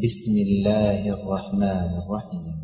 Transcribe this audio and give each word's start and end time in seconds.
بسم 0.00 0.32
الله 0.48 1.00
الرحمن 1.16 1.90
الرحيم. 2.00 2.56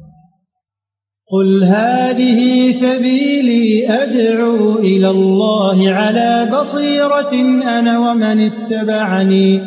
قل 1.33 1.49
هذه 1.65 2.41
سبيلي 2.81 3.67
أدعو 4.03 4.79
إلى 4.79 5.11
الله 5.11 5.91
على 5.91 6.51
بصيرة 6.53 7.33
أنا 7.79 7.99
ومن 7.99 8.53
اتبعني 8.53 9.61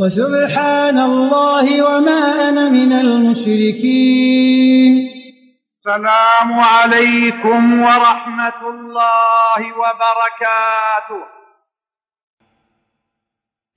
وسبحان 0.00 0.98
الله 0.98 1.82
وما 1.82 2.48
أنا 2.48 2.68
من 2.68 2.92
المشركين. 2.92 4.92
السلام 5.78 6.60
عليكم 6.60 7.80
ورحمة 7.80 8.60
الله 8.70 9.60
وبركاته. 9.80 11.37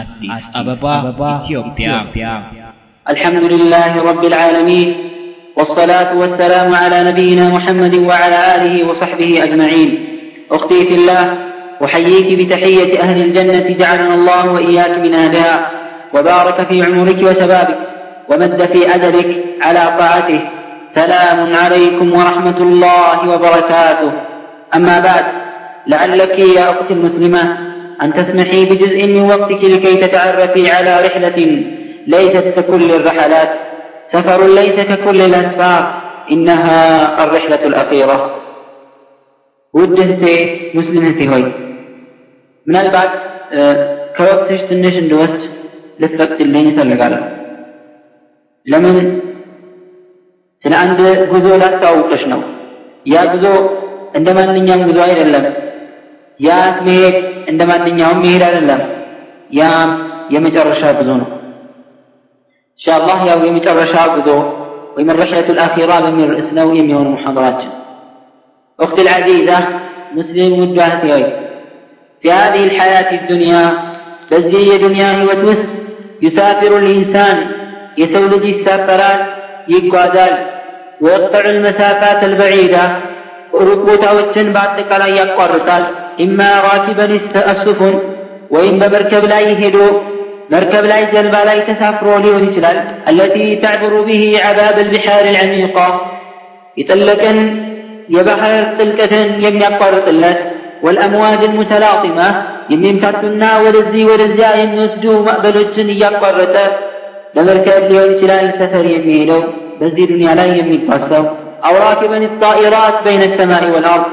አዲስ 0.00 0.42
አበባ 0.58 0.84
ኢትዮጵያ 1.44 1.88
الحمد 3.06 3.44
لله 3.52 3.90
رب 4.10 4.22
العالمين 4.30 4.88
والصلاة 5.58 6.10
والسلام 6.20 6.68
على 6.82 6.98
نبينا 7.08 7.44
محمد 7.56 7.94
وعلى 8.08 8.38
آله 8.54 8.74
وصحبه 8.88 9.30
أجمعين 9.46 9.90
أختي 10.50 10.80
في 10.88 10.94
الله 10.98 11.24
أحييك 11.86 12.28
بتحية 12.40 12.92
أهل 13.04 13.18
الجنة 13.26 13.66
جعلنا 13.80 14.14
الله 14.18 14.42
وإياك 14.54 14.94
من 15.04 15.12
أهلها 15.22 15.54
وبارك 16.14 16.58
في 16.68 16.76
عمرك 16.86 17.18
وشبابك 17.28 17.78
ومد 18.30 18.60
في 18.72 18.80
أجلك 18.96 19.28
على 19.66 19.82
طاعته 20.00 20.40
سلام 21.00 21.38
عليكم 21.62 22.06
ورحمة 22.18 22.58
الله 22.66 23.16
وبركاته 23.30 24.10
أما 24.76 24.96
بعد 25.08 25.24
لعلك 25.92 26.36
يا 26.56 26.64
أختي 26.72 26.92
المسلمة 26.98 27.42
أن 28.02 28.08
تسمحي 28.12 28.60
بجزء 28.64 29.06
من 29.06 29.22
وقتك 29.22 29.62
لكي 29.64 29.94
تتعرفي 29.96 30.70
على 30.70 30.92
رحلة 31.06 31.38
ليست 32.06 32.46
ككل 32.56 32.88
الرحلات 32.90 33.50
سفر 34.12 34.40
ليس 34.58 34.76
ككل 34.90 35.18
الأسفار 35.28 35.82
إنها 36.32 36.78
الرحلة 37.24 37.62
الأخيرة 37.70 38.18
ውድህቴ 39.74 40.24
ሙስሊምህቴ 40.76 41.20
ሆይ 41.30 41.44
ምናልባት 42.66 43.12
ከወቅትሽ 44.16 44.60
ትንሽ 44.68 44.94
እንድወስድ 45.00 45.42
ልትፈቅድልኝ 46.02 46.66
እፈልጋለሁ 46.72 47.22
ለምን 48.66 49.06
ስለ 50.62 50.72
አንድ 50.82 51.00
ጉዞ 51.32 51.46
ላስተዋውቅሽ 51.62 52.22
ነው 52.32 52.40
ያ 53.14 53.24
ጉዞ 53.32 53.46
እንደ 54.18 54.28
ማንኛውም 54.38 54.84
ጉዞ 54.90 54.98
አይደለም 55.08 55.44
يا 56.39 56.59
ያ 56.87 57.05
عندما 57.47 57.47
እንደ 57.51 57.61
ማንኛውም 57.69 58.19
መሄድ 58.23 58.43
አይደለም 58.47 58.81
ያም 59.59 59.91
የመጨረሻ 60.33 60.81
ጉዞ 60.97 61.09
ነው 61.21 61.29
ኢንሻአላህ 62.79 63.19
ያው 63.29 63.39
የመጨረሻ 63.47 63.93
ጉዞ 64.15 64.29
ወይም 64.95 65.09
ረሕለቱ 65.21 65.49
ልአኪራ 65.57 65.91
በሚል 66.05 66.29
ርእስ 66.35 66.49
ነው 66.59 66.67
የሚሆኑ 66.79 67.07
ሙሐራችን 67.15 67.71
እክት 68.79 68.97
ልዓዚዛ 69.07 69.49
العزيزة 69.55 69.59
مسلم 70.17 70.53
ወይ 71.11 71.23
في 72.21 72.27
هذه 72.39 72.61
الحياة 72.69 73.09
الدنيا 73.19 73.63
بزي 74.29 74.69
الدنيا 74.77 75.09
هي 75.17 75.23
وتوس 75.29 75.61
يسافر 76.25 76.71
الإنسان 76.83 77.37
يسولد 78.01 78.43
السافران 78.53 79.19
يقادل 79.75 80.33
ويقطع 81.03 81.43
المسافات 81.55 82.19
البعيدة 82.23 82.83
ربوتا 83.69 84.09
وتن 84.11 84.47
بعد 84.57 84.77
لا 84.91 86.08
إما 86.21 86.49
راكبا 86.67 87.05
السفن 87.53 87.99
وإما 88.49 88.87
مركب 88.87 89.23
لا 89.25 89.39
يهدو 89.39 89.87
مركب 90.51 90.83
لا 90.85 90.97
جلبة 91.13 91.43
لا 91.43 91.53
يتسافروا 91.53 92.17
التي 93.09 93.55
تعبر 93.55 94.01
به 94.01 94.23
عباب 94.45 94.79
البحار 94.79 95.23
العميقة 95.33 95.87
يطلقا 96.77 97.33
يبحر 98.09 98.53
طلقة 98.79 99.13
لم 99.45 99.55
يقر 99.65 99.93
طلت 100.07 100.39
والأمواج 100.83 101.43
المتلاطمة 101.43 102.27
يمين 102.69 102.99
فرتنا 102.99 103.49
ورزي 103.63 104.01
ورزي 104.09 104.43
أين 104.53 104.69
نسجو 104.79 105.13
مقبلت 105.27 105.77
يقرت 105.77 106.55
لمركب 107.35 107.83
ليون 107.91 108.51
سفر 108.59 108.85
يميلو 108.95 109.41
بزي 109.79 110.05
دنيا 110.11 110.35
لا 110.35 110.45
يمين 110.45 110.81
فاسو 110.87 111.23
أو 111.67 111.73
راكبا 111.87 112.17
الطائرات 112.29 112.95
بين 113.07 113.21
السماء 113.29 113.63
والأرض 113.73 114.05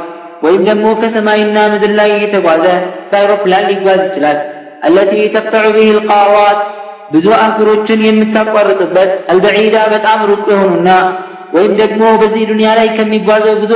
ወይም 0.43 0.63
ደግሞ 0.69 0.87
ከሰማይና 1.01 1.59
ምድር 1.73 1.93
ላይ 1.99 2.11
የተጓዘ 2.17 2.65
በአይሮፕላን 3.11 3.67
ሊጓዝ 3.71 4.01
ይችላል። 4.07 4.39
አለቲ 4.87 5.13
ተቅጠዑ 5.35 5.67
ቢህ 5.77 5.89
ልቃሯት 5.97 6.59
ብዙ 7.13 7.27
አህጉሮችን 7.37 8.01
የምታቋርጥበት 8.07 9.11
አልበዒዳ 9.33 9.77
በጣም 9.95 10.21
ሩቅ 10.31 10.45
የሆኑና 10.53 10.91
ወይም 11.57 11.73
ደግሞ 11.81 12.03
በዚህ 12.21 12.43
ዱንያ 12.51 12.71
ላይ 12.79 12.89
ከሚጓዘው 12.97 13.57
ጉዞ 13.63 13.75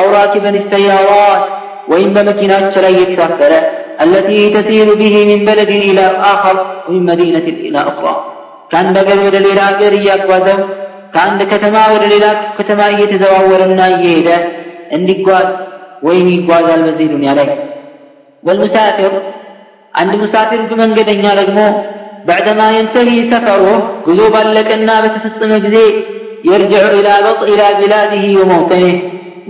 አውራኪ 0.00 0.34
በንስተያሯት 0.44 1.44
ወይም 1.92 2.10
በመኪናዎች 2.16 2.74
ላይ 2.84 2.92
እየተሳፈረ 2.96 3.52
አለቲ 4.02 4.28
ተሲሩ 4.54 4.90
ቢህ 5.00 5.14
ሚን 5.30 5.40
በለድን 5.46 5.82
ኢላ 5.88 6.00
አኸር 6.28 6.58
ወሚን 6.84 7.02
መዲነትን 7.08 7.56
ኢላ 7.68 7.78
እኽራ 7.90 8.06
ከአንድ 8.72 8.96
ሀገር 9.00 9.18
ወደ 9.26 9.36
ሌላ 9.46 9.60
ሀገር 9.70 9.92
እያጓዘው 9.98 10.60
ከአንድ 11.14 11.40
ከተማ 11.52 11.76
ወደ 11.94 12.04
ሌላ 12.12 12.26
ከተማ 12.58 12.80
እየተዘዋወረና 12.94 13.80
እየሄደ 13.94 14.28
እንዲጓዝ 14.96 15.48
ወይም 16.02 16.26
ይጓዛል 16.34 16.82
በዚህ 16.86 17.08
ዱንያ 17.12 17.30
ላይ 17.38 17.48
ወልሙሳፊር 18.42 19.14
አንድ 19.94 20.12
ሙሳፊር 20.22 20.60
መንገደኛ 20.82 21.24
ደግሞ 21.40 21.58
ባዕደማ 22.28 22.60
የንተሂ 22.74 23.10
ሰፈሮ 23.32 23.64
ጉዞ 24.06 24.20
ባለቀና 24.34 24.90
በተፈጸመ 25.04 25.52
ጊዜ 25.64 25.76
የርጅዑ 26.48 26.84
ኢላ 26.98 27.08
በጥ 27.24 27.40
ኢላ 27.52 27.62
ቢላዲሂ 27.78 28.24
ወመውጠኒህ 28.40 28.94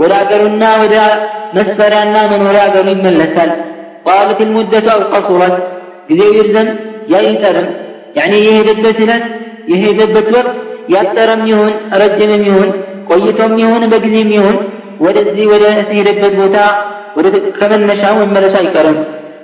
ወደ 0.01 0.13
አገሩና 0.21 0.65
ወደ 0.83 0.95
መስፈሪያና 1.57 2.17
መኖሪያ 2.33 2.63
አገሩ 2.69 2.87
ይመለሳል። 2.95 3.51
ጣለት 4.07 4.41
ልሙደቱ 4.43 4.87
አው 4.93 5.27
ጊዜው 6.09 6.31
ይርዘም 6.39 6.69
ያይጠርም 7.13 7.69
ያኒ 8.19 8.33
የሄደበት 8.47 8.99
ዕለት 9.05 9.25
የሄደበት 9.73 10.29
ወቅት 10.37 10.49
ያጠረም 10.95 11.43
ይሁን 11.51 11.73
ረጅምም 12.01 12.43
ይሁን 12.49 12.71
ቆይቶም 13.11 13.53
ይሁን 13.63 13.83
በጊዜም 13.93 14.31
ይሁን 14.37 14.57
ወደዚህ 15.06 15.46
ወደ 15.54 15.64
ሄደበት 15.98 16.34
ቦታ 16.42 16.58
ወደ 17.18 17.28
ከመነሻው 17.60 18.16
መመለሱ 18.24 18.56
አይቀርም 18.64 19.00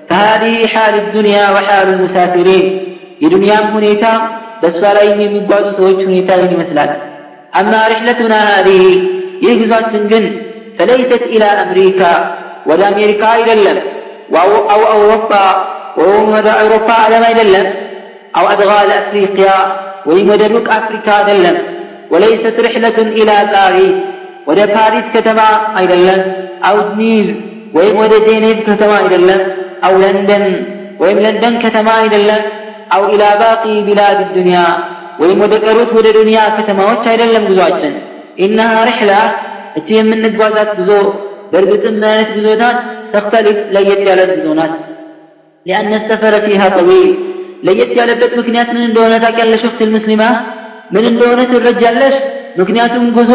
فهذه 0.10 0.56
حال 0.74 0.96
الدنيا 1.04 1.46
وحال 1.56 1.88
المسافرين 1.94 2.66
የዱንያም 3.24 3.66
ሁኔታ 3.76 4.06
በእሷ 4.62 4.82
ላይ 4.98 5.08
የሚጓዙ 5.22 5.66
ሰዎች 5.78 6.00
ሁኔታ 6.10 6.30
ይህን 6.40 6.54
ይመስላል 6.56 6.90
أما 7.60 7.80
رحلتنا 7.92 8.40
هذه 8.52 8.84
ይህ 9.44 9.54
ጉዟችን 9.62 10.04
ግን 10.12 10.26
فليست 10.78 11.24
إلى 11.34 11.48
أمريكا 11.64 12.14
ወደ 12.70 12.82
አሜሪካ 12.92 13.22
አይደለም 13.36 13.78
أو 14.74 14.82
أوروبا 14.94 15.46
ወይም 16.00 16.28
ወደ 16.36 16.48
አውሮፓ 16.60 16.88
ዓለም 17.06 17.24
አይደለም 17.30 17.68
أو 18.38 18.44
أدغال 18.54 18.90
أفريقيا 19.02 19.58
ወይም 20.10 20.28
ወደ 20.34 20.44
ሩቅ 20.56 20.68
አፍሪካ 20.80 21.08
አይደለም 21.20 21.58
وليست 22.12 22.56
رحلة 22.68 22.98
إلى 23.20 23.36
باريس 23.54 23.98
ወደ 24.47 24.61
ፓሪስ 24.75 25.07
ከተማ 25.15 25.41
አይደለም፣ 25.79 26.21
አውትኒዝ 26.69 27.29
ወይም 27.77 27.97
ወደ 28.03 28.15
ጄኔቭ 28.27 28.59
ከተማ 28.69 28.93
አይደለም፣ 29.03 29.41
አው 29.87 29.95
ለንደን 30.03 30.45
ወይም 31.01 31.19
ለንደን 31.25 31.55
ከተማ 31.65 31.89
አይደለም፣ 32.03 32.43
አው 32.95 33.03
ኢላ 33.15 33.25
ባቂ 33.41 33.65
ቢላድ 33.87 34.21
ዱንያ 34.37 34.59
ወይም 35.21 35.39
ወደ 35.45 35.55
ቀሩት 35.65 35.91
ወደ 35.99 36.09
ዱንያ 36.17 36.39
ከተማዎች 36.57 37.05
አይደለም 37.13 37.45
ጉዟችን። 37.51 37.95
ኢነሃ 38.39 38.73
ርሕላ 38.89 39.13
እቺ 39.79 39.89
የምንጓዛት 39.99 40.71
ጉዞ 40.79 40.91
በእርግጥም 41.53 41.97
አይነት 42.09 42.29
ጉዞ 42.37 42.49
ናት። 42.63 42.79
ተክተሊፍ 43.13 43.59
ለየት 43.75 44.01
ያለት 44.09 44.31
ጉዞ 44.37 44.49
ናት። 44.59 44.73
ሊአነ 45.67 45.93
ሰፈረ 46.09 46.35
ፊሃ 46.45 46.63
ጠዊል 46.77 47.09
ለየት 47.67 47.93
ያለበት 47.99 48.33
ምክንያት 48.41 48.69
ምን 48.75 48.83
እንደሆነ 48.89 49.15
ታውቂያለሽ? 49.25 49.63
ወቅት 49.69 49.81
ልሙስሊማ 49.87 50.23
ምን 50.95 51.05
እንደሆነ 51.11 51.41
ትረጃለሽ። 51.53 52.17
ምክንያቱም 52.61 53.05
ጉዞ 53.17 53.33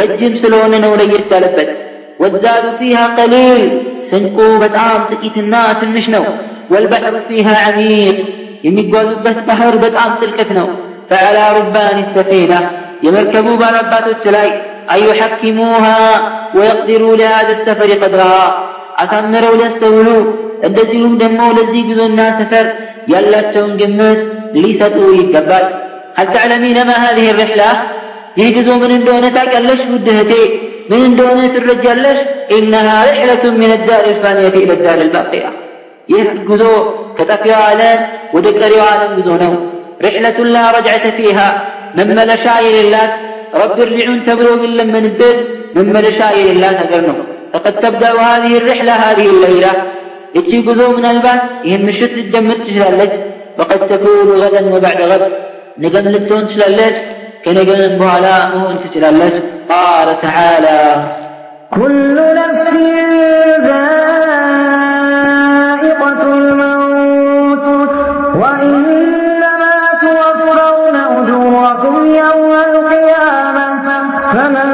ረጅም 0.00 0.34
ስለሆነ 0.44 0.72
ነው 0.86 0.92
ለየት 1.00 1.32
ያለበት 1.36 1.70
والزاد 2.22 2.64
فيها 2.80 3.04
قليل 3.18 3.62
ስንቁ 4.10 4.36
በጣም 4.64 4.98
ጥቂትና 5.10 5.54
ትንሽ 5.80 6.06
ነው 6.16 6.24
والبحر 6.72 7.14
فيها 7.28 7.54
عميق 7.66 8.16
የሚጓዙበት 8.66 9.38
ባህር 9.48 9.74
በጣም 9.84 10.10
ጥልቀት 10.20 10.50
ነው 10.58 10.68
فعلى 11.10 11.44
ربان 11.58 11.96
السفينة 12.04 12.58
يمركبوا 13.06 13.56
باربات 13.62 14.06
التلاي 14.14 14.50
أن 14.92 15.00
يحكموها 15.10 15.98
ويقدروا 16.56 17.14
لهذا 17.20 17.52
السفر 17.58 17.90
قدرها 18.02 18.44
أسمروا 19.02 19.58
ليستولوا 19.60 20.22
እንደዚሁም 20.66 21.14
ደግሞ 21.22 21.40
ለዚህ 21.56 21.82
ጉዞና 21.88 22.20
ሰፈር 22.40 22.66
ያላቸውን 23.12 23.72
ግምት 23.80 24.20
ሊሰጡ 24.62 24.96
ይገባል 25.20 25.66
هل 26.18 26.26
تعلمين 26.36 26.78
ما 26.88 26.96
هذه 27.04 27.26
الرحلة 27.32 27.70
ይህ 28.39 28.49
ጉዞ 28.57 28.69
ምን 28.81 28.91
እንደሆነ 28.97 29.25
ታውቂያለሽ? 29.35 29.79
ውድ 29.93 30.07
እህቴ 30.13 30.31
ምን 30.91 31.01
እንደሆነ 31.09 31.41
ትረጃለሽ? 31.55 32.19
ኢነሃ 32.57 32.87
ሪሕለቱ 33.09 33.43
ሚን 33.59 33.71
ዳር 33.87 34.03
ልፋንየቲ 34.09 34.55
ኢለ 34.63 34.71
ዳር 34.83 34.99
ልባቂያ 35.03 35.45
ይህ 36.09 36.27
ጉዞ 36.49 36.63
ከጠፊዋ 37.17 37.57
ዓለም 37.71 37.99
ወደ 38.35 38.45
ቀሪዋ 38.59 38.83
ዓለም 38.93 39.11
ጉዞ 39.17 39.29
ነው። 39.43 39.53
ሪሕለቱን 40.05 40.47
ላ 40.53 40.61
ረጅዕተ 40.75 41.05
ፊሃ 41.17 41.39
መመለሻ 41.97 42.45
የሌላት 42.65 43.11
ረቢ 43.61 43.77
ርጅዑን 43.89 44.19
ተብሎ 44.27 44.47
የሚለመንበት 44.55 45.37
መመለሻ 45.77 46.19
የሌላት 46.37 46.77
ነገር 46.83 47.01
ነው። 47.09 47.17
ፈቀድ 47.53 47.75
ተብደኡ 47.83 48.17
ሃዚህ 48.27 48.55
ሪሕላ 48.67 48.89
ሃዚህ 49.03 49.29
ለይላ 49.43 49.65
እቺ 50.39 50.49
ጉዞ 50.67 50.81
ምናልባት 50.95 51.39
ይህን 51.67 51.83
ምሽት 51.87 52.11
ልትጀምር 52.17 52.57
ትችላለች። 52.63 53.13
ወቀድ 53.59 53.81
ተኩኑ 53.91 54.27
ገደን 54.43 54.67
ወባዕደ 54.73 55.01
ገድ 55.11 55.23
ነገም 55.83 56.05
ልትሆን 56.15 56.43
ትችላለች። 56.49 56.97
ከነገም 57.44 57.94
በኋላ 58.02 58.26
መሆን 58.54 58.76
ትችላለች 58.84 59.36
قال 59.70 60.08
تعالى 60.20 60.80
كل 61.72 62.16
نفس 62.40 62.74
ذائقة 64.84 66.20
الموت 66.34 67.66
وإنما 68.34 69.72
توفون 70.02 70.96
أجوركم 71.18 71.94
يوم 72.24 72.52
القيامة 72.68 73.68
فمن 74.32 74.68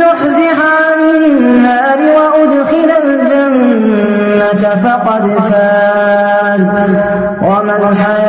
زحزح 0.00 0.58
عن 0.76 1.00
النار 1.04 1.98
وأدخل 2.16 2.90
الجنة 3.02 4.62
فقد 4.84 5.24
فاز 5.48 6.70
وما 7.42 7.74
الحياة 7.82 8.19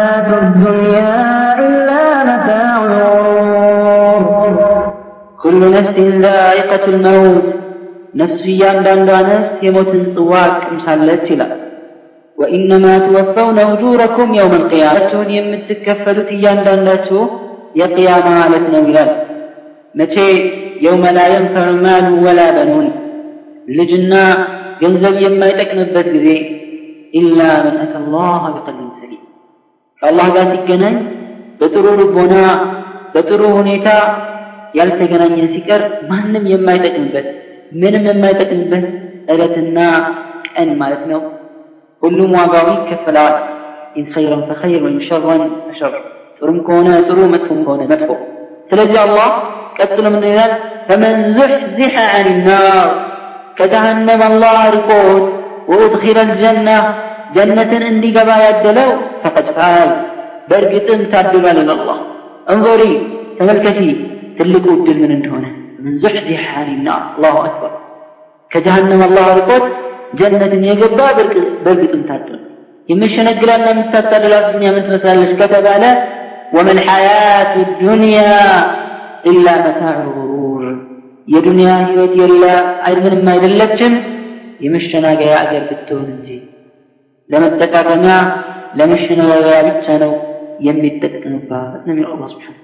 ነፍሲን 5.83 6.15
ዛኢቀቱል 6.25 6.97
መውት 7.07 7.49
ነፍሱ 8.15 8.43
እያንዳንዷ 8.53 9.11
ነፍስ 9.29 9.53
የሞትን 9.67 10.03
ጽዋ 10.15 10.33
ትቀምሳለች 10.55 11.25
ይላል። 11.33 11.53
ወኢነማ 12.39 12.87
ትወፈውነ 13.05 13.59
ውጁረኩም 13.71 14.31
የውመል 14.39 14.65
ቂያማችሁን 14.71 15.29
የምትከፈሉት 15.37 16.31
እያንዳንዳችሁ 16.37 17.21
የቅያማ 17.81 18.27
ማለት 18.39 18.65
ነው 18.73 18.83
ይላል። 18.89 19.11
መቼ 19.95 20.15
የውመ 20.85 21.05
ላ 21.17 21.23
የንፈዕ 21.31 21.69
ማሉ 21.85 22.09
ወላ 22.27 22.41
በኑን 22.57 22.87
ልጅና 23.71 24.13
ገንዘብ 24.81 25.17
የማይጠቅምበት 25.25 26.07
ጊዜ 26.15 26.29
ኢላ 27.15 27.41
መን 27.65 27.77
አተ 27.83 27.95
ላህ 28.13 28.43
ቢቀልቢን 28.55 28.91
ሰሊም 28.99 29.23
ከአላህ 30.03 30.27
ጋር 30.37 30.47
ሲገናኝ 30.53 30.97
በጥሩ 31.61 31.87
ልቦና 31.99 32.35
በጥሩ 33.15 33.43
ሁኔታ 33.59 33.89
ያልተገናኘ 34.74 35.38
ሲቀር 35.54 35.82
ማንም 36.10 36.46
የማይጠቅምበት 36.54 37.28
ምንም 37.82 38.06
የማይጠቅምበት 38.10 38.86
ዕለትና 39.34 39.78
ቀን 40.50 40.70
ማለት 40.82 41.04
ነው 41.12 41.22
ሁሉም 42.02 42.32
ዋጋው 42.38 42.68
ይከፈለዋል 42.76 43.36
ኢን 43.98 44.06
ኸይረን 44.14 44.44
ፈኸይር 44.50 44.82
ወይም 44.86 45.00
ሸረን 45.08 45.44
ፈሸር 45.68 45.94
ጥሩም 46.40 46.58
ከሆነ 46.68 46.90
ጥሩ 47.08 47.20
መጥፎም 47.34 47.60
ከሆነ 47.66 47.84
መጥፎ 47.92 48.10
ስለዚህ 48.72 49.00
አላህ 49.04 49.30
ቀጥሎ 49.78 50.06
ምን 50.14 50.24
ይላል 50.32 50.54
ፈመን 50.88 51.18
ዙሕዚሐ 51.38 51.96
አን 52.18 52.30
ናር 52.48 52.88
ከጀሃነም 53.60 54.22
አላህ 54.28 54.58
ርቆት 54.76 55.26
ወኡድኺለ 55.70 56.18
ልጀና 56.30 56.70
ጀነትን 57.36 57.84
እንዲገባ 57.92 58.30
ያደለው 58.44 58.90
ፈቀድ 59.24 59.48
ፋዝ 59.58 59.90
በእርግጥም 60.50 61.02
ታድሏል 61.14 61.58
ይላላህ 61.64 61.98
እንዞሪ 62.54 62.84
ተመልከቲ 63.40 63.80
ትልቁ 64.39 64.67
እድል 64.77 64.99
ምን 65.03 65.13
እንደሆነ? 65.17 65.45
ምን 65.79 65.95
ዙሕዚሐ 66.03 66.45
አን 66.59 66.71
ናር 66.87 67.03
አላሁ 67.09 67.37
አክበር። 67.43 67.73
ከጀሃነም 68.51 69.03
አላህ 69.07 69.27
ርቆት 69.39 69.65
ጀነትን 70.19 70.65
የገባ 70.69 70.99
በእርግጥም 71.65 72.03
ታድሏል 72.09 72.41
የምሸነግላና 72.89 73.67
የምታታልላት 73.73 74.47
ዱንያ 74.53 74.71
ምን 74.75 74.85
ትመስላለች 74.87 75.33
ከተባለ 75.41 75.85
ወመል 76.57 76.79
ሐያቱ 76.89 77.53
ዱንያ 77.81 78.19
ኢላ 79.25 79.49
መታዑ 79.65 80.01
ጉሩር 80.17 80.65
የዱንያ 81.29 81.71
ህይወት 81.83 82.15
የሌላ 82.21 82.47
ምንም 82.99 83.29
አይደለችም። 83.35 83.95
የመሸናገያ 84.61 85.33
አገር 85.41 85.63
ብትሆን 85.71 86.09
እንጂ። 86.13 86.29
ለመጠቃቀሚያ 87.31 88.15
ለመሸናገያ 88.79 89.57
ብቻ 89.69 89.97
ነው 90.03 90.13
የሚጠቀምባት። 90.67 91.81
ነው 91.87 91.93
የሚለው 91.93 92.29
ስብሓን 92.33 92.59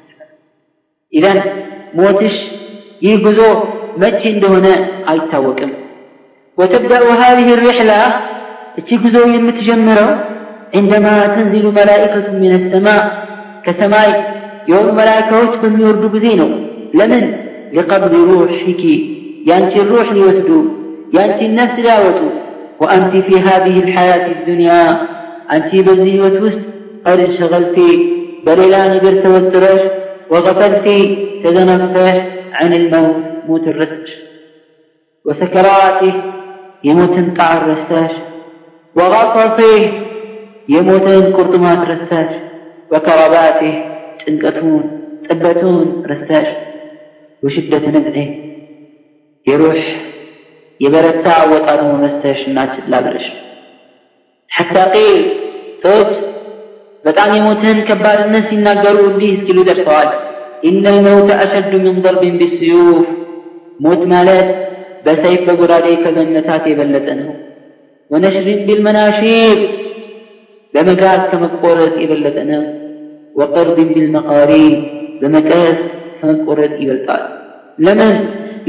ኢዘን 1.18 1.40
ሞትሽ 2.00 2.36
ይህ 3.06 3.16
ጉዞ 3.25 3.42
መቼ 4.01 4.22
እንደሆነ 4.36 4.68
አይታወቅም 5.12 5.72
وتبدأ 6.60 7.01
هذه 7.24 7.48
الرحلة 7.57 8.00
እቺ 8.80 8.90
ጉዞ 9.04 9.16
የምትጀምረው 9.36 10.10
عندما 10.78 11.13
تنزل 11.36 11.66
ملائكة 11.80 12.28
من 12.44 12.51
السماء 12.60 13.04
كسماء 13.66 14.10
يوم 14.72 14.88
ملائكة 15.01 15.40
بميورد 15.62 16.04
بزينو 16.13 16.50
لمن 17.00 17.24
لقبض 17.75 18.13
روحك 18.31 18.84
يانتي 19.50 19.78
الروح 19.86 20.07
ليوسدوا 20.16 20.63
يانتي 21.18 21.45
النفس 21.50 21.78
لاوتوا 21.88 22.31
وأنت 22.81 23.13
في 23.28 23.36
هذه 23.48 23.75
الحياة 23.86 24.25
الدنيا 24.36 24.81
أنت 25.56 25.72
بزي 25.88 26.13
وتوست 26.24 26.63
قد 27.06 27.19
انشغلت 27.28 27.78
بليلا 28.45 28.81
نقر 28.94 29.13
توترش 29.24 29.84
وغفلت 30.31 30.88
تزنفتش 31.44 32.18
عن 32.54 32.72
الموت 32.74 33.16
موت 33.48 33.66
الرسش 33.68 34.10
وسكراته 35.25 36.13
يموتن 36.84 37.28
ጣር 37.38 37.60
ረስተሽ 37.72 38.13
وغطسه 38.95 39.75
የሞትን 40.74 41.24
ቁርጥማት 41.38 41.81
ረስተሽ 41.92 42.30
وكرباته 42.92 43.74
ጭንቀቱን 44.22 44.84
ጥበቱን 45.25 45.78
ረስተሽ 46.12 46.48
وشدة 47.44 47.85
نزعه 47.95 48.28
የሩህ 49.47 49.81
የበረታ 50.80 51.26
አወጣጡን 51.42 51.95
ረስተሽ 52.06 52.40
እና 52.50 52.59
ችላ 52.76 52.94
ብለሽ 53.06 53.26
حتى 54.52 54.81
قيل 54.95 55.21
ሰዎች 55.83 56.12
በጣም 57.06 57.30
የሞትን 57.38 57.80
ከባድነት 57.88 58.45
ሲናገሩ 58.52 58.97
እንዲህ 59.12 59.31
እስኪሉ 59.38 59.59
ደርሰዋል 59.69 60.12
إن 60.69 60.83
الموت 60.94 61.30
أشد 61.44 61.71
من 61.85 61.95
ضرب 62.06 62.23
بالسيوف 62.40 63.06
ሞት 63.80 64.02
ማለት 64.14 64.47
በሰይፍ 65.06 65.42
በጎራዴ 65.47 65.88
ከመመታት 66.04 66.64
የበለጠ 66.71 67.07
ነው 67.19 67.31
ወነሽሪን 68.12 68.59
ቢልመናሺር 68.68 69.57
በመጋዝ 70.73 71.21
ከመቆረጥ 71.31 71.95
የበለጠ 72.04 72.38
ነው 72.52 72.64
ወቀርብን 73.40 73.90
ቢልመቃሪን 73.95 74.76
በመቀስ 75.21 75.80
ከመቆረጥ 76.19 76.73
ይበልጣል 76.83 77.23
ለምን 77.85 78.16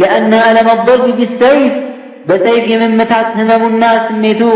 لأن 0.01 0.33
ألم 0.49 0.69
الضرب 0.77 1.07
بالسيف 1.19 1.73
بسيف 2.29 2.65
يممتات 2.75 3.29
هممنا 3.39 3.91
سميتو 4.07 4.53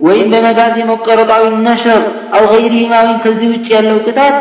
وإن 0.00 0.30
بمجاز 0.30 0.76
مقرط 0.92 1.30
أو 1.30 1.44
النشر 1.48 2.02
أو 2.36 2.42
غيرهما 2.54 3.02
وإن 3.02 3.18
كزيوش 3.24 3.70
يالو 3.70 3.98
كتاب 4.06 4.34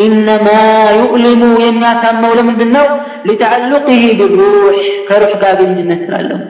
إنما 0.00 0.60
يؤلم 1.00 1.42
يمنع 1.66 1.90
سامو 2.02 2.34
لمن 2.34 2.54
بالنو 2.60 2.86
لتعلقه 3.26 4.02
بالروح 4.18 4.76
كروح 5.08 5.30
قابل 5.42 5.66
من 5.70 5.78
النسر 5.78 6.12
له 6.28 6.40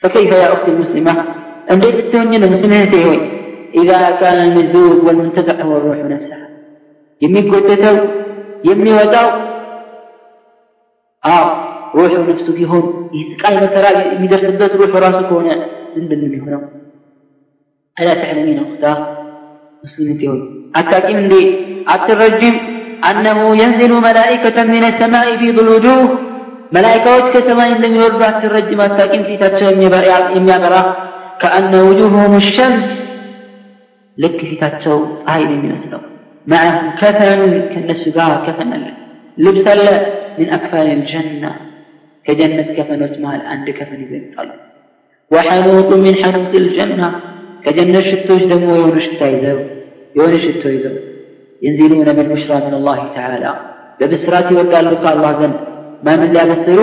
فكيف 0.00 0.30
يا 0.32 0.52
أختي 0.52 0.70
المسلمة؟ 0.70 1.24
أن 1.70 1.80
تتونين 1.80 2.52
مسلمتي 2.52 3.04
هوي. 3.04 3.20
إذا 3.74 4.10
كان 4.20 4.38
المذوب 4.48 5.04
والمنتزع 5.06 5.62
هو 5.62 5.76
الروح 5.76 5.98
نفسها. 5.98 6.48
يمي 7.22 7.40
قدتو 7.50 7.96
يمي 8.64 8.92
وداو 8.92 9.28
آه 11.24 11.46
روح 11.94 12.12
نفسه 12.12 12.54
يهون 12.58 13.10
يسقاي 13.18 13.56
مكرا 13.56 13.90
يدرس 14.22 14.44
الدرس 14.44 14.74
روح 14.80 14.96
راسك 15.04 15.32
هنا 15.32 15.56
من 15.96 16.08
بن 16.08 16.40
هنا 16.40 16.68
ألا 18.00 18.14
تعلمين 18.14 18.58
أختاه 18.66 18.98
مسلمتي 19.84 20.28
أتاكين 20.76 21.28
لي 21.28 21.42
أترجم 21.88 22.56
أنه 23.10 23.38
ينزل 23.62 23.92
ملائكة 24.08 24.62
من 24.64 24.84
السماء 24.84 25.36
في 25.38 25.52
ظل 25.52 25.68
الوجوه. 25.68 26.18
ملائكة 26.72 27.30
كسماء 27.34 27.68
لم 27.68 27.94
يرد 27.96 28.22
أترجم 28.22 28.80
أتاكين 28.80 29.22
في 29.24 29.36
تاتشو 29.36 29.66
يميابرا 30.36 30.96
كأن 31.40 31.74
وجوههم 31.74 32.36
الشمس 32.36 32.86
لك 34.18 34.40
في 34.40 34.56
تاتشو 34.56 34.96
صحيح 35.26 35.48
من 35.50 35.72
أسلام 35.72 36.00
معهم 36.46 36.90
كفن 37.00 37.40
كالناس 37.72 38.08
قال 38.16 38.32
كفن 38.46 38.70
لبس 39.38 39.66
من 40.38 40.50
أكفان 40.50 40.90
الجنة. 40.90 41.52
كجنة 42.26 42.62
كفن 42.62 43.02
وتمال 43.02 43.40
عند 43.46 43.70
كفن 43.70 44.06
زي 44.10 44.20
وحنوط 45.32 45.94
من 45.94 46.14
حنوط 46.14 46.54
الجنة. 46.54 47.29
ከጀነት 47.64 48.04
ሽቶች 48.10 48.42
ደግሞ 48.52 48.68
የሆኑ 48.76 48.96
ሽታ 49.06 49.22
ይዘው 49.34 49.58
የሆነ 50.14 50.34
ሽቶ 50.44 50.62
ይዘው 50.74 50.94
የንዚሉነ 51.62 52.10
ብልቡሽራ 52.18 52.52
ምን 52.64 52.74
አላህ 52.78 52.98
ተዓላ 53.16 53.44
በብስራት 54.00 54.46
ይወርዳሉ 54.52 54.90
ከአላህ 55.02 55.32
ዘንድ 55.40 55.56
ማምን 56.06 56.30
ሊያበስሩ 56.34 56.78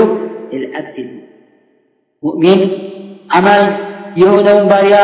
ልአብድ 0.55 0.98
ሙእሚን 2.24 2.62
አማኝ 3.29 3.63
የሆነውን 4.22 4.65
ባሪያ 4.72 4.98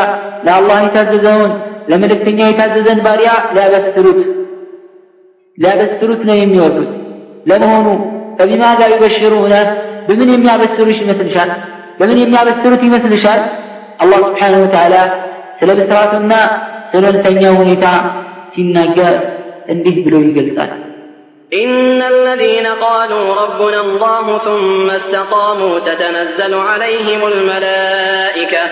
ለአላህ 0.46 0.78
የታዘዘውን 0.84 1.52
ለመልእክተኛ 1.90 2.40
የታዘዘን 2.48 3.00
ባሪያ 3.06 3.30
ሊያበስሩት 3.56 4.20
ሊያበስሩት 5.58 6.22
ነው 6.28 6.36
የሚወርዱት 6.38 6.92
ለመሆኑ 7.46 7.88
በቢማ 8.38 8.64
ጋር 8.80 8.90
ይበሽሩነ 8.94 9.54
በምን 10.08 10.30
የሚያበስሩሽ 10.32 10.98
ይመስልሻል 11.04 11.50
በምን 11.98 12.18
የሚያበስሩት 12.22 12.82
ይመስልሻል 12.88 13.40
አላህ 14.02 14.18
ስብሓንሁ 14.26 14.60
ወተዓላ 14.64 14.94
ስለ 15.59 15.69
ብስራቱና 15.79 16.33
ስለ 16.91 17.05
እንተኛው 17.15 17.55
ሁኔታ 17.61 17.85
ሲናገር 18.55 19.15
እንዲህ 19.73 19.97
ብሎ 20.05 20.15
ይገልጻል 20.27 20.71
إن 21.53 22.01
الذين 22.03 22.67
قالوا 22.85 23.35
ربنا 23.35 23.81
الله 23.81 24.37
ثم 24.37 24.89
استقاموا 24.91 25.79
تتنزل 25.79 26.53
عليهم 26.69 27.27
الملائكة 27.27 28.63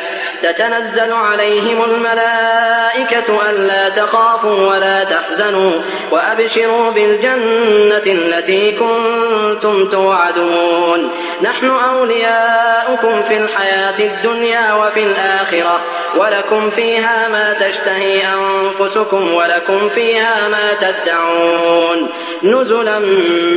تتنزل 0.43 1.13
عليهم 1.13 1.83
الملائكة 1.83 3.49
ألا 3.49 3.89
تخافوا 3.91 4.67
ولا 4.69 5.03
تحزنوا 5.05 5.71
وأبشروا 6.11 6.91
بالجنة 6.91 8.05
التي 8.07 8.71
كنتم 8.73 9.87
توعدون 9.87 10.99
نحن 11.41 11.67
أولياؤكم 11.69 13.23
في 13.23 13.37
الحياة 13.37 13.99
الدنيا 14.01 14.73
وفي 14.73 15.03
الآخرة 15.03 15.75
ولكم 16.19 16.69
فيها 16.69 17.27
ما 17.27 17.53
تشتهي 17.53 18.21
أنفسكم 18.35 19.33
ولكم 19.33 19.89
فيها 19.89 20.47
ما 20.47 20.67
تدعون 20.75 21.99
نزلا 22.43 22.99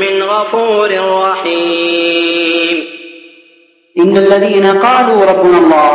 من 0.03 0.23
غفور 0.25 0.91
رحيم 1.23 2.77
إن 3.97 4.17
الذين 4.17 4.67
قالوا 4.79 5.21
ربنا 5.25 5.59
الله 5.59 5.91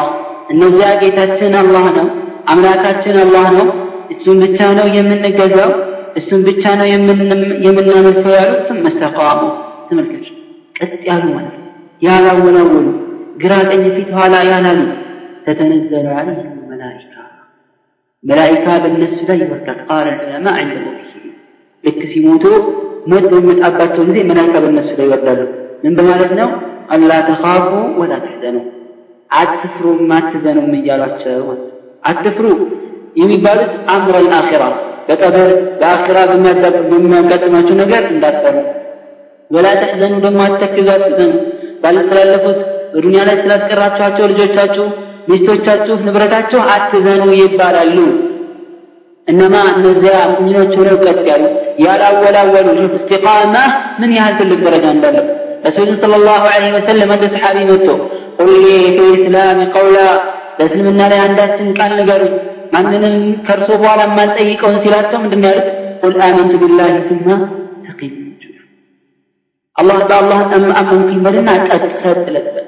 እነዚያ 0.53 0.87
ጌታችን 1.01 1.53
አላህ 1.61 1.85
ነው 1.95 2.07
አምላካችን 2.51 3.15
አላህ 3.23 3.45
ነው 3.55 3.67
እሱን 4.13 4.37
ብቻ 4.43 4.59
ነው 4.77 4.87
የምንገዛው 4.97 5.71
እሱን 6.19 6.41
ብቻ 6.47 6.63
ነው 6.79 6.87
የምናመልከው 7.65 8.33
ያሉት 8.37 8.67
መስተቃሙ 8.85 9.41
ተመልከች 9.87 10.27
ቀጥ 10.77 11.01
ያሉ 11.09 11.25
ማለት 11.37 11.55
ነው 11.58 11.58
ያላወላወሉ 12.02 12.86
ግራ 13.42 13.52
ቀኝ 13.70 13.84
ፊት 13.96 14.10
ኋላ 14.16 14.34
ያላሉ። 14.50 14.80
ተተነዘሉ 15.44 16.06
አለይህም 16.18 16.58
መላኢካ። 16.70 17.14
መላኢካ 18.24 18.66
በእነሱ 18.82 19.16
ላይ 19.28 19.38
ይወርዳል። 19.42 19.78
ቃል 19.88 20.08
ዑለማ 20.16 20.46
ሞቲሂ 20.78 21.12
ልክ 21.84 22.00
ሲሞቱ 22.12 22.44
ሞት 23.10 23.24
በሚመጣባቸው 23.32 24.02
ጊዜ 24.08 24.18
መላኢካ 24.30 24.56
በእነሱ 24.64 24.90
ላይ 24.98 25.06
ይወርዳሉ። 25.08 25.40
ምን 25.84 25.94
በማለት 25.98 26.32
ነው? 26.40 26.48
አላ 26.90 27.10
ተኻፉ 27.28 27.68
ወላ 28.00 28.12
ተሕዘኑ። 28.24 28.56
አትፍሩም 29.30 30.10
አትዘኑም 30.16 30.72
እያሏቸው 30.78 31.44
አትፍሩ 32.04 32.46
የሚባሉት 33.16 33.72
አምረ 33.94 34.16
ልአኺራ 34.26 34.62
በቀብር 35.08 35.48
በአኺራ 35.80 36.18
በሚያጋጥማችሁ 36.90 37.74
ነገር 37.82 38.02
እንዳትፈሩ። 38.12 38.56
ወላ 39.50 39.66
ተሕዘኑ 39.80 40.14
ደግሞ 40.24 40.40
አትተክዙ 40.46 40.88
አትዘኑ 40.96 41.32
ስላለፉት 42.08 42.58
በዱንያ 42.94 43.20
ላይ 43.28 43.36
ስላስቀራችኋቸው 43.42 44.24
ልጆቻችሁ፣ 44.32 44.86
ሚስቶቻችሁ፣ 45.30 45.96
ንብረታችሁ 46.06 46.60
አትዘኑ 46.74 47.24
ይባላሉ። 47.40 47.96
እነማ 49.28 49.54
እነዚያ 49.72 50.14
ሙእሚኖች 50.30 50.72
ሆነው 50.78 50.96
ቀጥ 51.04 51.18
ያሉ 51.30 51.44
ያላወላወሉ 51.84 52.68
ሹፍ 52.78 52.94
እስቲቃማ 52.98 53.54
ምን 54.00 54.10
ያህል 54.18 54.34
ትልቅ 54.40 54.60
ደረጃ 54.66 54.86
እንዳለው። 54.96 55.26
ረሱሉን 55.66 55.98
ሰለላሁ 56.02 56.42
ዐለይሂ 56.52 56.72
ወሰለም 56.78 57.10
እንደ 57.16 57.26
ሰሓቢ 57.34 57.58
መጥቶ 57.70 57.88
ቁሊ 58.38 58.50
ፊል 58.96 59.36
ቀውላ 59.74 59.98
በእስልምና 60.58 61.00
ላይ 61.12 61.20
አንዳችን 61.26 61.68
ቃል 61.78 61.92
ንገሩኝ 62.00 62.34
ማንንም 62.74 63.14
ከእርሶ 63.46 63.70
በኋላ 63.82 64.00
የማልጠይቀውን 64.08 64.76
ሲላቸው 64.82 65.18
ምንድን 65.22 65.44
ያሉት? 65.48 65.68
ቁል 66.02 66.14
አመንቱ 66.26 66.52
ቢላሂ 66.62 66.92
ሱማ 67.08 67.28
አላህ 69.80 69.98
በአላህ 70.08 70.38
አመንኩኝ 70.80 71.18
በልና 71.24 71.50
ቀጥ 71.68 71.84
ሰጥ 72.02 72.24
ለጥበል 72.34 72.66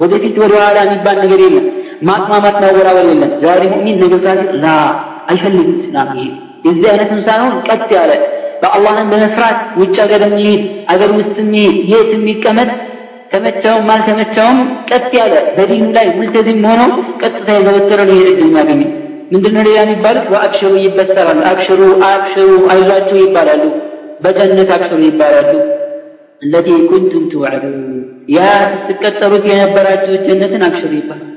ወደፊት 0.00 0.36
ወደ 0.42 0.52
ኋላ 0.62 0.78
የሚባል 0.84 1.16
ነገር 1.24 1.40
የለም። 1.44 1.66
ማቅማማት 2.02 2.56
ማወራወር 2.62 3.06
የለም። 3.10 3.32
ዛሬ 3.42 3.62
ሙእሚን 3.72 3.98
ነገ 4.02 4.14
ካፊር 4.24 4.48
ላ 4.62 4.68
አይፈልግም 5.30 5.76
እስላም 5.80 6.08
ይሄ። 6.16 6.26
የዚህ 6.66 6.86
አይነትም 6.92 7.20
ሳይሆን 7.26 7.52
ቀጥ 7.68 7.88
ያለ 7.96 8.12
በአላህን 8.62 9.06
በመፍራት 9.12 9.58
ውጭ 9.80 9.96
ሀገር 10.04 10.22
የሚሄድ 10.26 10.62
አገር 10.92 11.10
ውስጥ 11.18 11.36
የሚሄድ 11.42 11.76
የት 11.92 12.10
የሚቀመጥ 12.16 12.70
ተመቻውም 13.32 13.88
አልተመቻውም 13.94 14.58
ቀጥ 14.90 15.10
ያለ 15.18 15.34
በዲኑ 15.56 15.84
ላይ 15.96 16.06
ሙልተዚም 16.16 16.66
ሆኖ 16.70 16.82
ቀጥታ 17.22 17.48
የዘወተረ 17.56 18.00
ነው 18.08 18.16
ይሄድ 18.18 18.40
የሚያገኘው 18.42 18.90
ምንድነው 19.32 19.62
ሌላ 19.66 19.78
የሚባሉት? 19.82 20.26
ወአብሽሩ 20.32 20.72
ይበሰራሉ። 20.82 21.38
አብሽሩ 21.50 21.80
አብሽሩ 22.08 22.50
አይዟችሁ 22.72 23.16
ይባላሉ። 23.22 23.62
በጀነት 24.24 24.70
አብሽሩ 24.76 25.00
ይባላሉ 25.06 25.48
እለቲ 26.42 26.68
ኩንቱም 26.90 27.24
ትውዐዱን 27.32 27.76
ያ 28.28 28.40
ስትቀጠሩት 28.72 29.44
የነበራችሁ 29.50 30.14
ጀነትን 30.26 30.62
አብሽሩ 30.68 30.92
ይባላል 31.00 31.28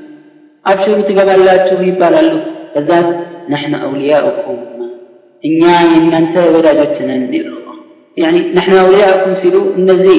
አብሽሩ 0.64 0.96
ትገባላችሁ 1.08 1.78
ይባላሉ 1.88 2.32
ከዛስ 2.74 3.06
ነሕኑ 3.52 3.74
አውልያኡኩም 3.82 4.60
እኛ 5.44 5.62
የእናንተ 5.86 6.34
ወዳጆች 6.54 6.96
ነን 7.08 7.22
ይላል 7.36 7.54
አውልያኡኩም 8.80 9.34
ሲሉ 9.42 9.56
እነዚህ 9.80 10.18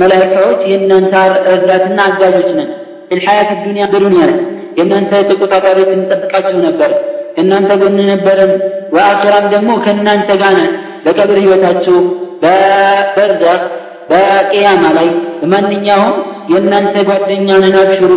መላይካዎች 0.00 0.60
የእናንተ 0.70 1.14
ረዳትና 1.48 1.98
አጋዦች 2.10 2.50
ነን 2.58 2.70
ፊልሐያት 3.10 3.50
ዱንያ 3.64 3.84
በዱንያ 3.92 4.22
ላይ 4.30 4.38
የእናንተ 4.78 5.20
ተቆጣጣሪዎች 5.30 5.90
እንጠብቃችሁ 5.96 6.58
ነበር 6.66 6.90
ከእናንተ 7.36 7.72
ጎን 7.80 7.98
ነበረን 8.12 8.52
ወአኺራም 8.94 9.46
ደግሞ 9.54 9.70
ከእናንተ 9.84 10.30
ጋር 10.42 10.54
ነን 10.58 10.72
በቀብር 11.04 11.38
ህይወታችሁ 11.44 11.96
በበርዘኽ 12.42 13.62
በቅያማ 14.10 14.84
ላይ 14.98 15.08
በማንኛውም 15.40 16.14
የእናንተ 16.52 16.94
ጓደኛ 17.08 17.48
ነን 17.64 17.76
አብሽሩ 17.82 18.12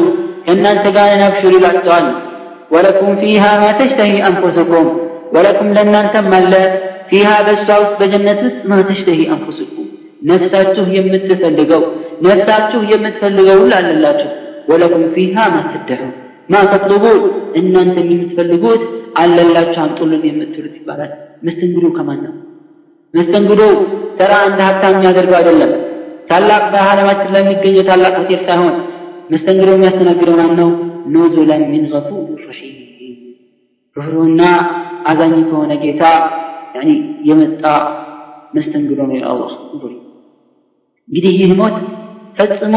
ከእናንተ 0.45 0.85
ጋር 0.95 1.07
ነን 1.11 1.23
አብሽሩ 1.27 1.51
ይላቸዋል። 1.57 2.05
ወለኩም 2.71 3.15
ፊሃ 3.21 3.45
ማ 3.61 3.65
ተሽተሂ 3.79 4.13
አንፉስኩም 4.27 4.87
ወለኩም 5.35 5.69
ለእናንተም 5.77 6.29
አለ። 6.37 6.53
ፊሃ 7.09 7.29
በእሷ 7.47 7.67
ውስጥ 7.81 7.95
በጀነት 8.01 8.39
ውስጥ 8.47 8.61
ማ 8.71 8.77
ተሽተሂ 8.89 9.19
አንፉስኩም 9.33 9.87
ነፍሳችሁ 10.29 10.85
የምትፈልገው 10.97 11.83
ነፍሳችሁ 12.21 12.81
የምትፈልገው 12.91 13.59
ሁሉ 13.63 13.73
ወለኩም 14.71 15.03
ፊሃ 15.15 15.35
ማ 15.53 15.59
ተደዑ 15.71 16.03
ማ 16.49 16.61
ተጥሉቡን 16.71 17.19
እናንተም 17.59 18.07
የምትፈልጉት 18.13 18.81
አለላችሁ 19.21 19.81
አምጡልን 19.85 20.23
የምትሉት 20.29 20.77
ይባላል። 20.79 21.11
መስተንግዶ 21.45 21.85
ከማን 21.97 22.19
ነው 22.25 22.33
መስተንግዶ 23.13 23.61
ተራ 24.19 24.33
እንደ 24.47 24.59
ሀብታም 24.67 24.95
የሚያደርገው 24.95 25.37
አይደለም። 25.39 25.71
ታላቅ 26.29 26.63
በዓለማችን 26.73 27.31
ላይ 27.35 27.41
የሚገኘው 27.43 27.85
ታላቅ 27.89 28.13
ሆቴል 28.19 28.41
ሳይሆን 28.47 28.75
መስተንግዶ 29.31 29.69
የሚያስተናግደው 29.73 30.35
ማን 30.39 30.53
ነው 30.59 30.69
ኑዙለን 31.13 31.63
ሚን 31.71 31.83
ገፉር 31.91 32.27
ረሒም 33.95 34.39
አዛኝ 35.05 35.33
ከሆነ 35.49 35.71
ጌታ 35.83 36.03
የመጣ 37.29 37.63
መስተንግዶ 38.53 38.99
ነው 39.09 39.15
የአላህ 39.19 39.51
እንግዲህ 41.07 41.33
ይህ 41.39 41.51
ሞት 41.59 41.75
ፈጽሞ 42.37 42.75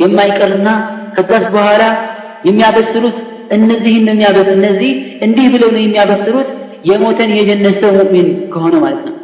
የማይቀርና 0.00 0.68
ከዛስ 1.16 1.44
በኋላ 1.54 1.82
የሚያበስሩት 2.44 3.18
እነዚህን 3.56 4.08
የሚያበስ 4.10 4.48
እነዚህ 4.56 4.90
እንዲህ 5.26 5.46
ብለው 5.54 5.70
ነው 5.74 5.82
የሚያበስሩት 5.82 6.48
የሞተን 6.84 7.30
የጀነት 7.38 7.76
ሰው 7.82 7.92
ሙእሚን 7.98 8.28
ከሆነ 8.52 8.74
ማለት 8.84 9.04
ነው 9.08 9.14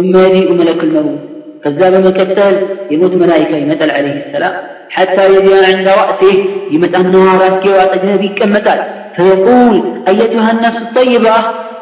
ثم 0.00 0.16
يجيء 0.16 0.52
ملك 0.52 0.80
الموت. 0.84 1.18
كذاب 1.64 2.06
مكتل 2.06 2.54
يموت 2.90 3.14
ملائكة 3.14 3.56
يمثل 3.56 3.90
عليه 3.90 4.16
السلام. 4.24 4.54
حتى 4.90 5.24
يجيء 5.34 5.58
عند 5.70 5.88
رأسه 5.88 6.34
يمت 6.70 6.94
النهار 7.00 7.38
أسكي 7.48 7.68
وأتجهبي 7.68 8.28
كمتال 8.28 8.80
فيقول 9.16 9.74
أيتها 10.08 10.50
النفس 10.50 10.82
الطيبة؟ 10.86 11.34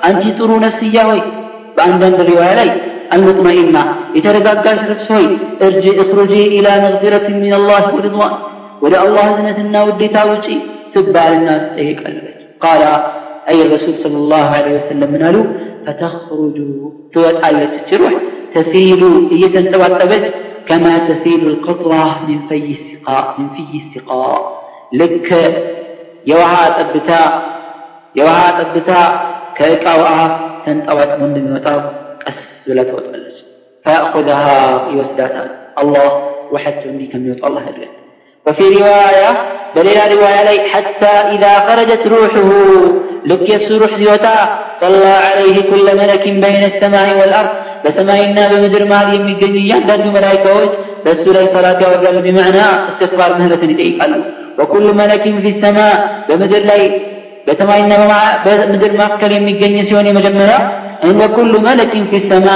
أنت 0.08 0.22
ترو 0.38 0.56
نفسي 0.66 0.88
ياوي 0.98 1.22
بأندن 1.76 2.14
الرواية 2.14 2.64
لي 2.64 2.80
المطمئنة. 3.12 3.82
يترقاقاش 4.14 4.80
نفسي 4.92 5.38
ارجع 5.62 5.92
اخرجي 6.02 6.42
إلى 6.56 6.70
مغفرة 6.84 7.28
من 7.28 7.52
الله 7.54 7.94
ورضوان. 7.94 8.32
ولا 8.82 8.98
الله 9.06 9.26
زنتنا 9.36 9.82
ودي 9.84 10.08
تاوتي 10.08 10.56
تبع 10.94 11.28
الناس 11.36 11.62
تهيك 11.76 12.00
قال 12.64 12.82
أي 13.50 13.62
الرسول 13.62 13.94
صلى 14.04 14.16
الله 14.16 14.44
عليه 14.56 14.74
وسلم 14.76 15.12
من 15.12 15.22
قالوا 15.22 15.67
فتخرج 15.88 16.56
توطالت 17.12 17.88
تروح. 17.90 18.12
تسيل 18.54 19.02
إيتا 19.32 19.70
توطبت 19.72 20.34
كما 20.68 20.98
تسيل 20.98 21.46
القطرة 21.46 22.26
من 22.28 22.48
في 22.48 22.54
السقاء 22.54 23.40
من 23.40 23.48
في 23.48 23.62
السقاء. 23.76 24.62
لك 24.92 25.32
يوعى 26.26 26.70
طبتا 26.78 27.42
يوعى 28.16 28.64
طبتا 28.64 29.28
كيقاوعها 29.56 30.62
تنطوط 30.66 31.20
من 31.20 31.36
المطاب 31.36 31.82
قس 32.26 32.68
ولا 32.68 32.82
فأخذها 32.82 33.38
فيأخذها 33.84 34.88
يوسداتها 34.90 35.74
الله 35.82 36.28
وحتى 36.52 36.88
مني 36.88 37.06
كم 37.06 37.18
الله 37.18 37.62
وفي 38.46 38.64
رواية 38.64 39.57
بل 39.75 39.87
رواية 40.13 40.41
لي 40.47 40.57
حتى 40.71 41.13
إذا 41.35 41.53
خرجت 41.67 42.03
روحه 42.07 42.49
لك 43.25 43.49
يسروح 43.49 43.91
زيوتا 43.99 44.37
صلى 44.81 45.13
عليه 45.27 45.57
كل 45.71 45.87
ملك 46.01 46.23
بين 46.43 46.63
السماء 46.71 47.07
والأرض 47.19 47.49
بسماء 47.85 48.19
بمدر 48.51 48.83
مال 48.85 49.07
يمكن 49.15 49.55
يندر 49.71 49.99
ملائكة 50.17 50.55
بس 51.05 51.21
لي 51.35 51.43
صلاة 51.55 51.79
ورجل 51.89 52.15
بمعنى 52.21 52.65
استغفار 52.89 53.31
مهلة 53.39 53.63
يتيقل 53.71 54.13
وكل 54.59 54.85
ملك 55.01 55.23
في 55.43 55.49
السماء 55.53 55.95
بمدر 56.29 56.63
لي 56.69 56.83
በሰማይና 57.47 57.93
በምድር 58.43 58.91
መካከል 58.99 59.31
የሚገኝ 59.35 59.73
ሲሆን 59.87 60.07
የመጀመሪያ 60.09 60.57
ወኩሉ 61.21 61.53
መለኪን 61.67 62.03
ፊ 62.11 62.19
ሰማ 62.29 62.47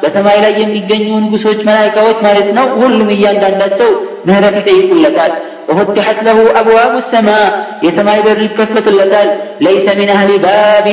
በሰማይ 0.00 0.38
ላይ 0.44 0.52
የሚገኙ 0.62 1.06
ንጉሶች 1.24 1.60
መላይካዎች 1.68 2.18
ማለት 2.26 2.48
ነው 2.58 2.66
ሁሉም 2.80 3.08
እያንዳንዳቸው 3.14 3.90
ምህረት 4.28 4.56
ይጠይቁለታል 4.60 5.32
وفتحت 5.68 6.18
له 6.22 6.38
أبواب 6.60 6.92
السماء 6.96 7.48
يسمع 7.82 8.14
بر 8.18 8.40
كفة 8.58 8.86
اللتال 8.92 9.28
ليس 9.60 9.86
من 9.96 10.08
أهل 10.08 10.30
باب 10.38 10.86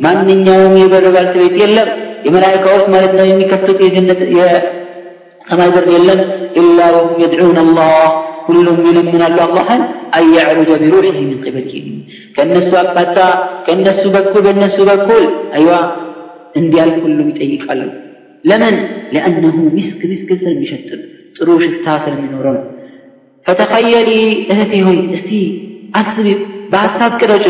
من 0.00 0.38
يوم 0.48 0.74
يبر 0.76 1.04
بالتبيت 1.14 1.56
يلم 1.62 1.88
የመላይካዎች 2.26 2.84
ማለት 2.94 3.12
ነው 3.18 3.24
የሚከፍቱት 3.28 3.78
የጀነት 3.84 4.20
የሰማይ 4.36 5.70
በር 5.74 5.86
የለም 5.94 6.20
ኢላ 6.60 6.78
ወሁም 6.96 7.14
የድዑን 7.22 7.58
አላህ 7.62 7.94
ሁሉም 8.46 8.78
ይለምናሉ 8.88 9.38
አላህን 9.46 9.82
አን 10.16 10.26
ያዕሩጀ 10.36 10.70
ቢሩሒህ 10.82 11.16
ሚን 11.20 11.38
ቅበሊሂም 11.44 11.86
ከእነሱ 12.36 12.70
አቅጣጫ 12.82 13.18
ከእነሱ 13.66 14.02
በኩል 14.16 14.42
በእነሱ 14.46 14.76
በኩል 14.90 15.24
አይዋ 15.58 15.70
እንዲያልፍ 16.60 16.98
ሁሉም 17.06 17.28
ይጠይቃሉ 17.32 17.80
ለምን 18.44 18.76
ሊአነሁ 19.14 19.56
ሚስክ 19.76 20.02
ሚስክ 20.12 20.30
ስለሚሸጥ 20.42 20.88
ጥሩ 21.38 21.48
ሽታ 21.64 21.86
ስለሚኖረው 22.04 22.54
ነው 22.58 22.66
ፈተኸየሊ 23.46 24.10
እህቴ 24.52 24.72
ሆይ 24.86 24.98
እስቲ 25.16 25.30
አስቢ 26.00 26.26
በሀሳብ 26.72 27.12
ቅረጩ 27.20 27.46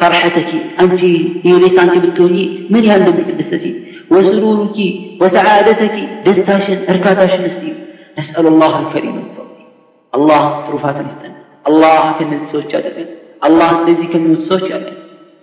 ፈርሐተኪ 0.00 0.50
አንቺ 0.82 1.00
ይህኔስ 1.46 1.76
አንቺ 1.82 1.94
ብትሆኚ 2.04 2.36
ምን 2.72 2.84
ያህል 2.88 3.02
እንደምትደሰቲ 3.04 3.64
ወስሩሩኪ 4.10 4.76
ወሰዓደተኪ 5.22 5.96
ደስታሽን 6.26 6.80
እርካታሽን 6.92 7.44
እስቲ 7.50 7.64
ነስአሉ 8.18 8.46
ላህ 8.60 8.74
አልከሪም 8.80 9.16
አላህ 10.12 10.42
ትሩፋትን 10.66 11.08
ይስጠን 11.10 11.32
አላህ 11.66 11.96
ከነዚህ 12.18 12.46
ሰዎች 12.52 12.70
ያደረገን 12.76 13.08
አላህ 13.42 13.68
እንደዚህ 13.76 14.06
ከሚወት 14.12 14.42
ሰዎች 14.48 14.64
ያለን 14.72 14.96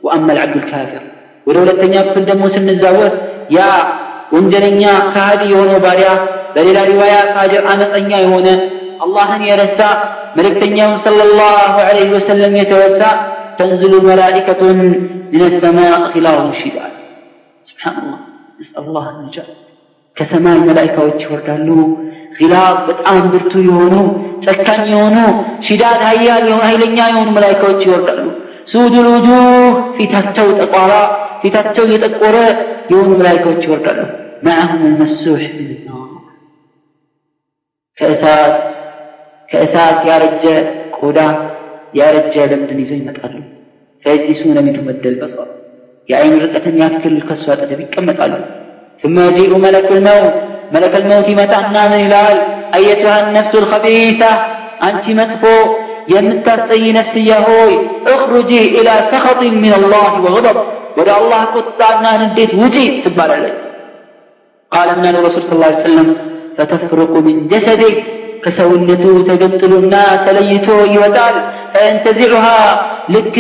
ወአማ 0.04 0.28
ልዓብዱ 0.38 0.56
ልካፊር 0.62 1.04
ወደ 1.48 1.58
ሁለተኛ 1.64 1.96
ክፍል 2.08 2.24
ደግሞ 2.30 2.46
ስንዛወር 2.56 3.14
ያ 3.58 3.60
ወንጀለኛ 4.36 4.84
ከሃዲ 5.14 5.42
የሆነው 5.52 5.80
ባሪያ 5.86 6.10
በሌላ 6.56 6.80
ሪዋያ 6.90 7.16
ፋጅር 7.36 7.64
አመፀኛ 7.74 8.12
የሆነ 8.24 8.48
አላህን 9.01 9.43
የረሳ 9.49 9.81
መልእክተኛውን 10.37 10.99
ሰለላሁ 11.05 11.53
ዐለይሂ 11.85 12.09
ወሰለም 12.17 12.55
የተወሳ 12.61 13.01
ተንዝሉ 13.59 13.95
መላኢከቱን 14.07 14.79
ምን 15.33 15.43
ሰማእ 15.63 16.05
ኺላሁም 16.13 16.51
ሺድአል 16.61 16.93
ሱብሓነላህ 17.67 18.21
ነስአሉላህ 18.61 19.07
ነጃ 19.19 19.37
ከሰማይ 20.17 20.59
መላኢካዎች 20.69 21.19
ይወርዳሉ። 21.25 21.69
ኺላፍ 22.37 22.77
በጣም 22.89 23.17
ብርቱ 23.33 23.53
የሆኑ 23.69 23.95
ጨካኝ 24.45 24.83
የሆኑ 24.93 25.17
ሺዳድ 25.67 26.01
ሀያል 26.09 26.45
የሆኑ 26.49 26.63
ኃይለኛ 26.69 26.99
የሆኑ 27.13 27.29
መላኢካዎች 27.37 27.81
ይወርዳሉ። 27.87 28.25
ሱዱል 28.73 29.07
ውጁህ 29.13 29.47
ፊታቸው 29.97 30.49
ጠቋራ 30.61 30.93
ፊታቸው 31.43 31.85
የጠቆረ 31.93 32.37
የሆኑ 32.93 33.09
መላኢካዎች 33.21 33.63
ይወርዳሉ። 33.69 34.01
ማዕሁም 34.47 34.85
መሱሕ 35.01 35.43
ከእሳት 37.99 38.55
ከእሳት 39.52 40.00
ያረጀ 40.10 40.46
ቆዳ 40.98 41.20
ያረጀ 42.00 42.36
ለምድን 42.52 42.80
ይዘው 42.84 42.98
ይመጣሉ 43.02 43.36
ፈየጅሊሱነ 44.04 44.58
ሚንሁ 44.68 44.82
መደል 44.90 45.16
በሰር 45.22 45.50
የአይን 46.12 46.36
ርቀትን 46.44 46.76
ያክል 46.84 47.16
ከእሱ 47.30 47.46
አጠገብ 47.56 47.82
ይቀመጣሉ 47.86 48.34
ثم 49.04 49.18
يجيء 49.28 49.52
ملك 49.66 49.88
الموت 49.98 50.36
ملك 50.76 50.94
الموت 51.02 51.28
يمتعنا 51.34 51.82
من 51.92 52.02
الهال 52.08 52.38
أيتها 52.78 53.18
النفس 53.24 53.54
الخبيثة 53.62 54.32
أنت 54.88 55.06
مدفو 55.20 55.58
يمتعطي 56.16 56.86
نفسي 57.00 57.30
هوي 57.46 57.74
اخرجي 58.14 58.62
إلى 58.78 58.94
سخط 59.12 59.42
من 59.66 59.74
الله 59.80 60.12
وغضب 60.24 60.58
ودع 60.98 61.16
الله 61.24 61.42
قطعنا 61.56 62.12
نديت 62.22 62.52
وجي 62.62 62.86
تبال 63.04 63.32
عليه 63.38 63.56
قال 64.74 64.88
من 65.00 65.14
الرسول 65.20 65.42
صلى 65.44 65.56
الله 65.58 65.72
عليه 65.72 65.86
وسلم 65.86 66.08
فتفرق 66.58 67.14
ከሰውነቱ 68.45 69.05
ተገንጥሎና 69.29 69.95
ተለይቶ 70.27 70.69
ይወጣል 70.95 71.37
ፈየንተዚዑሃ 71.75 72.47
ልክ 73.15 73.37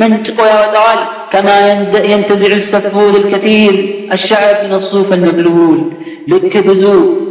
መንጭቆ 0.00 0.38
ያወጣዋል 0.52 1.00
ከማ 1.32 1.48
የንተዚዑ 2.10 2.56
ሰፉድ 2.70 3.14
ልከቲር 3.16 3.76
አሻዕብ 4.16 4.60
ምን 4.64 4.82
ሱፍ 4.88 5.10
አልመብሉል 5.16 5.80
ልክ 6.32 6.54
ብዙ 6.68 6.84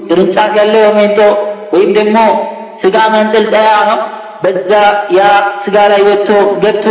ቅርንጫፍ 0.09 0.51
ያለው 0.59 0.88
ሜንጦ 0.97 1.19
ወይም 1.75 1.91
ደግሞ 1.99 2.17
ስጋ 2.81 2.97
ማንጠልጠያ 3.13 3.69
ነው 3.89 3.99
በዛ 4.43 4.71
ያ 5.17 5.21
ስጋ 5.65 5.77
ላይ 5.91 6.01
ወጥቶ 6.07 6.29
ገብቶ 6.63 6.88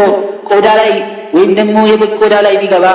ቆዳ 0.50 0.68
ላይ 0.80 0.92
ወይም 1.34 1.50
ደግሞ 1.58 1.76
የበግ 1.90 2.12
ቆዳ 2.20 2.34
ላይ 2.46 2.54
ቢገባ 2.62 2.86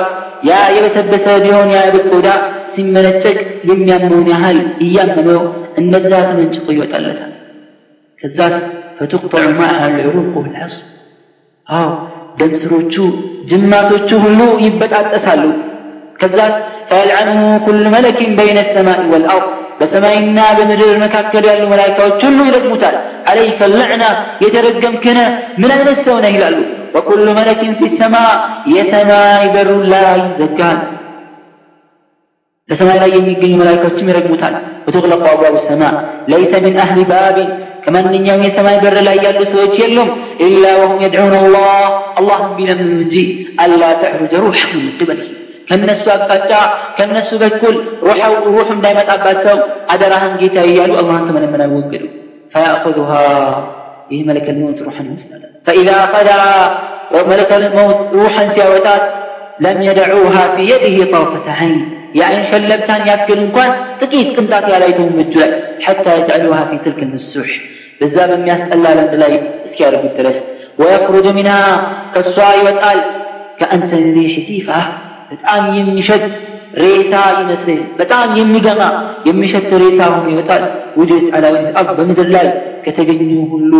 ያ 0.48 0.58
የበሰበሰ 0.74 1.26
ቢሆን 1.44 1.70
ያ 1.76 1.80
የበግ 1.86 2.06
ቆዳ 2.12 2.28
ሲመነጨቅ 2.74 3.36
የሚያመውን 3.70 4.26
ያህል 4.32 4.58
እያመኖ 4.86 5.30
እነዛ 5.78 6.10
ተመንጭቆ 6.26 6.66
ይወጣለታል። 6.76 7.32
ከዛስ 8.18 8.54
ፈቱቅጠዑ 8.98 9.44
ማዕሃ 9.58 9.82
ልዑሩቅ 9.96 10.32
ወልዐስብ 10.38 10.84
አዎ 11.66 11.90
ደም 12.38 12.52
ጅማቶቹ 13.50 14.10
ሁሉ 14.24 14.40
ይበጣጠሳሉ። 14.64 15.44
ከዛስ 16.20 16.54
ፈየልዐንሁ 16.88 17.38
ኩሉ 17.66 17.84
መለኪን 17.94 18.30
በይነ 18.38 18.58
ሰማይ 18.74 19.00
ወልአርድ 19.12 19.46
በሰማይና 19.80 20.38
በምድር 20.58 20.96
መካከል 21.02 21.44
ያሉ 21.50 21.62
መላይካዎች 21.72 22.20
ሁሉ 22.26 22.38
ይረግሙታል 22.48 22.96
አለይከ 23.30 23.60
ለዕና 23.72 24.04
የተረገምክነ 24.44 25.18
ምን 25.60 25.70
አይነት 25.74 25.98
ሰው 26.06 26.16
ነህ 26.24 26.32
ይላሉ። 26.36 26.56
ወኩሉ 26.94 27.26
መለኪን 27.38 27.72
ፊ 27.78 27.90
ሰማ 28.00 28.16
የሰማይ 28.74 29.44
በሩ 29.54 29.70
ላይ 29.92 30.18
ይዘጋል። 30.22 30.80
በሰማይ 32.68 32.98
ላይ 33.02 33.10
የሚገኙ 33.16 33.52
መላይካዎችም 33.60 34.10
ይረግሙታል 34.10 34.56
وتغلق 34.88 35.30
أبواب 35.30 35.54
السماء. 35.54 35.94
ليس 36.28 36.52
من 36.62 36.78
أهل 36.78 37.04
باب 37.04 37.36
كمن 37.84 38.04
من 38.12 38.26
يوم 38.26 38.40
السماء 38.40 38.80
بر 38.84 38.96
لا 39.00 39.12
يجد 39.12 39.38
سويت 39.52 39.74
يلهم 39.84 40.10
إلا 40.40 40.76
وهم 40.76 41.02
يدعون 41.02 41.34
الله. 41.34 41.84
اللهم 42.18 42.56
بنا 42.56 42.74
منجي 42.74 43.48
ألا 43.64 43.92
تعرج 44.02 44.34
روحك 44.34 44.74
من 44.74 44.90
قبله. 45.00 45.28
كم 45.68 45.80
نسوا 45.84 46.14
أكفتا 46.14 46.62
كم 46.98 47.08
نسوا 47.16 47.38
بالكل 47.38 47.76
روح 48.02 48.18
روحهم 48.46 48.80
دائما 48.80 49.00
أباتوا 49.00 49.62
أدراهم 49.94 50.36
جيتا 50.36 50.64
يالو 50.64 50.94
الله 50.94 51.18
كمن 51.18 51.52
من 51.52 51.60
أبوكلوا 51.60 52.10
فيأخذها. 52.52 53.24
إيه 54.12 54.24
ملك 54.26 54.48
الموت 54.48 54.82
روحا 54.82 55.02
مسندا 55.02 55.48
فإذا 55.66 55.92
أخذ 55.92 56.28
ملك 57.32 57.52
الموت 57.52 58.00
روحا 58.12 58.54
سياوتات 58.54 59.02
لم 59.60 59.82
يدعوها 59.82 60.56
في 60.56 60.62
يده 60.62 61.12
طرفة 61.12 61.50
عين. 61.50 61.97
የአይን 62.17 62.43
ሸለብታን 62.49 63.01
ያክል 63.09 63.39
እንኳን 63.45 63.69
ጥቂት 64.01 64.29
ቅንጣት 64.35 64.65
ያላይተውም 64.73 65.17
እጁ 65.23 65.33
ላይ 65.43 65.51
ሐታ 65.85 66.05
የጅዐሉሃ 66.17 66.59
ፊ 66.69 66.79
ትልክ 66.85 66.99
ንሱሕ 67.11 67.49
በዛ 67.99 68.17
በሚያስጠላ 68.31 68.85
ለምድ 68.97 69.13
ላይ 69.23 69.33
እስኪያደርጉት 69.67 70.15
ድረስ 70.19 70.37
ወየኽሩጁ 70.81 71.27
ሚንሃ 71.37 71.57
ከእሷ 72.13 72.37
ይወጣል 72.59 72.99
ከአንተ 73.59 73.91
ሪሕ 74.15 74.33
ጂፋ 74.47 74.69
በጣም 75.31 75.63
የሚሸት 75.77 76.25
ሬሳ 76.81 77.13
ይመስል 77.39 77.79
በጣም 77.99 78.29
የሚገማ 78.39 78.81
የሚሸት 79.27 79.69
ሬሳ 79.83 79.99
ሆኖ 80.13 80.25
ይወጣል 80.33 80.63
ውጅት 80.99 81.27
አላ 81.35 81.45
ወጅህ 81.55 81.75
አብ 81.81 81.89
በምድር 81.99 82.29
ላይ 82.35 82.47
ከተገኙ 82.85 83.33
ሁሉ 83.53 83.73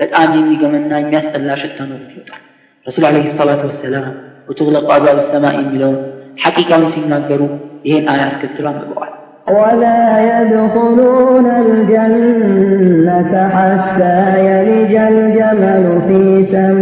በጣም 0.00 0.28
የሚገመና 0.38 0.92
የሚያስጠላ 1.02 1.56
ሽታ 1.62 1.78
ኖሮት 1.90 2.10
ይወጣል 2.16 2.40
ረሱል 2.86 3.04
አለይሂ 3.10 3.28
ሰላቱ 3.40 3.62
ወሰላም 3.70 4.06
ወትግለቁ 4.48 4.86
አብዋብ 4.96 5.18
ሰማይ 5.30 5.54
የሚለውን 5.60 5.98
ሐቂቃውን 6.44 6.88
ሲናገሩ 6.94 7.42
ይሄን 7.88 8.06
አያ 8.14 8.22
አስከትሎ 8.30 8.66
አንብበዋል 8.72 9.12
ولا 9.58 10.02
يدخلون 10.32 11.46
الجنة 11.64 13.32
حتى 13.56 14.16
يلج 14.48 14.94
الجمل 15.12 15.84
في 16.08 16.20
سم 16.52 16.78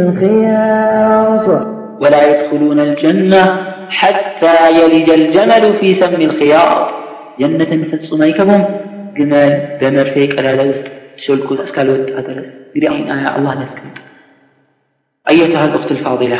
الخياط 0.00 1.46
ولا 2.02 2.20
يدخلون 2.30 2.78
الجنة 2.88 3.42
حتى 4.00 4.54
يلج 4.80 5.08
الجمل 5.20 5.64
في 5.80 5.88
سم 6.00 6.20
الخياط 6.28 6.88
جنة 7.40 7.72
فتصوم 7.90 8.22
يكبهم 8.22 8.62
جمال 9.18 9.50
بمر 9.80 10.06
فيك 10.14 10.32
على 10.38 10.50
لوست 10.58 10.86
شلكو 11.24 11.54
اسكال 11.66 11.86
وقت 11.90 12.26
درس 12.26 12.48
قري 12.74 12.86
عين 12.92 13.06
آية 13.16 13.30
الله 13.38 13.52
نسكت 13.62 13.96
أيتها 15.30 15.64
الأخت 15.68 15.90
الفاضلة 15.96 16.38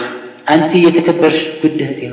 أنت 0.49 0.75
يتكبرش 0.75 1.41
بدهتي 1.63 2.05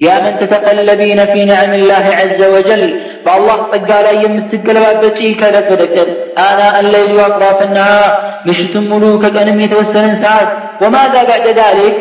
يا 0.00 0.20
من 0.20 0.38
تتقلبين 0.40 1.18
في 1.26 1.44
نعم 1.44 1.72
الله 1.74 1.94
عز 2.20 2.40
وجل 2.54 3.00
فالله 3.24 3.54
قال 3.90 4.06
أي 4.06 4.24
يمتقلباتي 4.24 5.34
كانت 5.34 5.72
ودكت 5.72 6.08
آناء 6.38 6.80
الليل 6.80 7.12
وأطراف 7.12 7.62
النهار 7.62 8.10
مشت 8.46 8.76
ملوك 8.76 9.26
كأنم 9.26 9.60
يتوسل 9.60 10.22
ساعات 10.22 10.48
وماذا 10.82 11.22
بعد 11.22 11.46
ذلك؟ 11.48 11.98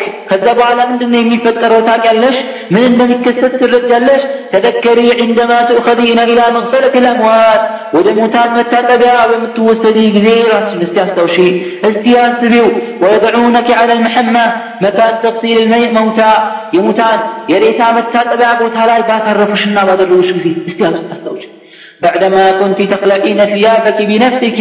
على 0.68 0.82
من 0.90 0.98
دنيا 0.98 1.22
يفتر 1.34 1.72
وتاكلش 1.78 2.36
من 2.74 2.96
دنيا 2.98 3.22
كست 3.24 3.62
الرجالش 3.66 4.22
تذكري 4.52 5.08
عندما 5.20 5.58
تؤخذين 5.70 6.18
إلى 6.30 6.42
مغسلة 6.56 6.94
الأموات 7.02 7.62
ودموتان 7.94 8.48
متاتبع 8.58 9.14
ومتوسدي 9.30 10.06
غير 10.26 10.48
استياستوشي 10.84 11.48
استياستبيو 11.88 12.66
ويضعونك 13.02 13.68
على 13.80 13.92
المحمى 13.92 14.46
مكان 14.84 15.12
تغسيل 15.22 15.58
الميت 15.58 15.92
موتى 15.98 16.32
يموتان 16.76 17.18
يريسا 17.52 17.86
متاتبع 17.96 18.48
بوتالاي 18.60 19.02
باترفشنا 19.08 19.82
بدروش 19.88 20.28
ጊዜ 20.36 20.46
استياستوشي 20.68 21.48
بعدما 22.02 22.44
كنت 22.60 22.78
تخلقين 22.92 23.38
ثيابك 23.52 23.98
بنفسك 24.10 24.58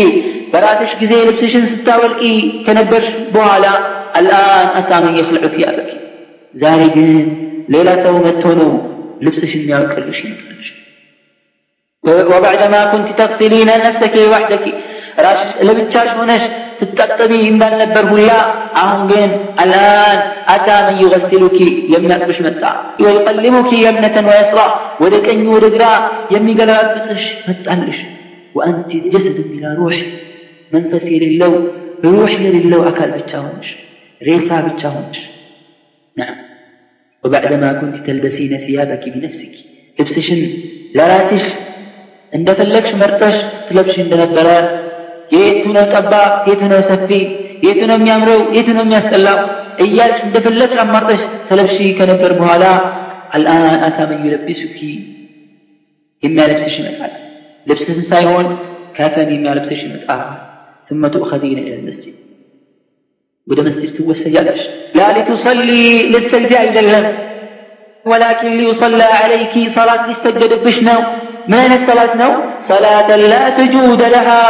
براتش 0.53 0.91
ጊዜ 1.01 1.11
ልብስሽን 1.27 1.65
ስታወልቂ 1.73 2.21
ከነበርሽ 2.65 3.07
በኋላ 3.35 3.65
الآن 4.19 4.65
أتى 4.79 4.97
من 5.05 5.13
يخلع 5.19 5.43
ثيابك 5.55 5.89
ዛሬ 6.61 6.81
ግን 6.95 7.09
ሌላ 7.73 7.89
ሰው 8.03 8.15
መጥቶ 8.25 8.45
ነው 8.61 8.71
ልብስሽን 9.25 9.61
የሚያወልቅልሽ 9.61 10.19
ይመጣልሽ 10.25 10.69
وبعدما 12.31 12.79
كنت 12.91 13.09
تغسلين 13.19 13.69
نفسك 13.85 14.15
وحدك 14.31 14.65
راشش 15.17 15.51
لبتشاش 15.67 16.09
هناش 16.19 16.43
تتقطبي 16.79 17.39
إن 17.49 17.61
النبر 17.63 18.05
هلا 18.13 18.39
አሁን 18.81 19.01
ግን 19.11 19.29
الآن 19.63 20.17
أتى 20.55 20.77
من 20.87 20.95
يغسلك 21.03 21.57
የሚያጥብሽ 21.93 22.39
መጣ 22.47 22.63
ويقلمك 23.03 23.69
يمنة 23.85 24.17
ويسرى 24.29 24.67
ወደ 25.03 25.13
ቀኝ 25.25 25.39
ወደ 25.55 25.65
ግራ 25.75 25.85
የሚገለባብጥሽ 26.35 27.23
መጣልሽ 27.49 27.97
وأنت 28.55 28.91
جسد 29.13 29.37
بلا 29.51 29.69
روح 29.79 29.95
መንፈስ 30.73 31.03
የሌለው 31.13 31.53
ሩህ 32.05 32.31
የሌለው 32.45 32.81
አካል 32.89 33.09
ብቻ 33.17 33.31
ሆንሽ 33.45 33.69
ሬሳ 34.21 34.49
ብቻ 34.67 34.81
ሆንሽ 34.95 35.19
نعم 36.15 36.37
وبعدما 37.23 37.67
كنت 37.79 37.95
تلبسين 38.07 38.53
ثيابك 38.65 39.03
بنفسك 39.13 39.53
ልብስሽን 39.97 40.41
ለራስሽ 40.97 41.45
እንደፈለግሽ 42.33 42.91
መርጠሽ 43.01 43.35
ትለብሽ 43.67 43.95
እንደነበረ 44.03 44.47
የቱ 45.35 45.63
ነው 45.77 45.85
ጠባብ 45.93 46.31
የቱ 46.49 46.61
ነው 46.71 46.81
ሰፊ 46.89 47.09
የቱ 47.65 47.79
ነው 47.89 47.97
የሚያምረው 47.99 48.39
የቱ 48.57 48.67
ነው 48.77 48.83
የሚያስጠላው 48.85 49.39
እያልሽ 49.85 50.19
እንደፈለግሽ 50.27 50.79
አማርጠሽ 50.85 51.21
ተለብሺ 51.49 51.77
ከነበር 51.99 52.31
በኋላ 52.39 52.63
አልአን 53.35 53.65
አታ 53.87 53.99
መን 54.09 54.21
ዩለቢሱኪ 54.27 54.79
የሚያለብስሽ 56.23 56.75
ይመጣል 56.81 57.13
ልብስን 57.67 57.99
ሳይሆን 58.11 58.47
ከፈን 58.97 59.31
የሚያለብስሽ 59.35 59.81
ይመጣል 59.87 60.23
ثم 60.89 61.03
تؤخذين 61.07 61.57
إلى 61.65 61.75
المسجد 61.79 62.14
ወደ 63.47 63.59
መስጂድ 63.67 63.91
ትወሰጃለሽ 63.97 64.61
ላ 64.97 65.09
ሊቱሰሊ 65.17 65.69
ልትሰግጂ 66.13 66.53
አይደለም 66.63 67.05
ولكن 68.05 68.49
ليصلى 68.59 69.07
عليك 69.21 69.53
صلاة 69.77 70.01
ሊሰገድብሽ 70.09 70.77
ነው 70.89 70.99
ምን 71.49 71.57
አይነት 71.63 71.81
ሰላት 71.89 72.13
ነው 72.21 72.31
صلاة 72.71 73.09
لا 73.31 73.43
سجود 73.57 74.01
لها 74.15 74.41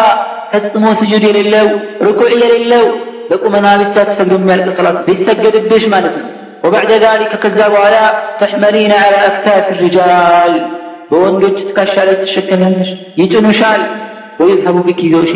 ፈጽሞ 0.51 0.85
ስጁድ 0.99 1.23
የሌለው 1.29 1.67
ርኩዕ 2.07 2.29
የሌለው 2.43 2.85
በቁመና 3.29 3.67
ብቻ 3.81 3.95
ተሰግዶ 4.09 4.33
የሚያልቅ 4.39 4.69
ሰላት 4.79 4.97
ሊሰገድብሽ 5.09 5.83
ማለት 5.95 6.15
ነው 6.19 6.27
وبعد 6.63 6.91
ذلك 7.05 7.31
ከዛ 7.43 7.59
በኋላ 7.73 7.95
تحملين 8.41 8.91
على 9.03 9.17
أكتاف 9.29 9.65
الرجال 9.75 10.53
በወንዶች 11.09 11.57
ትከሻ 11.67 11.95
ላይ 12.07 12.15
ትሸከሚያለሽ 12.23 12.89
ይጭኑሻል 13.21 13.81
ويذهب 14.39 14.75
بك 14.87 14.99
ይዘውሽ 15.07 15.33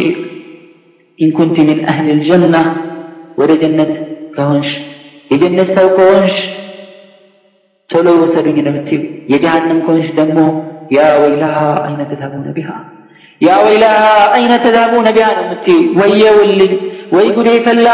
إن 1.19 1.29
كنت 1.37 1.57
من 1.69 1.77
أهل 1.91 2.05
الجنة 2.15 2.61
ወደ 3.38 3.52
ጀነት 3.62 3.92
ከሆንሽ 4.34 4.70
የጀነት 5.30 5.68
ሰው 5.76 5.86
ከሆንሽ 5.96 6.36
ቶሎ 7.90 8.08
ወሰዱኝ 8.20 8.56
ነው 8.58 8.72
የምትይው። 8.72 9.02
የጀሃነም 9.32 9.78
ከሆንሽ 9.84 10.08
ደግሞ 10.18 10.38
ያ 10.90 11.08
ወይላሃ 11.22 11.56
አይነ 11.86 12.00
ተዛቡነ 12.10 12.46
ቢሃ 12.56 12.68
ያ 13.40 13.50
ወይላሃ 13.64 13.98
አይነ 14.36 14.52
ተዛቡነ 14.64 15.06
ቢሃ 15.16 15.28
ነው 15.36 15.44
የምትይው። 15.46 15.80
ወየውልኝ 16.00 16.72
ወይ 17.12 17.26
ጉዴ 17.36 17.50
ፈላ 17.64 17.86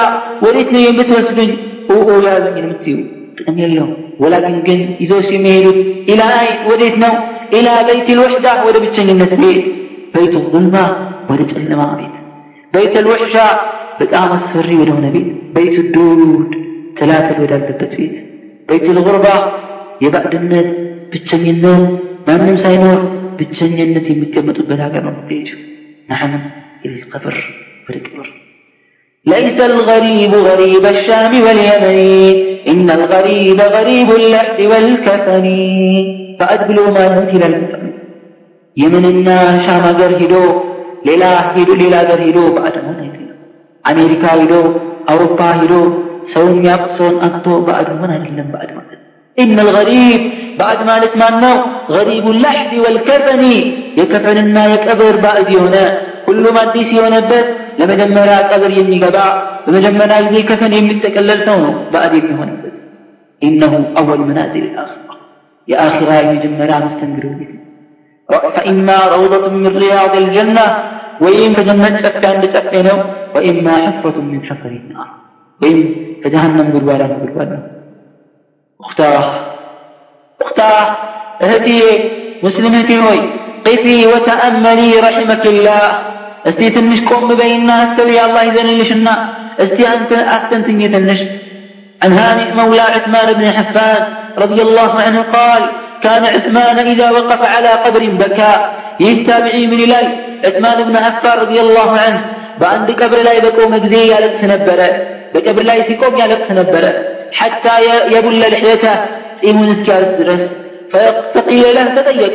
ወዴት 0.44 0.68
ነው 0.74 0.82
የምትወስዱኝ? 0.82 1.50
ኡኡ 1.90 2.08
ያዙኝ 2.26 2.56
ነው 2.56 2.64
የምትይው። 2.64 2.98
ጥቅም 3.38 3.56
የለውም። 3.62 3.92
ወላኪን 4.22 4.58
ግን 4.66 4.80
ይዞሽ 5.02 5.28
የሚሄዱት 5.34 5.78
ኢላ 6.12 6.22
ወዴት 6.70 6.96
ነው? 7.04 7.14
ኢላ 7.52 7.68
በይት 7.88 8.08
ልውሕዳ 8.18 8.46
ወደ 8.66 8.76
ብቸኝነት 8.84 9.32
ቤት። 9.42 9.64
በይቱ 10.14 10.34
ظልማ 10.52 10.76
ወደ 11.30 11.40
ጨለማ 11.52 11.82
ቤት። 11.98 12.14
በይት 12.74 12.94
ልውሕሻ 13.06 13.36
በጣም 14.00 14.28
አስፈሪ 14.38 14.70
ወደሆነ 14.80 15.06
ቤት 15.14 15.28
በይት 15.54 15.76
ዱድ 15.94 16.52
ትላትል 16.98 17.38
ወዳለበት 17.44 17.92
ቤት 18.00 18.16
በይቱል 18.68 18.98
ጉርባ 19.06 19.26
የባዕድነት 20.04 20.68
ብቸኝነት 21.12 21.84
ማንም 22.28 22.56
ሳይኖር 22.64 23.00
ብቸኝነት 23.38 24.06
የሚቀመጡበት 24.12 24.80
ሀገር 24.86 25.02
ነው 25.06 25.12
የምትሄጂው 25.14 25.60
ናም 26.12 26.34
ኢልቀብር 26.88 27.38
ወደ 27.88 27.96
ቀብር 28.08 28.28
ليس 29.26 29.58
الغريب 29.70 30.32
غريب 30.48 30.84
الشام 30.94 31.32
واليمن 31.46 31.98
إن 32.72 32.86
الغريب 32.98 33.58
غريب 33.76 34.08
اللحد 34.20 34.58
والكفن 34.70 35.44
فأدبلوا 36.38 36.88
ما 36.96 37.04
نهت 37.12 37.30
إلى 37.36 37.46
الكفن 37.52 37.84
يمننا 38.76 39.38
شام 39.64 39.84
غير 39.98 40.12
هدو 40.22 40.44
ليلا 41.06 41.30
هدو 41.56 41.72
ليلا 41.80 42.00
غير 42.08 42.20
هدو 42.28 42.44
بعد 42.56 42.74
አሜሪካ 43.91 44.23
ሄዶ 44.39 44.53
አውሮፓ 45.11 45.39
ሄዶ 45.59 45.73
ሰው 46.33 46.43
የሚያውቅ 46.51 46.89
ሰውን 46.99 47.15
አጥቶ 47.27 47.47
ባዕድ 47.67 47.89
መሆን 47.99 48.13
አይደለም 48.17 48.49
ባዕድ 48.55 48.71
ማለት 48.79 48.99
إن 49.43 49.57
الغريب 49.65 50.21
بعد 50.61 50.79
ما 50.87 50.95
نتمنى 51.03 51.53
غريب 51.95 52.25
اللحد 52.33 52.71
والكفن 52.83 53.41
يكفننا 53.99 54.63
يكبر 54.73 55.13
بعد 55.27 55.45
يونا 55.57 55.85
كل 56.27 56.43
ما 56.55 56.61
أديس 56.65 56.89
يونا 56.99 57.19
بس 57.29 57.45
لما 57.79 57.93
جمرا 57.99 58.37
قبر 58.51 58.69
يمي 58.79 58.97
قبع 59.03 59.25
لما 59.65 59.79
جمرا 59.85 60.17
زي 60.33 60.41
كفن 60.49 60.71
يمي 60.79 60.93
تكلل 61.03 61.39
سونه 61.47 61.71
بعد 61.95 62.11
يمي 62.19 62.33
هنا 62.39 62.53
بس 62.61 62.75
إنه 63.47 63.73
أول 63.99 64.19
منازل 64.29 64.63
الآخرة 64.69 65.13
يا 65.71 65.77
آخرة 65.87 66.13
يمي 66.21 66.37
جمرا 66.43 66.77
مستنقرون 66.85 67.39
فإما 68.55 68.97
روضة 69.15 69.45
من 69.63 69.73
رياض 69.83 70.13
الجنة 70.23 70.65
وإن 71.20 71.54
فجنة 71.54 71.98
شفى 71.98 72.26
عند 72.26 72.44
شفينه 72.56 73.04
وإما 73.34 73.72
حفرة 73.72 74.20
من 74.20 74.40
حفر 74.44 74.68
النار. 74.68 75.08
وإن 75.62 75.94
فجهنم 76.24 76.78
قلوالا 76.78 77.04
قلوالا 77.04 77.58
أختاه 78.80 79.24
أختاه 80.42 80.96
أهتي. 81.42 81.80
مسلمتي 82.42 82.98
هوي. 82.98 83.20
قفي 83.66 84.06
وتأملي 84.06 84.90
رحمك 85.00 85.46
الله. 85.46 85.82
أستي 86.46 86.70
تنش 86.70 87.00
قوم 87.08 87.34
بيننا 87.34 87.74
استوي 87.92 88.24
الله 88.24 88.42
إذن 88.42 88.78
لشنا 88.78 89.14
أستي 89.58 89.88
أنت 89.94 90.12
أحسن 90.12 90.64
تنية 90.64 90.98
النش 90.98 91.20
عن 92.02 92.12
هانئ 92.12 92.54
مولى 92.54 92.80
عثمان 92.80 93.28
بن 93.32 93.46
حفان 93.58 94.02
رضي 94.38 94.62
الله 94.62 94.92
عنه 95.06 95.22
قال 95.22 95.62
كان 96.02 96.24
عثمان 96.24 96.78
إذا 96.78 97.10
وقف 97.10 97.40
على 97.56 97.68
قبر 97.68 98.02
بكى. 98.22 98.54
يتابعي 99.00 99.66
من 99.66 99.78
إلي 99.84 100.00
رضي 101.42 101.60
الله 101.60 101.90
عنه. 101.90 102.20
بأن 102.60 102.86
قبر 103.00 103.18
لا 103.22 103.32
يبقوا 103.32 103.70
مجزي 103.70 104.02
يلبس 104.12 104.44
نبرة. 104.52 104.90
بقبر 105.34 105.62
لا 105.62 105.74
يسيقوم 105.74 106.14
يلبس 106.18 106.48
نبرة. 106.50 106.94
حتى 107.32 107.74
يبل 108.14 108.38
لحيته. 108.38 108.94
سيمون 109.40 109.68
إسكارس 109.74 110.08
درس. 110.20 110.44
فيقتقي 110.92 111.62
له 111.76 111.84
تطيق 111.84 112.32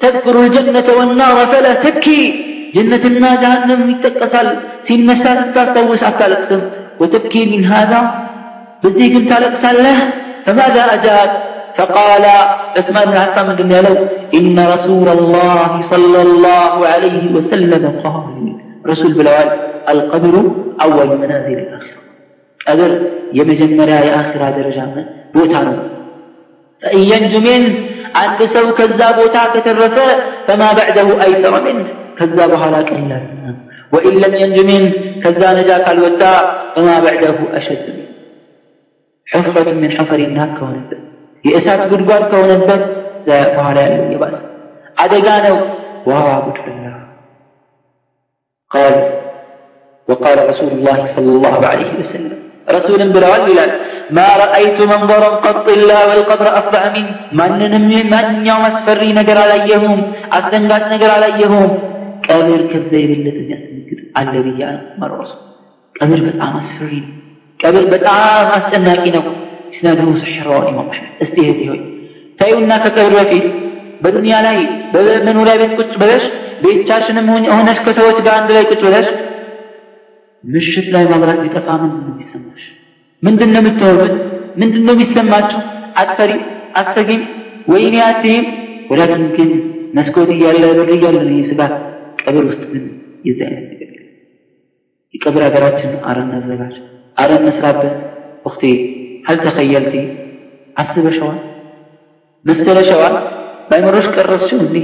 تذكر 0.00 0.40
الجنة 0.40 0.88
والنار 0.98 1.36
فلا 1.52 1.72
تبكي. 1.74 2.52
جنة 2.74 3.04
ما 3.24 3.34
جهنم 3.42 3.90
يتقصل 3.90 4.46
سين 4.88 5.00
نساس 5.10 5.38
تستوس 5.54 6.02
أكالكسم 6.02 6.62
وتبكي 7.00 7.42
من 7.44 7.64
هذا؟ 7.64 8.00
بديك 8.84 9.14
انت 9.16 9.32
له 9.64 10.12
فماذا 10.46 10.82
أجاب؟ 10.94 11.30
فقال 11.77 12.23
عثمان 12.77 13.05
بن 13.11 13.17
عفان 13.17 13.45
من 13.47 13.55
قلنا 13.55 13.79
له 13.81 13.95
إن 14.33 14.57
رسول 14.73 15.07
الله 15.17 15.71
صلى 15.91 16.19
الله 16.21 16.73
عليه 16.87 17.23
وسلم 17.35 17.83
قال 18.03 18.35
رسول 18.87 19.11
بلوال 19.13 19.49
القبر 19.89 20.33
أول 20.81 21.09
منازل 21.17 21.57
الآخرة 21.59 21.99
أدر 22.61 22.91
يمجمرا 23.33 23.97
يا 24.07 24.13
آخر 24.21 24.41
درجة 24.57 24.85
بوتانو 25.33 25.75
فإن 26.81 27.01
ينج 27.13 27.33
منه 27.47 27.69
አንድ 28.21 28.39
ሰው 28.53 28.65
ከዛ 28.77 28.99
ቦታ 29.17 29.37
ከተረፈ 29.53 29.97
ፈማ 30.47 30.61
በዕደሁ 30.77 31.09
አይሰረ 31.23 31.55
ምንህ 31.65 31.87
ከዛ 32.19 32.37
በኋላ 32.51 32.75
ቀላል 32.89 33.25
ወኢን 33.93 34.15
ለም 34.23 34.33
የንጅ 34.41 34.59
ምንህ 34.69 34.93
ከዛ 35.23 35.41
ነጃ 35.57 35.71
ካልወጣ 35.85 36.21
ፈማ 36.75 36.87
በዕደሁ 37.05 37.37
አሸድ 37.57 37.83
ምን 37.89 38.05
ሕፍረት 39.27 39.69
ምን 39.81 39.91
ሕፈር 39.97 40.21
ናር 40.37 40.49
ከሆነበት 40.57 41.00
የእሳት 41.47 41.81
ጉድጓድ 41.91 42.23
ከሆነበት 42.31 42.83
በኋላ 43.55 43.77
ያለው 43.85 44.07
የባሰ 44.15 44.37
አደጋ 45.03 45.27
ነው 45.47 45.57
ዋዋ 46.11 46.27
ጉድፍላ 46.47 46.85
قال 48.71 48.95
وقال 50.07 50.37
رسول 50.51 50.71
الله 50.77 50.99
صلى 51.15 51.31
الله 51.35 51.59
عليه 51.71 51.91
وسلم 51.99 52.37
رسول 52.77 52.99
بلال 53.15 53.41
بلال 53.47 53.71
ما 54.17 54.27
رأيت 54.43 54.79
منظرا 54.93 55.29
قط 55.45 55.65
إلا 55.69 55.97
والقبر 56.09 56.47
أفظع 56.59 56.83
منه 56.95 57.11
من 57.39 57.73
من 58.13 58.25
يوم 58.49 58.63
أسفري 58.71 59.09
نقر 59.13 59.37
عليهم 59.45 59.93
أستنقات 60.37 60.83
نقر 60.93 61.09
عليهم 61.17 61.63
قبر 62.29 62.59
كذيب 62.71 63.09
التي 63.17 63.43
يستنقذ 63.53 63.99
الذي 64.21 64.53
يعني 64.61 64.79
مر 65.01 65.11
رسول 65.21 65.41
قبر 65.95 66.19
بتعام 66.27 66.55
أسفري 66.57 67.01
قبر 67.63 67.83
بتعام 67.93 68.47
أستنقذ 68.59 69.05
ነው 69.15 69.25
ኢስናድሁ 69.72 70.08
ሰሒህ 70.20 70.38
ረዋሁ 70.46 70.78
እስቲ 71.24 71.36
እህቴ 71.44 71.60
ሆይ 71.70 71.80
ታዩና 72.38 72.72
ከቀብር 72.84 73.14
በፊት 73.18 73.46
በዱንያ 74.02 74.36
ላይ 74.46 74.58
በመኖሪያ 74.94 75.54
ቤት 75.60 75.72
ቁጭ 75.80 75.92
ብለሽ 76.02 76.24
ቤቻሽንም 76.64 77.28
ሆነሽ 77.50 77.78
ከሰዎች 77.86 78.18
ጋር 78.26 78.34
አንድ 78.38 78.50
ላይ 78.56 78.64
ቁጭ 78.70 78.80
ብለሽ 78.86 79.08
ምሽት 80.44 80.86
ላይ 80.94 81.04
ማብራት 81.10 81.38
ቢጠፋ 81.44 81.66
ምንድን 81.82 82.00
ነው 82.00 82.14
የሚሰማሽ? 82.14 82.62
ምንድን 83.22 83.50
ነው 83.54 83.60
የምታወሩት? 83.62 84.14
የሚሰማችሁ? 84.92 85.60
አትፈሪ 85.96 86.32
አትሰጊም? 86.74 87.22
ወይኔ 87.68 87.96
አትይም? 88.08 88.44
ወላኪን 88.90 89.24
ግን 89.36 89.50
መስኮት 89.94 90.30
እያለ 90.34 90.64
በር 90.70 90.90
እያለ 90.96 91.16
ነው 91.28 91.38
ስጋት። 91.50 91.74
ቀብር 92.22 92.44
ውስጥ 92.48 92.62
ግን 92.72 92.84
የዚህ 93.24 93.44
አይነት 93.48 93.66
ነገር 93.72 93.88
የቀብር 95.14 95.42
ሀገራችን 95.46 95.92
አረን 96.10 96.28
እናዘጋጅ፣ 96.30 96.76
አረን 97.16 97.44
እንስራበት። 97.44 97.94
ኦክቴ 98.46 98.62
هل 99.27 99.37
تخيلتي 99.47 100.03
አስበሸዋል 100.81 101.39
መሰለሸዋል 102.45 103.15
ባይመሮሽ 103.69 104.05
ቀረስሽው 104.15 104.59
እንዴ 104.65 104.75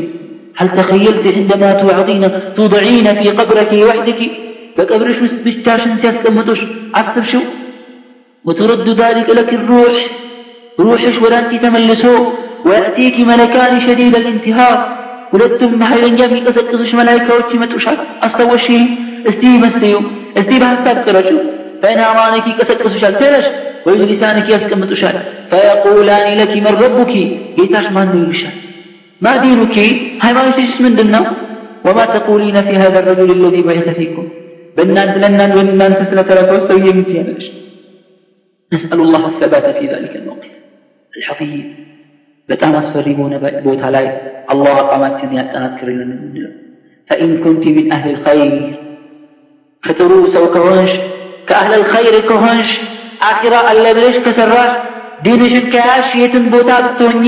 هل 0.59 0.67
تخيلت 0.79 1.25
عندما 1.37 1.69
توعظين 1.81 2.23
توضعين 2.57 3.07
في 3.19 3.27
قبرك 3.39 3.71
وحدك 3.87 4.19
بقبرش 4.77 5.17
بشتاشن 5.45 5.91
سياسكمتوش 6.01 6.61
عصبشو 6.97 7.41
وترد 8.45 8.87
ذلك 9.01 9.27
لك 9.39 9.49
الروح 9.59 9.95
روحش 10.85 11.15
ولا 11.23 11.37
أنت 11.41 11.53
تملسو 11.63 12.15
ويأتيك 12.67 13.17
ملكان 13.29 13.73
شديد 13.87 14.13
الانتهار 14.21 14.77
ሁለቱም 15.33 15.71
ኃይለኛ 15.89 16.17
የሚቀሰቅሱሽ 16.25 16.91
መላይካዎች 16.97 17.47
ይመጡሻል 17.55 17.95
አስታወሺ 18.25 18.67
እስቲ 19.29 19.43
መስዩ 19.63 19.93
እስቲ 20.39 20.51
በሐሳብ 20.61 20.97
ቅረጩ 21.05 21.29
በናማንክ 21.81 22.45
ይቀሰቅሱሻል 22.51 23.13
ተነሽ 23.21 23.47
በሊሳንኪ 23.84 24.46
ያስቀምጡሻል 24.54 25.16
ፈየቁላኒ 25.50 26.28
ለኪ 26.40 26.54
መን 26.64 26.76
ረቡኪ 26.82 27.12
ጌታሽ 27.56 27.86
ማን 27.96 28.08
ነው 28.12 28.20
ይሉሻል 28.22 28.56
ማ 29.20 29.30
ዲኑኪ 29.42 29.76
ሃይማኖትሽስ 30.24 30.76
ምንድን 30.84 31.08
ነው 31.14 31.24
ወማ 31.86 32.00
ተቁሊነ 32.12 32.58
ፊ 32.66 32.76
ሀዛ 32.82 32.96
ረጁል 33.08 33.30
ለዚ 33.42 33.56
በዒተ 33.66 33.90
ፊኩም 33.98 34.26
በእናንተ 34.76 35.14
ለእናንተ 35.22 35.54
በእናንተ 35.60 36.00
ስለተላከው 36.10 36.58
ሰው 36.68 36.78
የምትያለሽ 36.86 37.46
ነስአሉ 38.72 39.00
ላህ 39.12 39.24
ሰባተ 39.40 39.66
ፊ 39.76 39.88
ዛሊከ 39.92 40.14
ልመውቂፍ 40.20 40.54
አልሐፊዝ 41.12 41.52
በጣም 42.48 42.74
አስፈሪ 42.80 43.06
በሆነ 43.16 43.34
ቦታ 43.66 43.84
ላይ 43.94 44.06
አላህ 44.52 44.74
አቋማችን 44.82 45.30
ያጠናክርልን 45.38 46.10
ምንለው 46.16 46.52
ፈኢን 47.08 47.32
ኩንቲ 47.42 47.64
ሚን 47.76 47.88
አህል 47.96 48.14
ልኸይር 48.16 48.52
ከጥሩ 49.82 50.12
ሰው 50.34 50.44
ከሆንሽ 50.54 50.92
ከአህል 51.48 51.74
ልኸይር 51.82 52.16
ከሆንሽ 52.30 52.70
አኺራ 53.29 53.55
አለ 53.71 53.85
ብለሽ 53.97 54.15
ከሰራሽ 54.25 54.71
ዲንሽን 55.25 55.65
ከያሽ 55.73 56.07
የትን 56.21 56.45
ቦታ 56.53 56.69
ብትሆኚ 56.85 57.27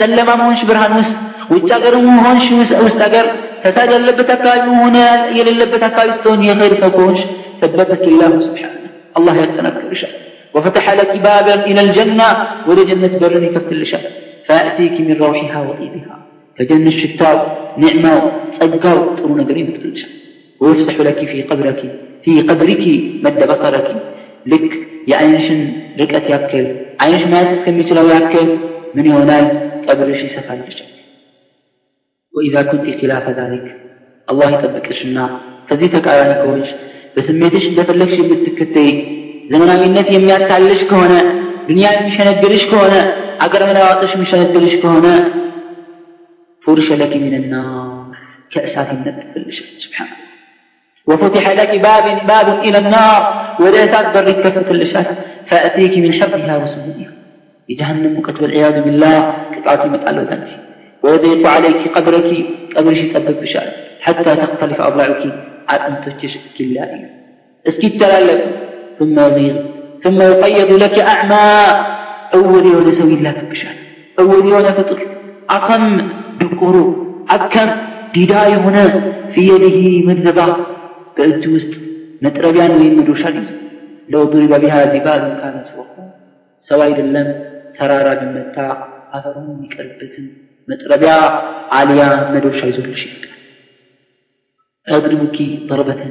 ጨለማ 0.00 0.28
መሆንሽ 0.40 0.60
ብርሃን 0.68 0.94
ውስጥ 1.00 1.14
ውጭ 1.52 1.68
ሀገርም 1.76 2.06
ሆንሽ 2.26 2.46
ውስጥ 2.84 2.98
ሀገር 3.06 3.26
ፈሳድ 3.64 3.90
ያለበት 3.96 4.28
አካባቢ 4.36 4.64
ሆነ 4.82 4.96
የሌለበት 5.38 5.82
አካባቢ 5.88 6.10
ስትሆን 6.18 6.46
የኸይር 6.50 6.76
ሰው 6.84 6.92
ከሆንሽ 6.98 7.22
ثبتك 7.60 8.02
الله 8.12 8.32
سبحانه 8.46 8.80
الله 9.18 9.34
يتنكرشا 9.44 10.08
وفتح 10.54 10.84
لك 11.00 11.12
بابا 11.26 11.54
إلى 11.68 11.80
الجنة 11.86 12.28
ولجنة 12.68 13.12
برني 13.22 13.48
كفتلشا 13.54 14.00
فأتيك 14.48 14.96
من 15.08 15.16
روحها 15.24 15.58
وطيبها 15.68 16.16
فجنة 16.56 16.88
الشتاء 16.94 17.36
نعمة 17.82 18.14
صدقاء 18.58 18.98
ترون 19.18 19.40
قريب 19.48 19.66
تقلشا 19.76 20.08
ويفسح 20.60 20.96
لك 21.08 21.18
في 21.30 21.38
قبرك 21.50 21.80
في 22.24 22.32
قبرك 22.48 22.84
مد 23.24 23.40
بصرك 23.50 23.86
ልክ 24.45 24.67
የአይንሽን 25.09 25.61
ርቀት 25.99 26.25
ያክል 26.33 26.65
አይንሽ 27.03 27.23
ማየት 27.31 27.51
እስከሚችለው 27.55 28.07
ያክል 28.13 28.47
ምን 28.95 29.05
ይሆናል 29.09 29.45
ቀብርሽ 29.85 30.21
ይሰፋል 30.27 30.59
ይችላል 30.63 30.87
ወኢዛ 32.33 32.55
ኩንቲ 32.69 32.87
ኪላፈ 32.99 33.25
ዛሊክ 33.39 33.67
አላህ 34.27 34.49
ይጠብቅሽና 34.55 35.17
ከዚህ 35.69 35.89
ተቃራኒ 35.95 36.31
ከሆንሽ 36.41 36.69
በስሜትሽ 37.15 37.63
እንደፈለግሽ 37.69 38.17
የምትከተይ 38.21 38.89
ዘመናዊነት 39.51 40.07
የሚያታልሽ 40.13 40.81
ከሆነ 40.91 41.13
ዱንያ 41.67 41.87
የሚሸነግልሽ 41.95 42.63
ከሆነ 42.71 42.93
አገር 43.45 43.63
መለዋወጥሽ 43.69 44.11
የሚሸነግልሽ 44.15 44.73
ከሆነ 44.83 45.07
ፉርሽ 46.65 46.87
ለኪ 47.01 47.13
ሚንና 47.23 47.55
ከእሳት 48.51 48.89
ይነጥፍልሻል 48.95 49.49
ስብሓን 49.83 50.09
ወፈትሐ 51.07 51.45
ለኪ 51.59 51.73
ባብን 51.85 52.17
ባብን 52.29 52.57
ኢለናር 52.67 53.21
النار 53.60 53.60
وليسات 53.60 54.06
برك 54.14 54.40
كفت 54.40 54.70
اللشات 54.70 55.06
فأتيك 55.50 55.98
من 55.98 56.12
حبها 56.12 56.56
وسمودها 56.56 57.12
جهنم 57.70 58.20
قد 58.20 58.42
والعياذ 58.42 58.82
بالله 58.84 59.18
قطعتي 59.54 59.88
متعلق 59.88 60.32
أنت 60.32 60.48
ويضيق 61.02 61.48
عليك 61.48 61.88
قبرك 61.94 62.30
قبرش 62.76 62.98
تأبب 63.12 63.40
بشار 63.40 63.68
حتى 64.00 64.36
تختلف 64.36 64.80
أضلاعك 64.80 65.22
أنت 65.70 66.04
تشك 66.20 66.60
الله 66.60 67.10
اسكي 67.68 67.86
التلالك 67.86 68.42
ثم 68.98 69.20
يضيق 69.20 69.56
ثم 70.04 70.18
يقيد 70.22 70.72
لك 70.72 70.98
أعمى 70.98 71.46
أولي 72.34 72.70
ونسوي 72.76 73.14
الله 73.14 73.34
بشار 73.50 73.76
أولي 74.20 74.52
ونفطر 74.56 74.98
أصم 75.50 76.08
دكورو 76.40 77.06
أكم 77.30 77.70
ዲዳይ 78.14 78.52
ሆነ 78.64 78.78
في 79.32 79.42
يده 79.50 79.80
مذبة 80.08 80.48
በእጁ 81.16 81.44
ውስጥ 81.56 81.74
መጥረቢያን 82.24 82.74
ወይም 82.80 82.94
መዶሻን 83.00 83.36
ይዞ 83.40 83.50
ለው 84.12 84.22
ضرب 84.32 84.52
بها 84.62 84.80
جبال 84.92 85.22
كانت 85.40 85.66
فوقه 85.74 86.02
ሰው 86.68 86.80
አይደለም 86.86 87.28
ተራራ 87.76 88.08
ቢመታ 88.20 88.56
አፈሩን 89.16 89.48
የሚቀርበትን 89.54 90.26
መጥረቢያ 90.70 91.14
አሊያ 91.78 92.04
መዶሻ 92.34 92.60
ይዞልሽ 92.70 93.02
ይመጣል 93.08 93.32
أضربك 94.86 95.38
ضربة 95.70 96.02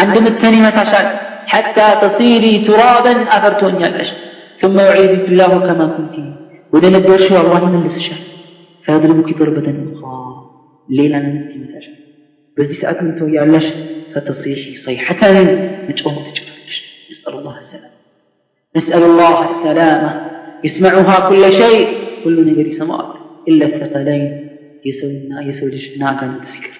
عند 0.00 0.14
متن 0.26 0.54
متشال 0.66 1.06
حتى 1.52 1.86
تصيري 2.02 2.52
ترابا 2.66 3.14
أفرتون 3.36 3.74
يالش 3.82 4.08
ثم 4.60 4.76
يعيدك 4.88 5.24
الله 5.30 5.52
كما 5.66 5.86
كنت 5.96 6.14
ودنبرش 6.72 7.26
الله 7.44 7.62
من 7.72 7.80
لسشال 7.86 8.20
فيضربك 8.84 9.28
ضربة 9.40 9.68
أخرى 9.92 10.18
ليلا 10.96 11.18
نمت 11.26 11.52
متشال 11.62 11.96
بس 12.56 12.70
ساعات 12.80 12.98
من 13.04 13.12
تويالش 13.18 13.66
فتصيحي 14.15 14.75
صيحة 14.85 15.33
مجأوم 15.89 16.15
تجعلش 16.15 16.83
نسأل 17.11 17.33
الله 17.33 17.57
السلامة. 17.59 17.99
نسأل 18.75 19.03
الله 19.03 19.35
السلامة. 19.49 20.29
يسمعها 20.63 21.29
كل 21.29 21.41
شيء. 21.41 21.87
كل 22.23 22.47
نجر 22.47 22.77
سماء 22.79 23.15
إلا 23.47 23.65
الثقلين. 23.65 24.49
يسوي 24.85 25.71
جشنا 25.71 26.13
كان 26.19 26.41
تسكر 26.41 26.79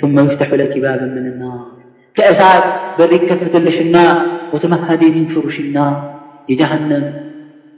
ثم 0.00 0.30
يفتح 0.30 0.52
لك 0.52 0.78
بابا 0.78 1.04
من 1.04 1.26
النار. 1.32 1.66
كأسعد 2.14 2.62
بريك 2.98 3.24
كفة 3.24 3.58
لشنا 3.58 4.26
وتمهدي 4.52 5.10
من 5.10 5.34
فروش 5.34 5.60
النار. 5.60 6.20
لجهنم 6.48 7.04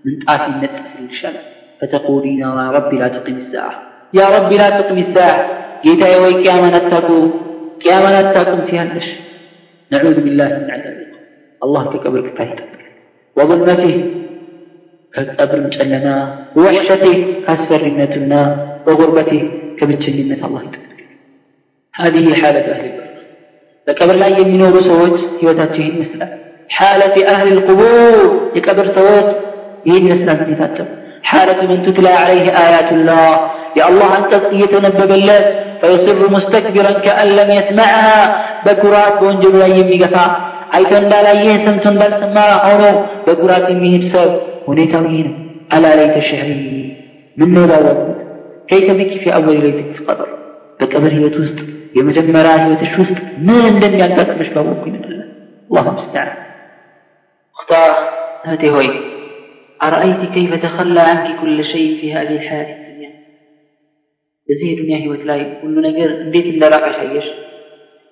من 0.05 0.19
طافي 0.27 0.47
النتف 0.47 1.11
الشلع 1.11 1.41
فتقولين 1.83 2.41
يا 2.41 2.71
ربي 2.71 2.97
لا 2.99 3.09
تقم 3.09 3.37
الساعة. 3.37 3.83
يا 4.15 4.39
ربي 4.39 4.57
لا 4.57 4.69
تقم 4.81 4.99
الساعة. 4.99 5.67
جيتا 5.85 6.17
يوي 6.17 6.43
قياما 6.43 6.69
نتقو 6.69 6.77
قياما 6.79 6.79
نتقم 6.79 7.46
كياملاتكم 7.83 8.59
تيانش 8.67 9.07
نعوذ 9.93 10.19
بالله 10.25 10.49
من 10.61 10.71
عذاب 10.71 10.97
الله. 11.65 11.83
كقبر 11.93 12.21
كفايت 12.29 12.61
وظلمته 13.37 13.95
كقبر 15.15 15.61
مجلنا 15.61 16.15
ووحشته 16.57 17.15
كاسفرنتنا 17.47 18.41
وغربته 18.87 19.43
كبتشنነት 19.79 20.41
الله 20.45 20.63
ይጠብቅ 20.67 20.99
هذه 21.95 22.27
حالة 22.43 22.67
أهل 22.75 22.85
القبر 22.91 23.17
لكبر 23.89 24.15
لا 24.23 24.29
يمنوا 24.39 24.71
بصوت 24.77 25.17
ህይወታቸው 25.41 25.83
ይህን 25.83 25.95
ይመስላል። 25.97 26.33
حالة 26.77 27.17
أهل 27.35 27.49
القبور 27.57 28.17
የቀብር 28.57 28.87
ሰዎች 28.99 29.29
ይህን 29.89 30.05
في 30.49 30.55
ذاته 30.61 30.87
حالة 31.26 31.60
من 31.70 31.78
تتلى 31.86 32.14
عليه 32.22 32.46
آيات 32.66 32.90
الله 32.98 33.30
يا 33.80 33.84
الله 33.90 34.10
أنت 34.20 34.34
يتنبب 34.62 35.12
الله 35.12 35.40
فيصر 35.82 36.20
مستكبرا 36.36 36.92
كأن 37.06 37.28
لم 37.40 37.50
يسمعها 37.60 38.20
بكرات 38.66 39.14
بونجل 39.22 39.54
لا 39.60 39.68
يميقفا 39.78 40.26
አይቶ 40.76 40.92
እንዳላየ 41.04 41.46
ሰምቶ 41.64 41.86
እንዳልሰማ 41.94 42.38
ሆኖ 42.66 42.84
በጉራት 43.26 43.66
የሚሄድ 43.72 44.04
ሰው 44.14 44.28
ሁኔታው 44.68 45.04
ይህ 45.14 45.22
ነው 45.28 45.34
አላ 45.76 45.86
ለይተ 46.00 46.18
ሽዕሪ 46.28 46.50
ምነው 47.40 47.66
ባወቅሁት 47.72 48.20
ከይፈ 48.70 48.88
ቢኪ 49.00 49.14
ፊ 49.24 49.34
አወል 49.38 49.58
ለይትክ 49.64 49.90
ፊ 49.98 50.00
ቀብር 50.08 50.30
በቀብር 50.80 51.12
ህይወት 51.18 51.36
ውስጥ 51.44 51.58
የመጀመሪያ 51.98 52.54
ህይወትሽ 52.64 52.94
ውስጥ 53.02 53.18
ምን 53.48 53.64
እንደሚያጋጥምሽ 53.74 54.50
ባወቅኩኝ 54.56 54.94
እንላለን 55.00 55.28
አላሁ 55.72 55.94
ምስተዓን 55.98 56.32
እኽታ 57.58 57.74
እህቴ 58.46 58.64
ሆይ 58.76 58.88
أرأيت 59.80 60.22
كيف 60.28 60.52
تخلى 60.58 61.02
عنك 61.02 61.28
كل 61.36 61.58
شيء 61.66 61.90
في 62.00 62.08
هذه 62.14 62.36
الحياة 62.36 62.70
الدنيا 62.76 63.12
በዚህ 64.50 64.68
የዱንያ 64.70 64.96
ህይወት 65.02 65.24
ላይ 65.30 65.42
ሁሉ 65.62 65.76
ነገር 65.88 66.10
እንዴት 66.24 66.48
እንደራቀሽ 66.52 66.98
አየሽ 67.04 67.28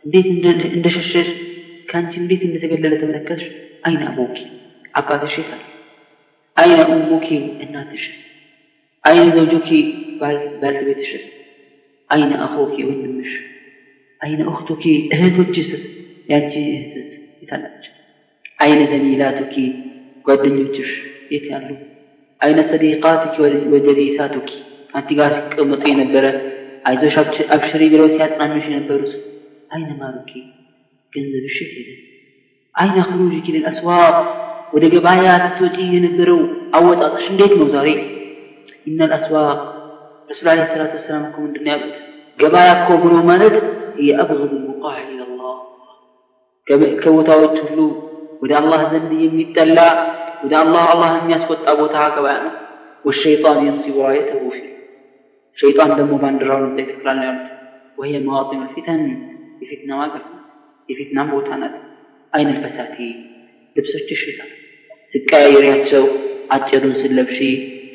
እንዴት 0.06 0.28
እንደሸሸሽ 0.70 1.30
ከአንቺ 1.88 2.14
እንዴት 2.22 2.42
እንደተገለለ 2.48 2.94
ተመለከትሽ 3.02 3.46
አይነ 3.84 4.02
አቡኪ 4.12 4.38
አባትሽ 4.94 5.34
የታል 5.40 5.62
አይነ 6.58 6.80
ኡሙኪ 6.94 7.28
እናትሽስ 7.66 8.20
አይነ 9.04 9.26
ዘውጁኪ 9.36 9.70
ባልተቤትሽስ 10.62 11.26
አይነ 12.10 12.32
አኹኪ 12.46 12.76
ወንድምሽ 12.90 13.32
አይነ 14.22 14.42
ኡኽቱኪ 14.52 14.84
እህቶችስ 15.16 15.70
ያንቺ 16.30 16.54
እህትት 16.72 17.12
የታላቸው 17.42 17.94
አይነ 18.60 18.80
ዘሚላቱኪ 18.92 19.56
ጓደኞችሽ 20.26 20.92
የት 21.31 21.47
ያሉ? 21.53 21.69
አይነ 22.41 22.59
ሰዲቃቱኪ 22.71 23.35
ወጀሊሳቱኪ 23.73 24.49
አንቺ 24.95 25.09
ጋር 25.19 25.31
ሲቀመጡ 25.39 25.83
የነበረ 25.91 26.25
አይዞሽ 26.85 27.15
አብሽሪ 27.55 27.83
ብለው 27.93 28.09
ሲያጽናኑሽ 28.15 28.67
የነበሩት 28.71 29.13
አይነ 29.71 29.89
ማሉኪ 30.01 30.33
ገንዘብሽ 31.13 31.57
የት 31.63 31.73
ሄደ 31.79 31.91
አይነ 32.75 32.97
ኽሩጅኪ 33.09 33.47
ልልአስዋቅ 33.57 34.15
ወደ 34.75 34.85
ገበያ 34.95 35.27
ስትወጪ 35.45 35.77
የነበረው 35.95 36.41
አወጣጥሽ 36.77 37.25
እንዴት 37.33 37.53
ነው 37.59 37.67
ዛሬ? 37.75 37.89
ኢነ 38.87 39.01
ልአስዋቅ 39.11 39.59
ረሱል 40.31 40.49
አለ 40.53 40.61
ሰላት 40.71 40.93
ወሰላም 40.97 41.23
እኮ 41.29 41.37
ምንድን 41.45 41.67
ያሉት? 41.73 41.97
ገበያ 42.39 42.69
እኮ 42.77 42.89
ብሎ 43.03 43.15
ማለት 43.31 43.57
የአብغض 44.01 44.53
ልሙቃዕ 44.55 44.97
ኢለላህ። 45.07 45.57
ከቦታዎች 47.03 47.57
ሁሉ 47.65 47.79
ወደ 48.43 48.53
አላህ 48.61 48.81
ዘንድ 48.93 49.11
የሚጠላ 49.23 49.79
ወደ 50.44 50.54
አላህ 50.62 50.84
አላህ 50.94 51.10
የሚያስቆጣ 51.16 51.66
ቦታ 51.80 51.96
ገበያ 52.16 52.36
ነው 52.44 52.54
ወሸይጣን 53.06 53.58
የንሲቡ 53.66 53.98
ራየተሁ 54.08 54.42
ፊ 54.54 54.60
ሸይጣን 55.58 55.92
ደግሞ 56.00 56.14
ባንዲራውን 56.22 56.66
እዛ 56.70 56.78
ይተክላል 56.84 57.18
ነው 57.20 57.26
ያሉት 57.30 57.48
ወህየ 57.98 58.18
መዋጢኑ 58.28 58.62
ልፊተን 58.66 59.02
የፊትና 59.62 59.92
ዋገር 60.02 60.24
የፊትናም 60.90 61.30
ቦታ 61.36 61.50
ናት 61.62 61.76
አይን 62.34 62.50
ልፈሳቲ 62.56 62.96
ልብሶችሽ 63.76 64.22
ይታል 64.30 64.52
ስቀያየሪያቸው 65.14 66.04
አጭሩን 66.56 66.96
ስለብሺ 67.02 67.40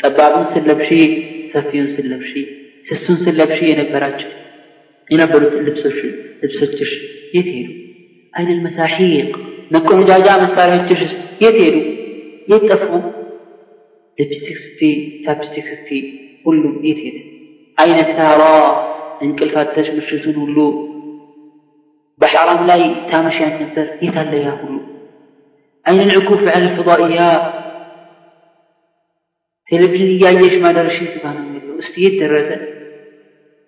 ጠባቡን 0.01 0.47
ስለብሺ 0.55 0.91
ሰፊውን 1.55 1.89
ስለብሺ 1.97 2.33
ስሱን 2.87 3.19
ስለብሺ 3.25 3.59
የነበራቸው 3.71 4.31
የነበሩትን 5.11 5.65
ልብሶችሽ 6.43 6.93
የት 7.35 7.49
ሄዱ 7.55 7.69
አይን 8.35 8.49
ልመሳሒቅ 8.53 9.33
መቆነጃጃ 9.75 10.29
መሳሪያዎችሽስ 10.43 11.13
የት 11.45 11.57
ሄዱ 11.63 11.77
إيه 12.50 12.70
تفو 12.70 13.02
لبستكستي 14.20 15.24
تابستكستي 15.26 16.20
كله 16.46 16.84
إيه 16.84 16.96
هذا 17.12 17.24
أين 17.80 18.18
سارا 18.18 18.90
انكل 19.24 19.50
فاتش 19.50 19.90
مشيتون 19.90 20.36
هلو 20.36 20.90
بحرام 22.18 22.68
لاي 22.68 23.12
تامشي 23.12 23.44
عن 23.44 23.64
نفر 23.64 23.88
إيه 24.02 24.10
تالا 24.10 24.36
يا 24.36 24.50
هلو 24.50 24.80
أين 25.88 26.02
العكوف 26.02 26.48
عن 26.48 26.64
الفضائية؟ 26.64 27.54
تلفزيون 29.72 30.10
يا 30.10 30.32
ليش 30.32 30.54
ما 30.54 30.72
درشي 30.72 31.06
سبحان 31.14 31.38
الله 31.38 31.80
استيد 31.80 32.12
إيه 32.12 32.28
درسا 32.28 32.58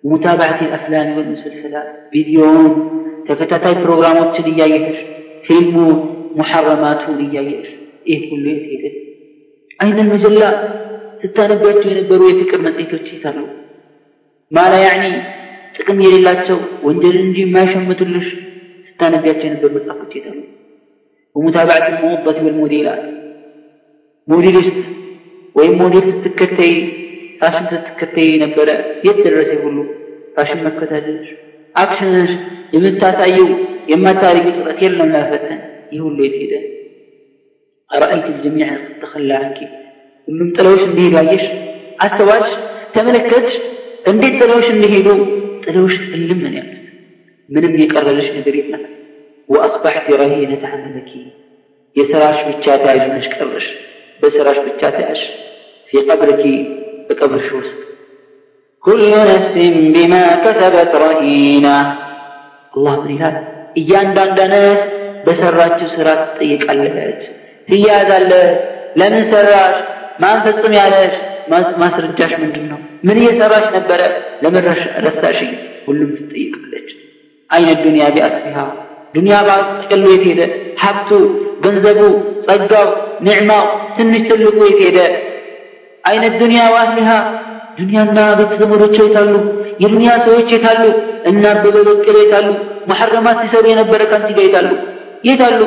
متابعة 0.04 0.60
الأفلام 0.62 1.16
والمسلسلات 1.16 2.08
فيديوهم 2.12 2.92
تكتاتاي 3.28 3.74
بروغرامات 3.74 4.36
تلي 4.36 4.58
يا 4.58 4.94
فيلمو 5.46 5.88
محرماته 6.36 7.12
لي 7.16 7.36
يا 7.36 7.81
ይህ 8.06 8.22
ሁሉ 8.30 8.44
የት 8.72 8.84
አይነል 9.80 10.08
መጀላ 10.12 10.42
ስታነባቸው 11.22 11.88
የነበሩ 11.90 12.20
የፍቅር 12.28 12.60
መጽሔቶች 12.66 13.06
የት 13.12 13.24
አሉ? 13.30 13.38
ማላ 14.52 14.72
ያዕኒ 14.84 15.04
ጥቅም 15.76 15.98
የሌላቸው 16.04 16.56
ወንጀል 16.86 17.16
እንጂ 17.22 17.38
የማይሸምቱልሽ 17.44 18.26
ስታነቢያቸው 18.88 19.46
የነበሩ 19.48 19.70
መጽሐፎች 19.76 20.12
የት 20.16 20.26
አሉ? 20.30 20.40
ወሙታባዕት 21.36 21.86
መወበት 21.94 22.38
ወልሞዴላት 22.44 23.04
ሞዴሊስት 24.28 24.80
ወይም 25.54 25.74
ሞዴል 25.80 26.06
ስትከተይ 26.14 26.74
ፋሽን 27.40 27.64
ስትከተይ 27.72 28.26
የነበረ 28.32 28.68
የት 29.06 29.18
ደረሰ 29.26 29.52
ሁሉ 29.64 29.78
ፋሽን 30.36 30.60
መከታተልሽ 30.66 31.30
አክሽንሽ 31.74 32.30
የምታሳየው 32.74 33.48
የማታሪጉ 33.90 34.46
ጥረት 34.56 34.78
የለም 34.84 35.08
ለመፈተን 35.14 35.60
ይህ 35.92 36.00
ሁሉ 36.06 36.18
የት 36.26 36.36
ሄደ? 36.42 36.54
أرأيت 37.91 38.27
الجميع 38.29 38.67
تخلى 39.01 39.33
عنك 39.35 39.59
ሁሉም 40.27 40.47
ጥለውሽ 40.55 40.81
እንዲሄዱ 40.87 41.13
አየሽ 41.21 41.43
አስተዋልሽ 41.99 42.49
ተመለከትሽ 42.95 43.53
እንዴት 44.05 44.33
ጥለውሽ 44.41 44.67
እንዲሄዱ 44.73 45.07
ጥለውሽ 45.63 45.95
እልም 46.15 46.39
ምን 46.43 46.53
ያሉት 46.57 46.85
ምንም 47.49 47.73
የቀረልሽ 47.81 48.27
ነገር 48.37 48.55
የለም 48.59 48.83
ወአስባሕቲ 49.49 50.07
ረሂነተ 50.21 50.63
ዐመለኪ 50.71 51.11
የስራሽ 51.95 52.39
ብቻ 52.49 52.65
ተያዥ 52.83 53.05
ነሽ 53.13 53.27
ቀረሽ 53.35 53.67
በስራሽ 54.21 54.59
ብቻ 54.67 54.81
ተያዥ 54.97 55.21
ፊ 55.89 56.03
ቀብርኪ 56.09 56.43
በቀብርሽ 57.09 57.47
ውስጥ 57.59 57.79
ኩሉ 58.83 59.01
ነፍሲን 59.31 59.75
ቢማ 59.95 60.13
ከሰበት 60.43 60.93
ረሂና 61.03 61.67
አላህ 62.73 62.95
ምን 63.01 63.11
ይላል 63.15 63.37
እያንዳንዷ 63.81 64.39
ነፍስ 64.53 64.83
በሰራችው 65.25 65.89
ስራ 65.95 66.07
ትጠይቃለች 66.23 67.23
ትያዛለች 67.68 68.52
ለምን 69.00 69.24
ሰራሽ? 69.32 69.74
ማን 70.22 70.38
ፈጽም 70.44 70.72
ያለሽ? 70.78 71.12
ማስረጃሽ 71.82 72.32
ምንድን 72.42 72.64
ነው 72.70 72.78
ምን 73.06 73.16
እየሰራሽ 73.20 73.66
ነበረ? 73.76 74.00
ለምን 74.42 74.64
ረሳሽ 75.06 75.38
ሁሉም 75.86 76.10
ትጠይቃለች። 76.18 76.88
አይነ 77.50 77.68
ዱንያ 77.82 78.04
ቢአስፊሃ 78.14 78.58
ዱንያ 79.14 79.34
ባጠቅሎ 79.48 80.04
የት 80.12 80.24
ሄደ? 80.28 80.40
ሀብቱ 80.82 81.10
ገንዘቡ 81.64 82.00
ጸጋው 82.46 82.86
ኒዕማው 83.26 83.64
ትንሽ 83.96 84.22
ትልቁ 84.30 84.56
የት 84.68 84.78
ሄደ? 84.84 84.98
አይነ 86.04 86.24
ዱንያ 86.40 86.62
ዋህሊሃ 86.74 87.10
ዱንያና 87.78 88.18
ቤተዘመዶቿ 88.38 88.96
የታሉ 89.02 89.34
የዱንያ 89.82 90.10
ሰዎች 90.26 90.48
የታሉ 90.54 90.82
እና 91.30 91.44
አበበ 91.52 91.76
በቀለ 91.88 92.16
የታሉ 92.22 92.48
መሐረማት 92.90 93.38
ሲሰሩ 93.42 93.64
የነበረ 93.70 94.02
ከአንቺ 94.10 94.28
ጋር 94.36 94.44
የታሉ 94.46 94.70
የታሉ 95.24 95.60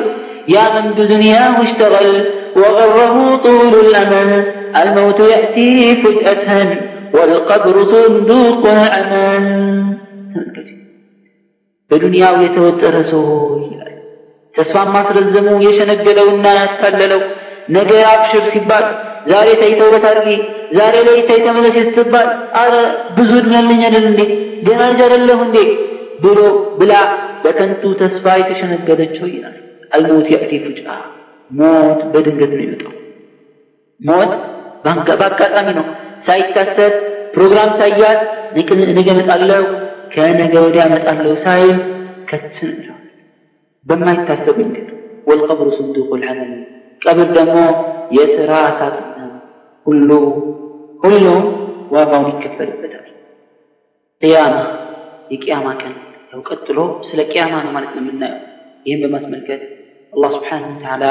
يا 0.47 0.65
من 0.75 0.85
بدنياه 0.97 1.55
اشتغل 1.65 2.09
وغره 2.55 3.15
طول 3.37 3.73
الأمل 3.85 4.29
الموت 4.75 5.19
يأتي 5.33 5.71
فجأة 6.01 6.47
والقبر 7.15 7.75
صندوق 7.93 8.63
العمل 8.97 9.45
በዱንያው 11.91 12.35
የተወጠረ 12.43 12.95
ሰው 13.11 13.23
ይላል 13.63 13.93
ተስፋን 14.55 14.89
ማስረዘሙ 14.95 15.47
የሸነገለውና 15.65 16.45
ያታለለው 16.59 17.21
ነገ 17.75 17.91
አብሽር 18.11 18.45
ሲባል 18.53 18.85
ዛሬ 19.31 19.47
ተይ 19.61 19.71
ተውበት 19.79 20.05
አድርጊ 20.11 20.29
ዛሬ 20.77 20.95
ላይ 21.07 21.17
ተይ 21.29 21.39
ተመለሽ 21.47 21.75
ስትባል 21.87 22.29
አረ 22.61 22.73
ብዙ 23.17 23.31
እድሜ 23.41 23.53
ያለኝ 23.59 23.81
አይደል 23.87 24.05
እንዴ 24.11 24.21
ገና 24.67 24.81
ልጅ 24.91 25.01
አይደለሁ 25.07 25.37
እንዴ 25.47 25.57
ብሎ 26.23 26.39
ብላ 26.79 26.93
በከንቱ 27.43 27.83
ተስፋ 28.01 28.25
የተሸነገለችው 28.41 29.27
ይላል 29.35 29.57
አልሞት 29.90 30.26
ያእቲ 30.32 30.52
ፉጅአ 30.64 30.88
ሞት 31.50 32.00
በድንገት 32.12 32.52
ነው 32.52 32.60
የሚመጣው 32.60 32.92
ሞት 34.00 34.32
በአጋጣሚ 35.20 35.68
ነው። 35.78 35.86
ሳይታሰብ 36.26 36.92
ፕሮግራም 37.34 37.70
ሳያዝ 37.78 38.20
ነገ 38.90 39.08
እመጣለሁ 39.14 39.62
ከነገ 40.12 40.54
ወዲያ 40.64 40.82
እመጣለሁ 40.88 41.32
ሳይል 41.44 41.76
ከትን 42.28 42.72
በማይታሰብ 43.86 44.56
መንገድ 44.62 44.88
ወልቀብሩ 45.26 45.68
ስንዱቅ 45.76 46.08
ልዓመል 46.22 46.52
ቀብር 47.02 47.28
ደግሞ 47.36 47.56
የስራ 48.16 48.52
ሳጥን 48.78 49.08
ነው። 49.20 49.30
ሁሉ 49.86 50.10
ሁሉም 51.00 51.44
ዋጋውን 51.92 52.28
ይከፈልበታል። 52.32 53.06
ቅያማ 54.22 54.54
የቅያማ 55.30 55.66
ቀን 55.80 55.94
ያው 56.32 56.40
ቀጥሎ 56.48 56.78
ስለ 57.08 57.20
ቅያማ 57.30 57.54
ነው 57.64 57.72
ማለት 57.76 57.92
ነው 57.96 58.02
የምናየው። 58.04 58.40
ይህም 58.86 59.00
በማስመልከት 59.04 59.62
አላህ 60.15 60.29
ስብሓንሁ 60.37 60.69
ወተዓላ 60.71 61.05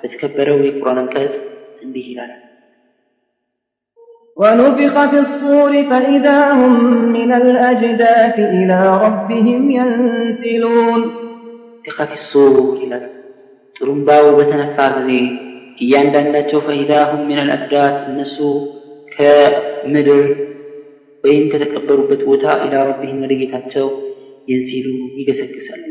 በተከበረው 0.00 0.58
የቁርአን 0.66 1.00
አንቀጽ 1.02 1.36
እንዲህ 1.82 2.06
ይላል 2.12 2.34
ونفخ 4.36 4.94
في 5.10 5.18
الصور 5.18 5.72
فإذا 5.90 6.38
هم 6.52 6.74
من 7.08 7.30
الأجداث 7.34 8.36
إلى 8.56 8.78
ربهم 9.04 9.62
ينسلون 9.70 11.00
ፊኻ 11.84 11.98
ፊሱር 12.10 12.54
ይላል 12.82 13.04
ጥሩምባው 13.76 14.24
በተነፋ 14.38 14.76
ጊዜ 14.96 15.10
እያንዳንዳቸው 15.78 16.60
ፈኢዳሁም 16.66 17.22
ምን 17.28 17.38
አልአጅዳት 17.42 17.96
እነሱ 18.10 18.36
ከምድር 19.12 20.22
ወይም 21.24 21.44
ከተቀበሩበት 21.52 22.22
ቦታ 22.30 22.44
ኢላ 22.64 22.74
ረቢህም 22.90 23.20
ወደ 23.24 23.34
ጌታቸው 23.40 23.86
የንሲሉ 24.48 24.86
ይገሰግሳሉ 25.20 25.82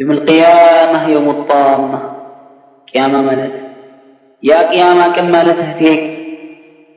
የውም 0.00 0.12
ልቅያማ 0.16 0.94
የውም 1.10 1.28
ጣማ 1.48 1.92
ቅያማ 2.88 3.14
ማለት 3.26 3.56
ያ 4.42 4.58
ቅያማ 4.68 5.00
ቀን 5.16 5.26
ማለት 5.34 5.58
እህቴ 5.64 5.82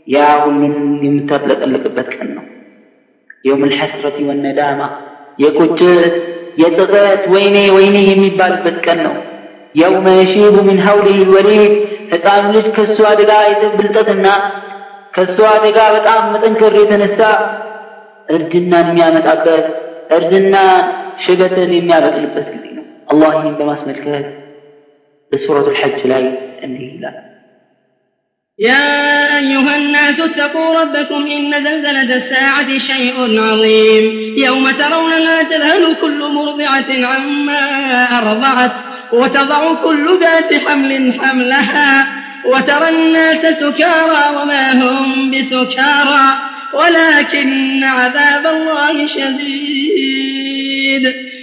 ያ 0.08 0.22
ሁሉን 0.44 0.76
የምታጥለቀልቅበት 1.06 2.08
ቀን 2.14 2.30
ነው? 2.38 2.46
የውም 3.46 3.62
ልሐስረቲ 3.70 4.18
ወነዳማ 4.30 4.82
የቁጭት 5.40 6.16
የጸጸት 6.62 7.24
ወይኔ 7.34 7.58
ወይኔ 7.76 7.98
የሚባልበት 8.08 8.78
ቀን 8.86 9.00
ነው። 9.06 9.16
የውመ 9.76 10.08
የሺቡ 10.18 10.56
ምን 10.68 10.80
ሀውሊህ 10.86 11.16
ልወሊድ 11.22 11.74
ህፃኑ 12.12 12.44
ልጅ 12.56 12.68
ከእሱ 12.76 12.98
አደጋ 13.12 13.32
ብልጠትና 13.78 14.28
ከእሱ 15.14 15.38
አደጋ 15.54 15.80
በጣም 15.96 16.22
መጠንከር 16.34 16.76
የተነሳ 16.80 17.20
እርጅናን 18.28 18.90
የሚያመጣበት 18.92 19.66
እርጅናን 20.18 20.84
ሽበትን 21.24 21.72
የሚያበቅልበት 21.76 22.48
الله 23.14 23.42
إن 23.42 23.66
ما 23.66 23.74
اسم 23.74 23.90
الكهف 23.90 24.26
بسورة 25.34 25.70
الحج 25.70 26.08
لا 26.08 26.18
يؤديه 26.18 27.00
لا. 27.00 27.34
يا 28.60 29.38
أيها 29.38 29.78
الناس 29.78 30.20
اتقوا 30.20 30.82
ربكم 30.82 31.28
إن 31.28 31.52
زلزلة 31.52 32.16
الساعة 32.16 32.68
شيء 32.78 33.40
عظيم. 33.42 34.36
يوم 34.46 34.72
ترونها 34.72 35.44
تذهل 35.44 35.96
كل 36.02 36.20
مرضعة 36.34 37.06
عما 37.06 37.64
أرضعت 38.20 38.72
وتضع 39.14 39.74
كل 39.74 40.20
ذات 40.20 40.54
حمل 40.68 41.14
حملها 41.20 42.08
وترى 42.46 42.90
الناس 42.90 43.46
سكارى 43.60 44.38
وما 44.38 44.72
هم 44.72 45.32
بسكارى 45.32 46.38
ولكن 46.74 47.84
عذاب 47.84 48.48
الله 48.48 49.08
شديد. 49.08 49.94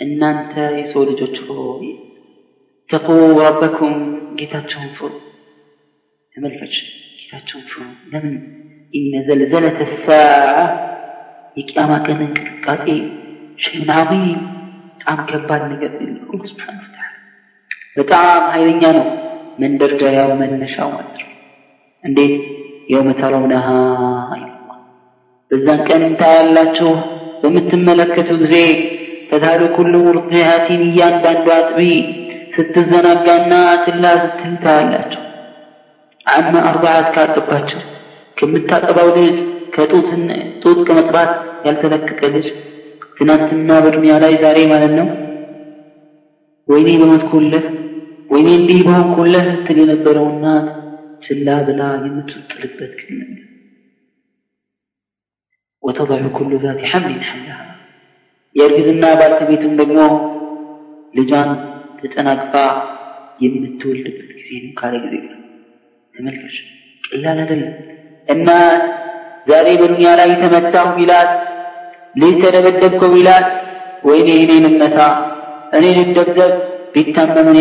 እናንተ 0.00 0.54
የሰው 0.78 1.02
ልጆች 1.08 1.36
ሆይ 1.48 1.86
ተቁ 2.90 3.06
ረበኩም 3.40 3.94
ጌታቸውን 4.38 4.88
ፍሩ። 4.96 5.10
ተመልከች 6.34 6.74
ጌታቸውን 7.18 7.64
ፍሩ። 7.70 7.80
ለምን? 8.12 8.36
ኢነ 8.94 9.14
ዘልዘለተ 9.26 9.80
ሳዓ 9.98 10.56
የቅያማ 11.56 11.92
ቀን 12.06 12.20
እንቅጥቃጤ 12.26 12.86
ሸይን 13.58 13.90
ዓظም 13.94 14.24
በጣም 14.92 15.20
ከባድ 15.28 15.62
ነገር 15.72 15.92
አላህ 15.98 16.46
ስብሓን 16.50 16.78
በጣም 17.96 18.42
ኃይለኛ 18.52 18.82
ነው 18.96 19.06
መንደርደሪያው 19.58 20.30
መነሻው 20.40 20.88
ማለት 20.92 21.16
ነው። 21.22 21.30
እንዴት? 22.04 22.34
የውመ 22.90 23.10
ተረውነሃ 23.18 23.66
በዛን 25.50 25.80
ቀን 25.88 26.02
ታያላችሁ። 26.20 26.90
በምትመለከቱ 27.42 28.30
ጊዜ 28.42 28.54
ተታሉ 29.29 29.61
ኩሉ 29.75 29.93
ሙርዲዓቲን 30.07 30.81
እያንዳንዱ 30.87 31.45
አጥቢ 31.57 31.79
ስትዘናጋና 32.55 33.53
ችላ 33.85 34.05
ስትል 34.23 34.53
ታያላችሁ 34.63 35.21
አማ 36.25 36.53
አርባዓት 36.69 37.07
ካጠባቸው 37.15 37.81
ከምታጠባው 38.37 39.09
ልጅ 39.17 39.35
ከጡት 39.75 40.07
ከመጥባት 40.87 41.31
ያልተለቀቀ 41.67 42.21
ልጅ 42.35 42.47
ትናንትና 43.17 43.71
በዱንያ 43.83 44.13
ላይ 44.23 44.33
ዛሬ 44.43 44.59
ማለት 44.73 44.93
ነው 44.99 45.07
ወይኔ 46.67 46.89
በሞትኩልህ 47.01 47.65
ወይኔ 48.29 48.47
እንዲህ 48.59 48.79
በሆንኩልህ 48.87 49.45
ስትል 49.51 49.77
የነበረው 49.81 50.27
እናት 50.31 50.67
ችላ 51.23 51.57
ብላ 51.67 51.81
የምትጥልበት 52.05 52.93
ቀን 53.01 53.19
ነው 53.21 53.41
وتضع 55.83 56.27
كل 56.29 56.51
ذات 56.57 56.79
حمل 56.83 57.23
حملها 57.23 57.59
የእርግዝና 58.56 59.04
ባልተቤቱም 59.18 59.74
ደግሞ 59.80 59.98
ልጇን 61.14 61.50
ተጨናግፋ 62.00 62.54
የምትወልድበት 63.40 64.30
ጊዜ 64.38 64.50
ነው። 64.64 64.72
ካለ 64.78 64.94
ጊዜ 65.04 65.16
ተመልከች። 66.14 66.56
ቀላል 67.04 67.38
አይደለም። 67.42 67.74
እና 68.28 68.48
ዛሬ 69.46 69.66
በዱንያ 69.80 70.10
ላይ 70.20 70.30
ተመታሁ 70.42 70.88
ቢላት 70.96 71.30
ልጅ 72.14 72.34
ተደበደብከው 72.44 73.10
ቢላት 73.14 73.46
ወይኔ 74.04 74.28
እኔን 74.44 74.66
እመታ 74.70 74.98
እኔ 75.72 75.86
ልደብደብ 75.98 76.52
ቢታመም 76.94 77.48
እኔ 77.52 77.58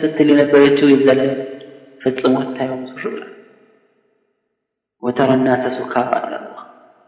ስትል 0.00 0.28
የነበረችው 0.32 0.88
የዘለ 0.92 1.20
ፈጽሞ 2.00 2.34
አታየውም። 2.42 2.82
ሱሹላ 2.92 3.22
ወተረ 5.02 5.30
ናሰ 5.40 5.64
ሱካራ 5.76 6.12
አላህ። 6.20 6.60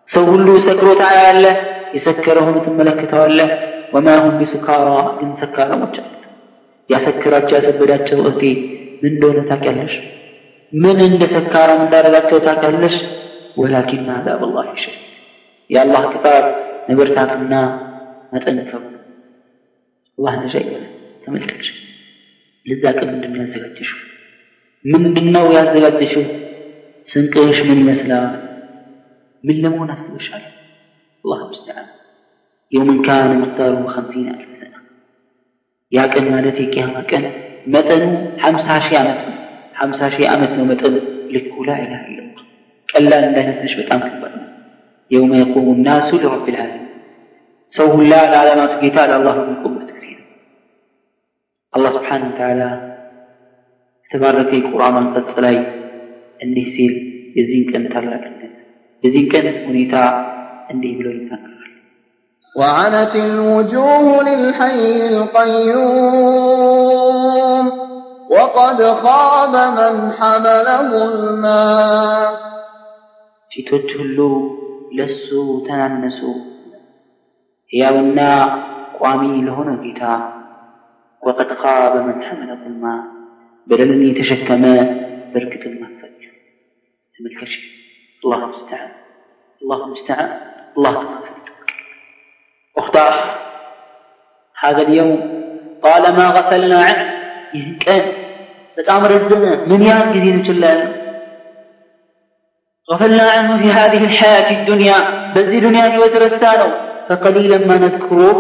ሰው 0.09 0.25
ሁሉ 0.33 0.49
ሰክሮ 0.67 0.89
ታያለህ 1.99 1.99
የሰከረውን 1.99 2.57
ትመለከተዋለህ 2.65 3.51
ወማ 3.93 4.09
ሁም 4.23 4.35
ቢሱካራ 4.41 4.89
ግን 5.19 5.31
ሰካራሞች 5.41 5.97
አሉ። 6.03 6.13
ያሰክራቸው 6.91 7.55
ያሰበዳቸው 7.59 8.19
እህቴ 8.23 8.43
ምን 9.03 9.13
እንደሆነ 9.13 9.39
ታውቂያለሽ? 9.49 9.95
ምን 10.73 10.99
እንደ 11.07 11.23
ሰካራም 11.35 11.81
እንዳደረጋቸው 11.85 12.39
ታውቂያለሽ? 12.47 12.97
ወላኪን 13.57 14.09
አዛብ 14.15 14.41
አላህ 14.47 14.65
ይሸድ 14.73 14.97
የአላህ 15.71 16.03
ቅጣት 16.13 16.47
መበርታቱና 16.89 17.55
መጠንከሩ 18.33 18.83
አላህ 20.19 20.35
ነጃ 20.43 20.55
ይበለን። 20.63 20.93
ተመልከች። 21.25 21.67
ለዛ 22.67 22.85
ቀን 22.99 23.09
ምንድን 23.13 23.33
ነው 23.35 23.41
ያዘጋጀሽው? 23.45 23.99
ምንድን 24.85 25.27
ያዘጋጀሽው? 25.57 26.25
ስንቅሽ 27.09 27.59
ምን 27.69 27.79
ይመስላል? 27.83 28.35
ምን 29.45 29.57
ለመሆን 29.63 29.91
አስበሻል 29.95 30.45
አላህ 31.26 31.40
ሙስተዓን 31.48 31.88
የውምን 32.72 33.00
ካነ 33.06 33.32
መቅዳሩሁ 33.42 33.84
ኸምሲን 33.96 34.28
አልፍ 34.34 34.52
ሰና 34.62 34.76
ያ 35.92 36.06
ቀን 36.14 36.26
ማለት 36.34 36.58
የቅያማ 36.64 36.98
ቀን 37.12 37.24
መጠኑ 37.68 38.04
ሀምሳ 38.44 38.68
ሺህ 38.86 38.96
ዓመት 39.02 39.20
ነው 39.28 39.38
ሀምሳ 39.82 40.10
ሺህ 40.14 40.28
ዓመት 40.34 40.54
ነው 40.60 40.66
መጠኑ 40.72 40.94
ልኩ 41.36 41.56
ላ 41.68 41.76
ኢላሃ 41.84 42.04
ኢላላህ 42.12 42.46
ቀላል 42.90 43.24
እንዳይመስልሽ 43.28 43.74
በጣም 43.82 44.00
ከባድ 44.08 44.34
ነው 44.40 44.48
የውመ 45.12 45.34
የቁሙ 45.40 45.68
ናሱ 45.86 46.10
ሊረብ 46.16 46.46
ልዓለሚን 46.48 46.88
ሰው 47.74 47.88
ሁላ 47.96 48.14
ለዓለማቱ 48.32 48.74
ጌታ 48.82 48.98
ለአላህ 49.10 49.36
የሚቆምበት 49.40 49.90
ጊዜ 49.96 50.08
ነው 50.14 50.26
አላህ 51.74 51.92
ስብሓን 51.98 52.24
ወተዓላ 52.28 52.64
የተባረከ 54.06 54.52
የቁርአን 54.58 54.98
አንቀጽ 55.02 55.32
ላይ 55.46 55.58
እንዲህ 56.40 56.66
ሲል 56.76 56.94
የዚህን 57.36 57.66
ቀን 57.72 57.84
ታላቅነት 57.94 58.56
የዚህን 59.04 59.28
ቀን 59.34 59.46
ሁኔታ 59.68 59.96
عندي 60.71 60.99
وعنت 62.57 63.17
الوجوه 63.17 64.23
للحي 64.23 65.09
القيوم 65.09 66.57
وقد 68.31 68.83
خاب 68.83 69.55
من 69.79 70.13
حمل 70.13 70.67
ظلما 70.91 72.29
في 73.51 73.63
تتلو 73.63 74.33
لسو 74.95 75.67
تنسو 75.67 76.35
يا 77.73 77.91
بنا 77.91 78.65
قامي 79.01 79.43
لهنا 79.45 79.83
جيتا 79.83 80.15
وقد 81.23 81.53
خاب 81.53 82.07
من 82.07 82.23
حمل 82.23 82.57
ظلما 82.57 83.05
بل 83.67 83.75
الماء. 83.75 83.87
بدلني 83.91 84.15
تشكما 84.15 84.75
بركة 85.35 85.67
المفج 85.67 86.21
تملك 87.19 87.49
الله 88.25 88.45
المستعان 88.45 88.91
الله 89.63 89.85
المستعان 89.87 90.56
አላህ 90.78 90.94
ተማፈል 91.02 91.36
أختار 92.76 93.12
هذا 94.56 94.82
اليوم 94.82 95.12
طالما 95.84 96.26
غفلنا 96.28 96.80
عنه 96.88 97.06
يهكان 97.54 98.04
بتأمر 98.78 99.12
الزمن 99.12 99.58
من 99.70 99.80
يان 99.82 100.06
جزين 100.14 100.38
جلال 100.42 100.80
غفلنا 102.88 103.26
عنه 103.32 103.52
في 103.58 103.68
هذه 103.72 104.02
الحياة 104.06 104.48
الدنيا 104.58 104.98
بزي 105.36 105.58
دنيا 105.60 105.86
وترسانه 106.00 106.70
فقليلا 107.10 107.58
ما 107.68 107.76
نذكره 107.78 108.38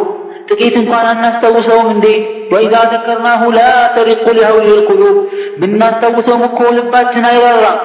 ጥቂት 0.49 0.75
እንኳን 0.81 1.05
አናስታውሰውም 1.11 1.87
እንዴ 1.93 2.05
ወኢዛ 2.51 2.73
ዘከርናሁ 2.91 3.41
ላ 3.57 3.61
ተሪቁ 3.95 4.25
ሊሀውሊ 4.37 4.67
ልቁሉብ 4.77 5.17
ብናስታውሰውም 5.59 6.43
እኮ 6.49 6.59
ልባችን 6.77 7.25
አይራራም 7.31 7.77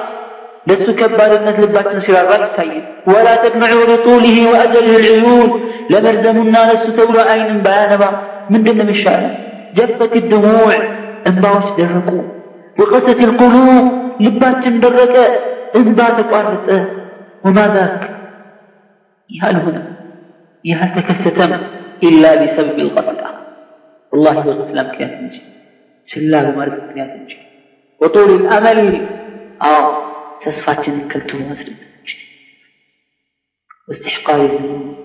لست 0.67 0.89
كبار 0.91 1.31
الناس 1.39 1.59
لبات 1.59 1.87
نسير 1.95 2.15
طيب. 2.15 2.31
الرد 2.31 2.83
ولا 3.07 3.35
تبنعوا 3.35 3.85
لطوله 3.89 4.49
وأجل 4.51 4.85
العيون. 4.95 5.49
لمردمنا 5.89 6.41
الناس 6.41 6.81
تولى 6.97 7.21
عين 7.21 7.57
بانبا. 7.57 8.09
من 8.49 8.63
دنم 8.63 8.89
الشعر 8.89 9.37
جفت 9.75 10.15
الدموع. 10.15 10.73
انباوش 11.27 11.67
درقوا 11.77 12.23
وقست 12.79 13.19
القلوب. 13.23 13.91
لبات 14.19 14.67
درك. 14.67 15.15
انبات 15.75 16.17
قارت. 16.31 16.87
وما 17.45 17.67
ذاك؟ 17.67 18.09
يهال 19.29 19.55
هنا. 19.55 19.83
يهال 20.65 20.89
تكستم. 20.95 21.57
إلا 22.03 22.35
بسبب 22.35 22.79
الغفلة 22.79 23.27
والله 24.11 24.47
يغفل 24.47 24.77
لك 24.77 25.01
يا 25.01 25.07
تنجي 25.07 25.41
سلاه 26.05 26.51
مارك 26.51 26.97
يا 26.97 27.05
تنجي 27.05 27.37
وطول 28.01 28.29
الأمل. 28.41 29.07
آه. 29.61 30.10
تسفاتن 30.45 31.09
كلتو 31.11 31.37
مسلم 31.37 31.77
واستحقار 33.87 34.41
الذنوب 34.45 34.95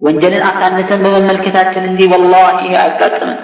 وانجلن 0.00 0.42
أقانسا 0.42 0.96
بمملكتات 0.96 1.78
عندي 1.78 2.06
والله 2.06 2.76
أقاتمن 2.86 3.38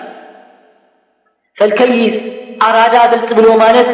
فالكيس 1.58 2.16
أراد 2.62 3.10
بالقبل 3.10 3.58
مالت 3.58 3.90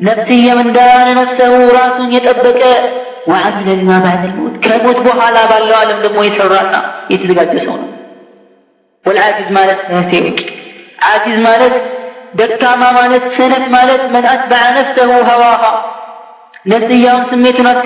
نفسية 0.00 0.54
من 0.54 0.72
دان 0.72 1.14
نفسه 1.14 1.52
راس 1.76 1.96
يتأبك 2.16 2.62
وعمل 3.28 3.78
لما 3.78 3.98
بعد 4.06 4.24
الموت. 4.24 4.64
كموت 4.64 4.96
بحالا 4.96 5.42
بالله 5.50 5.76
عالم 5.76 6.02
دمو 6.02 6.22
يسرانا 6.22 6.80
يتزقاد 7.10 7.58
سونا. 7.66 7.88
والعاجز 9.06 9.48
مالت 9.52 9.80
نسيك 9.90 10.38
عاجز 11.06 11.36
مالت. 11.48 11.76
دكاما 12.34 12.92
مالت. 12.92 13.24
سنة 13.38 13.68
مالت. 13.76 14.02
من 14.14 14.24
أتبع 14.34 14.62
نفسه 14.78 15.10
هواها. 15.30 15.72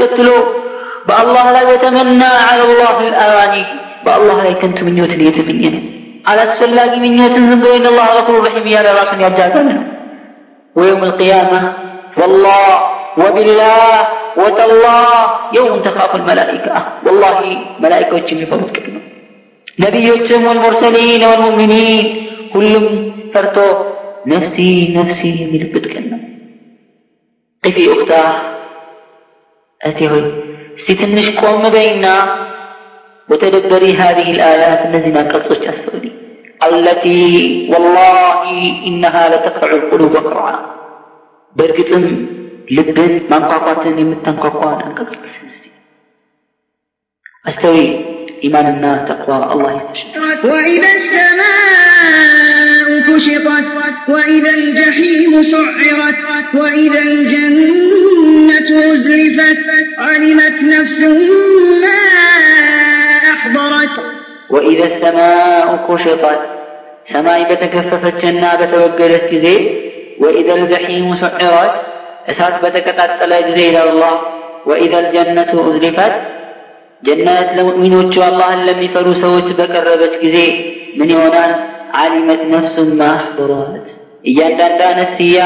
تكتلو 0.00 0.38
بالله 1.08 1.44
لا 1.56 1.62
يتمنى 1.72 2.30
على 2.48 2.62
الله 2.68 2.96
الأواني. 3.10 3.64
بالله 4.06 4.36
لا 4.44 4.52
كنت 4.62 4.78
من 4.86 4.98
يوت 4.98 5.12
ليتمنين 5.20 5.74
على 6.26 6.42
السلاق 6.42 6.92
من 7.04 7.12
يوت 7.20 7.36
بين 7.64 7.84
الله 7.86 8.06
غفور 8.16 8.36
رحيم 8.46 8.66
يا 8.66 8.80
راس 8.82 9.10
يا 9.22 9.62
منه 9.62 9.82
ويوم 10.76 11.02
القيامة 11.04 11.60
والله 12.20 12.66
وبالله 13.20 13.92
وتالله 14.40 15.08
يوم 15.58 15.82
تخاف 15.86 16.12
الملائكة. 16.14 16.74
والله 17.06 17.36
ملائكة 17.84 18.14
وجم 18.16 18.38
يفوت 18.42 18.70
كلمة 18.76 19.00
نبي 19.84 20.04
وجم 20.12 20.42
والمرسلين 20.46 21.22
والمؤمنين 21.24 22.04
كلهم 22.52 23.12
فرتو. 23.34 23.70
نفسي 24.26 24.72
نفسي 24.98 25.32
من 25.52 25.62
بدكنا 25.72 26.18
قفي 27.64 27.84
أختاه 27.94 28.55
أتي 29.85 30.09
هوي 30.09 30.33
ستنش 30.83 31.27
قوم 31.41 31.63
بيننا 31.69 32.15
وتدبري 33.29 33.91
هذه 33.93 34.27
الآيات 34.31 34.81
التي 34.85 35.09
ناقصت 35.09 35.61
السعودي 35.63 36.11
التي 36.67 37.21
والله 37.71 38.05
إنها 38.87 39.23
لتقطع 39.29 39.69
القلوب 39.71 40.13
قرعا 40.17 40.55
برقتم 41.55 42.05
ልብን 42.75 43.13
ማንቋቋትን 43.31 43.95
የምታንቋቋን 44.01 44.81
አንቀጽ 44.87 45.11
ስንስቲ 45.35 45.65
አስተዊ 48.35 48.45
ኢማንና 48.47 48.85
ተቅዋ 49.09 49.33
አላህ 49.53 49.71
ይስተሽ 49.77 50.01
وإذا 50.51 50.91
السماء 50.99 52.87
كشطت 53.07 53.67
وإذا 54.09 54.51
الجحيم 54.53 55.33
سعرت 55.53 56.19
وإذا 56.55 57.01
الجنة 57.01 58.69
أزلفت 58.85 59.67
علمت 59.99 60.57
نفس 60.73 60.99
ما 61.83 61.99
أحضرت 63.33 63.95
وإذا 64.49 64.85
السماء 64.91 65.67
كشطت 65.87 66.41
سماء 67.13 67.39
بتكففت 67.49 68.15
جنة 68.23 68.49
بتوجلت 68.55 69.23
كزي 69.31 69.57
وإذا 70.19 70.53
الجحيم 70.55 71.07
سعرت 71.15 71.73
እሳት 72.31 72.55
በተቀጣጠለ 72.63 73.31
ጊዜ 73.47 73.59
ይላል 73.67 73.87
አላህ 73.93 74.13
ወኢዛ 74.69 74.93
ልጀነቱ 75.05 75.51
ኡዝሊፈት 75.69 76.13
ጀነት 77.02 77.48
ለሙእሚኖቹ 77.56 78.14
አላህን 78.26 78.60
ለሚፈሩ 78.68 79.06
ሰዎች 79.22 79.48
በቀረበች 79.58 80.14
ጊዜ 80.22 80.36
ምን 80.98 81.10
ይሆናል? 81.14 81.52
አሊመት 81.96 82.42
ነፍሱን 82.54 82.90
ማህበሯት 83.00 83.86
እያንዳንዷ 84.24 84.80
ነፍስያ 85.00 85.40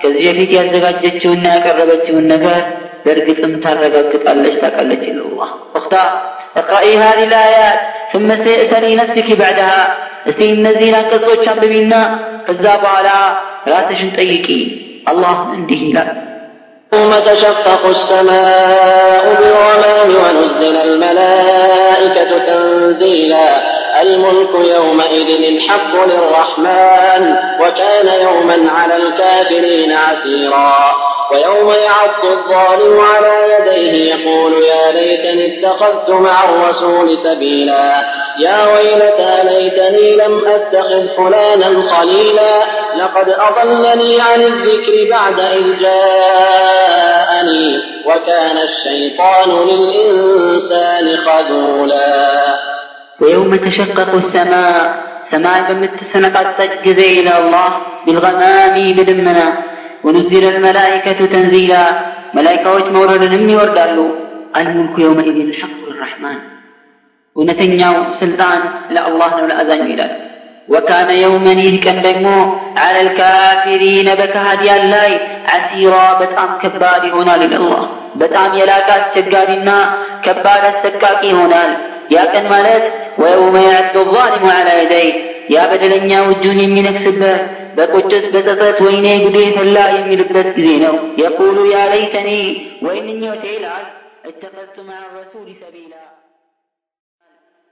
ከዚህ 0.00 0.24
በፊት 0.28 0.50
ያዘጋጀችውና 0.56 1.44
ያቀረበችውን 1.56 2.26
ነገር 2.32 2.56
በእርግጥም 3.04 3.52
ታረጋግጣለች፣ 3.64 4.54
ታቃለች 4.62 5.04
ይለዋ 5.10 5.40
እኽታ 5.78 5.94
እቅራኢ 6.60 6.88
ሃዚህ 7.02 7.28
ልአያት 7.32 7.80
ثم 8.12 8.28
سأسألي 8.44 8.90
نفسك 8.96 9.28
እስቲ 10.28 10.40
እነዚህን 10.52 10.94
አንቀጾች 11.00 11.42
አንብቢና 11.50 11.94
ከዛ 12.46 12.64
በኋላ 12.82 13.08
ራስሽን 13.72 14.10
ጠይቂ። 14.18 14.46
አላህ 15.10 15.36
እንዲህ 15.56 15.80
ይላል 15.86 16.08
يوم 16.92 17.10
تشقق 17.10 17.86
السماء 17.86 19.34
بالغمام 19.40 20.08
ونزل 20.08 20.76
الملائكة 20.76 22.38
تنزيلا. 22.38 23.76
الملك 24.02 24.68
يومئذ 24.74 25.44
الحق 25.52 26.04
للرحمن 26.06 27.36
وكان 27.60 28.20
يوما 28.20 28.70
على 28.72 28.96
الكافرين 28.96 29.92
عسيرا. 29.92 31.05
ويوم 31.32 31.68
يعض 31.70 32.24
الظالم 32.24 33.00
على 33.00 33.34
يديه 33.52 34.14
يقول 34.14 34.52
يا 34.52 34.92
ليتني 34.92 35.44
اتخذت 35.46 36.10
مع 36.10 36.44
الرسول 36.44 37.18
سبيلا. 37.24 38.04
يا 38.38 38.66
ويلتى 38.66 39.32
ليتني 39.44 40.16
لم 40.16 40.34
أتخذ 40.48 41.04
فلانا 41.16 41.70
خليلا. 41.92 42.54
لقد 42.96 43.28
أضلني 43.28 44.20
عن 44.20 44.40
الذكر 44.40 44.94
بعد 45.10 45.40
إذ 45.40 45.66
جاءني 45.80 47.66
وكان 48.06 48.56
الشيطان 48.68 49.48
للإنسان 49.68 51.06
خذولا. 51.26 52.14
ويوم 53.20 53.54
تشقق 53.56 54.10
السماء 54.14 55.06
سماء 55.30 55.72
بمتسنقطت 55.72 56.72
ጊዜ 56.84 56.98
إلى 56.98 57.38
الله 57.38 57.68
بالغمام 58.06 58.74
بدمنا. 58.96 59.75
ونزل 60.03 60.43
الملائكة 60.53 61.19
تنزيلا 61.25 61.83
ملائكة 62.33 62.91
مورد 62.95 63.23
يوردالو 63.33 64.07
الملك 64.59 64.95
يومئذ 64.99 65.37
الحق 65.47 65.79
للرحمن 65.87 66.37
ونتنياو 67.35 67.95
سلطان 68.19 68.61
لا 68.95 69.01
الله 69.09 69.31
ولا 69.43 69.55
أذان 69.61 69.81
ይላል 69.91 70.13
وكان 70.73 71.09
يوما 71.25 71.51
يهكن 71.51 72.01
دمو 72.01 72.39
على 72.83 72.99
الكافرين 73.05 74.07
بكهديان 74.19 74.83
لاي 74.93 75.11
عسيرا 75.51 76.05
بتام 76.19 76.51
كباري 76.61 77.11
هنا 77.17 77.35
لله 77.43 77.79
بتام 78.19 78.51
يلاك 78.59 78.89
استجارنا 78.99 79.77
كبار 80.25 80.61
السكاكي 80.73 81.31
هنا 81.39 81.63
يا 82.15 82.23
كان 82.33 82.45
مالت 82.53 82.83
ويوم 83.21 83.55
يعد 83.55 83.95
الظالم 83.97 84.43
على 84.57 84.73
يديه 84.83 85.13
يا 85.55 85.63
بدلنيا 85.71 86.19
وجون 86.27 86.57
የሚነክስበት 86.65 87.41
በቁጭት 87.76 88.24
በጸጸት 88.34 88.78
ወይኔ 88.84 89.06
ጉዴ 89.24 89.38
ፈላ 89.56 89.78
የሚልበት 89.94 90.48
ጊዜ 90.56 90.68
ነው። 90.84 90.94
የቁሉ 91.22 91.56
ያ 91.72 91.78
ለይተኒ 91.92 92.30
ወይም 92.86 93.06
ምኞቴ 93.10 93.44
ይላል 93.54 93.84
እተኸዝቱ 94.24 94.76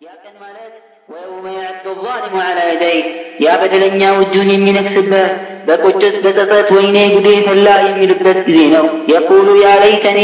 ያ 0.00 0.10
ቀን 0.22 0.34
ማለት 0.40 0.74
ወየውመ 1.08 1.46
የዐዱ 1.54 1.84
ዛሊሙ 2.04 2.34
ዐላ 2.42 2.58
የደይህ 2.68 3.04
ያ 3.44 3.54
በደለኛው 3.60 4.16
እጁን 4.24 4.48
የሚነክስበት 4.52 5.30
በቁጭት 5.68 6.16
በጸጸት 6.24 6.68
ወይኔ 6.76 6.96
ጉዴ 7.14 7.28
ፈላ 7.46 7.68
የሚልበት 7.84 8.38
ጊዜ 8.48 8.60
ነው። 8.74 8.86
የቁሉ 9.12 9.48
ያ 9.62 9.70
ለይተኒ 9.82 10.20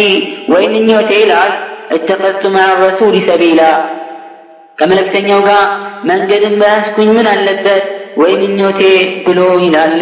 ወይም 0.53 0.72
ምኞቴ 0.76 1.11
ይላል 1.22 1.53
እተኸዝቱ 1.97 2.45
መዐ 2.57 2.68
ረሱሊ 2.83 3.16
ከመልእክተኛው 4.78 5.41
ጋር 5.49 5.64
መንገድን 6.11 6.55
በያዝኩኝ 6.61 7.09
ምን 7.16 7.26
አለበት 7.33 7.87
ወይ 8.17 8.33
ምኞቴ 8.43 8.81
ብሎ 9.27 9.41
ይላል 9.65 9.95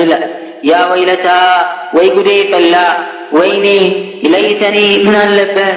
ያ 0.68 0.78
ወይለታ 0.90 1.26
ወይ 1.96 2.08
ጉዴ 2.16 2.30
ፈላ 2.52 2.74
ወይኔ 3.32 3.66
ለይተኒ 4.32 4.78
ምን 5.04 5.16
አለበት 5.22 5.76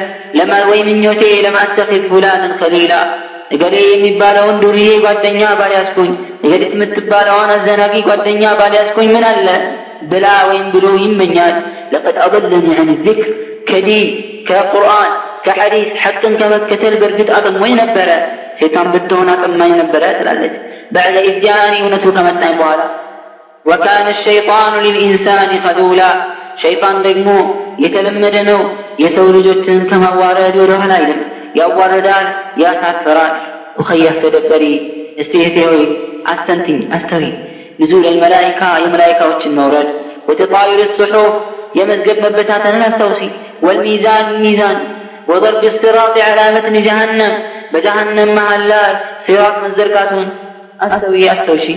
ወይ 0.71 0.79
ምኞቴ 0.87 1.23
ለማተኺዝ 1.45 2.03
ፉላንን 2.11 2.53
ኸሊላ 2.61 2.93
እገሌ 3.55 3.75
የሚባለውን 3.85 4.57
ዱርዬ 4.63 4.89
ጓደኛ 5.05 5.41
ባልያዝኩኝ 5.59 6.11
እገሊት 6.43 6.73
የምትባለዋን 6.75 7.49
አዘናጊ 7.55 7.95
ጓደኛ 8.07 8.43
ባልያዝኩኝ 8.59 9.09
ምን 9.15 9.25
አለ? 9.31 9.47
ብላ 10.11 10.25
ወይም 10.49 10.67
ብሎ 10.73 10.85
ይመኛል። 11.03 11.55
ለቀድ 11.93 12.17
አضለኒ 12.25 12.67
ዐን 12.75 12.89
ዚክር 13.05 13.27
ከዲን 13.69 14.07
ከቁርአን 14.47 15.11
ከሐዲስ 15.45 15.89
ሐቅን 16.03 16.33
ከመከተል 16.39 16.93
በእርግጥ 17.01 17.29
አጥሞኝ 17.37 17.73
ነበረ። 17.81 18.09
ሴቷን 18.59 18.87
ብትሆን 18.93 19.29
አጥማኝ 19.35 19.71
ነበረ 19.81 20.03
ትላለች 20.19 20.55
بعد 20.96 21.14
إذ 21.28 21.34
جاءني 21.46 21.78
እውነቱ 21.84 22.04
ከመጣኝ 22.16 22.52
በኋላ 22.60 22.80
وكان 23.68 24.06
الشيطان 24.14 24.72
للإنسان 24.86 25.50
خذولا 25.64 26.10
ሸይጣን 26.62 26.96
ደግሞ 27.08 27.28
የተለመደ 27.84 28.36
ነው 28.50 28.60
የሰው 29.02 29.26
ልጆችን 29.36 29.80
ከማዋረድ 29.90 30.54
ወደ 30.62 30.72
ኋላ 30.80 30.92
አይልም 30.98 31.20
ያዋርዳል 31.60 32.26
ያሳፍራል 32.62 33.34
وخيف 33.78 34.14
تدبري 34.24 34.74
እስቲ 35.22 35.32
እህቴ 35.42 35.56
ሆይ 35.70 35.82
አስተንትኝ 36.32 36.78
አስተዊ 36.96 37.24
نزول 37.80 38.04
الملائكة 38.12 38.68
የመላይካዎችን 38.84 39.52
መውረድ 39.58 39.88
وتطاير 40.28 40.78
الصحف 40.88 41.32
የመዝገብ 41.78 42.18
መበታተንን 42.26 42.84
አስታውሲ 42.88 43.22
والميزان 43.64 44.26
ميزان 44.44 44.76
وضرب 45.30 45.62
الصراط 45.72 46.14
على 46.28 46.44
متن 46.54 46.76
جهنم 46.88 47.32
بجهنم 47.72 48.28
محلا 48.38 48.82
صراط 49.26 49.56
مزرقاتون 49.64 50.26
أستوي 50.80 51.24
أستوشي 51.34 51.76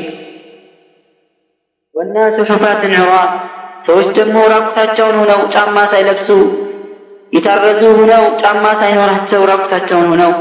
والناس 1.96 2.36
حفاة 2.50 2.84
عراة 3.00 3.30
ሰዎች 3.88 4.08
ደግሞ 4.18 4.38
ራቁታቸውን 4.54 5.16
ሆነው 5.22 5.40
ጫማ 5.54 5.76
ሳይለብሱ 5.92 6.30
የታረዙ 7.36 7.82
ሆነው 8.00 8.24
ጫማ 8.42 8.64
ሳይኖራቸው 8.82 9.42
ራቁታቸውን 9.52 10.08
ሆነው 10.12 10.32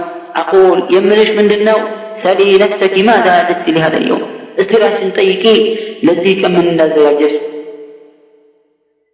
አቁል 0.41 0.79
የምልሽ 0.95 1.31
ምንድን 1.39 1.63
ነው 1.69 1.79
ሰሊ 2.23 2.41
ነፍሰኪ 2.63 2.97
ማዛ 3.09 3.27
አደት 3.41 3.61
ሊሃደ 3.77 3.97
የውም 4.09 4.25
እስቲ 4.61 4.81
ራስን 4.83 5.11
ጠይቂ 5.19 5.45
ለዚህ 6.09 6.35
ቀን 6.43 6.53
ምን 6.57 6.69
እንዳዘጋጀሽ 6.73 7.35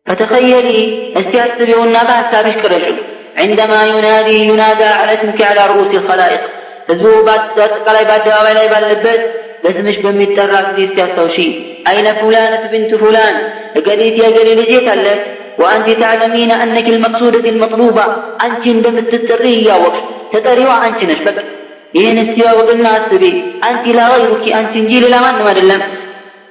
فتخيلي 0.07 0.78
استياسبيونا 1.20 2.01
بحسابش 2.09 2.55
كرشو 2.62 2.97
عندما 3.43 3.80
ينادي 3.93 4.37
ينادى 4.51 4.91
على 5.01 5.12
اسمك 5.16 5.41
على 5.51 5.62
رؤوس 5.70 5.91
الخلائق 6.01 6.43
ህዝቡ 6.91 7.07
በአጠቃላይ 7.26 8.05
በአደባባይ 8.09 8.55
ላይ 8.59 8.66
ባለበት 8.72 9.20
በስምሽ 9.64 9.97
በሚጠራ 10.05 10.55
ጊዜ 10.68 10.80
እስቲያስታውሺ 10.87 11.37
አይነ 11.91 12.09
ፉላነት 12.20 12.64
ብንት 12.72 12.93
ፉላን 13.03 13.37
እገሊት 13.78 14.16
የገሌ 14.22 14.49
ልጅ 14.61 14.72
አለች 14.95 15.22
ወአንቲ 15.62 15.89
ታዕለሚነ 16.01 16.53
አነኪ 16.62 16.87
ልመቅሱደት 16.95 17.45
ልመጥሉባ 17.49 17.99
አንቺ 18.45 18.64
እንደምትጠሪ 18.76 19.45
እያወቅሽ 19.59 20.03
ተጠሪዋ 20.32 20.70
አንቺ 20.87 21.01
ነሽ 21.11 21.20
በቃ 21.26 21.39
ይህን 21.95 22.18
እስቲ 22.22 22.39
ወቅና 22.59 22.87
አስቢ 22.99 23.24
አንቲ 23.68 23.93
ላ 23.99 24.07
ገይሩኪ 24.12 24.47
አንቺ 24.59 24.72
እንጂ 24.82 24.93
ሌላ 25.05 25.16
ማንም 25.24 25.49
አይደለም 25.51 25.82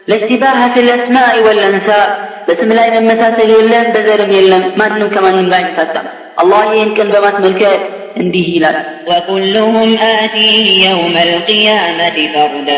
ለእሽቲባህ 0.08 0.60
ፊ 0.74 0.86
ልአስማኢ 0.88 1.36
ወልአንሳብ 1.48 2.08
በስም 2.48 2.72
ላይ 2.78 2.88
መመሳሰል 2.96 3.50
የለም 3.56 3.86
በዘርም 3.94 4.32
የለም 4.38 4.64
ማንም 4.80 5.10
ከማንም 5.14 5.48
ጋር 5.52 5.60
አይታጣም 5.62 6.08
አላህ 6.42 6.62
ይህን 6.72 6.90
ቀን 6.98 7.10
በማስመልከት 7.16 7.82
እንዲህ 8.17 8.47
ይላል። 8.55 8.77
ወኩሉሁም 9.09 9.77
አቲህ 10.09 10.53
የውመ 10.83 11.17
ልቅያመት 11.31 12.17
ፈርዳ። 12.35 12.71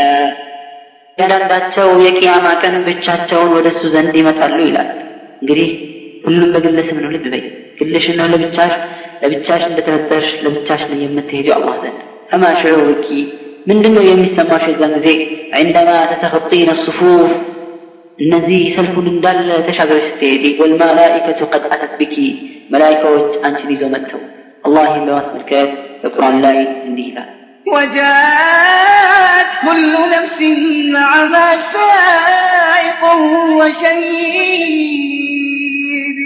እያንዳንዳቸው 1.18 1.88
የቅያማ 2.04 2.46
ቀን 2.62 2.74
ብቻቸውን 2.86 3.50
ወደ 3.56 3.66
እሱ 3.72 3.82
ዘንድ 3.94 4.14
ይመጣሉ 4.20 4.58
ይላል። 4.66 4.88
እንግዲህ 5.42 5.68
ሁሉም 6.24 6.48
በግለሰብ 6.54 6.96
ነው። 7.02 7.10
ልብ 7.14 7.26
በይ። 7.32 7.44
ግልሽ 7.80 8.06
ነው 8.18 8.26
ለብቻሽ 8.32 8.72
ለብቻሽ 9.22 9.62
እንደተፈጠርሽ 9.68 10.28
ለብቻሽ 10.44 10.82
ነው 10.90 10.98
የምትሄደው 11.02 11.54
አላህ 11.58 11.76
ዘንድ። 11.82 11.98
ፈማ 12.30 12.44
ሽዑሩኪ 12.60 13.08
ምንድን 13.66 13.96
የሚሰማሽ 14.04 14.64
የዛን 14.70 14.92
ጊዜ? 14.96 15.08
ዐንደማ 15.56 15.90
ተተኸጢነ 16.12 16.70
ሱፉፍ። 16.82 17.30
እነዚህ 18.18 18.62
ሰልፉን 18.74 19.06
እንዳለ 19.10 19.48
ተሻገረች 19.66 20.06
ስትሄዲ 20.08 20.44
ወልመላኢከቱ 20.60 21.40
ቀድ 21.52 21.64
አተት 21.74 21.92
ብኪ 22.00 22.16
መላይካዎች 22.72 23.32
አንቺን 23.46 23.70
ይዘው 23.74 23.90
መጥተው 23.94 24.20
አላህ 24.63 24.83
ይህን 24.89 25.05
በማስመልከት 25.07 25.69
በቁርአን 26.03 26.37
ላይ 26.45 26.57
እንዲህ 26.89 27.07
ይላል 27.11 27.31
وجاءت 27.75 29.51
كل 29.65 29.93
نفس 30.15 30.39
معها 30.95 31.45
سائق 31.73 33.01
وشهيد 34.85 36.17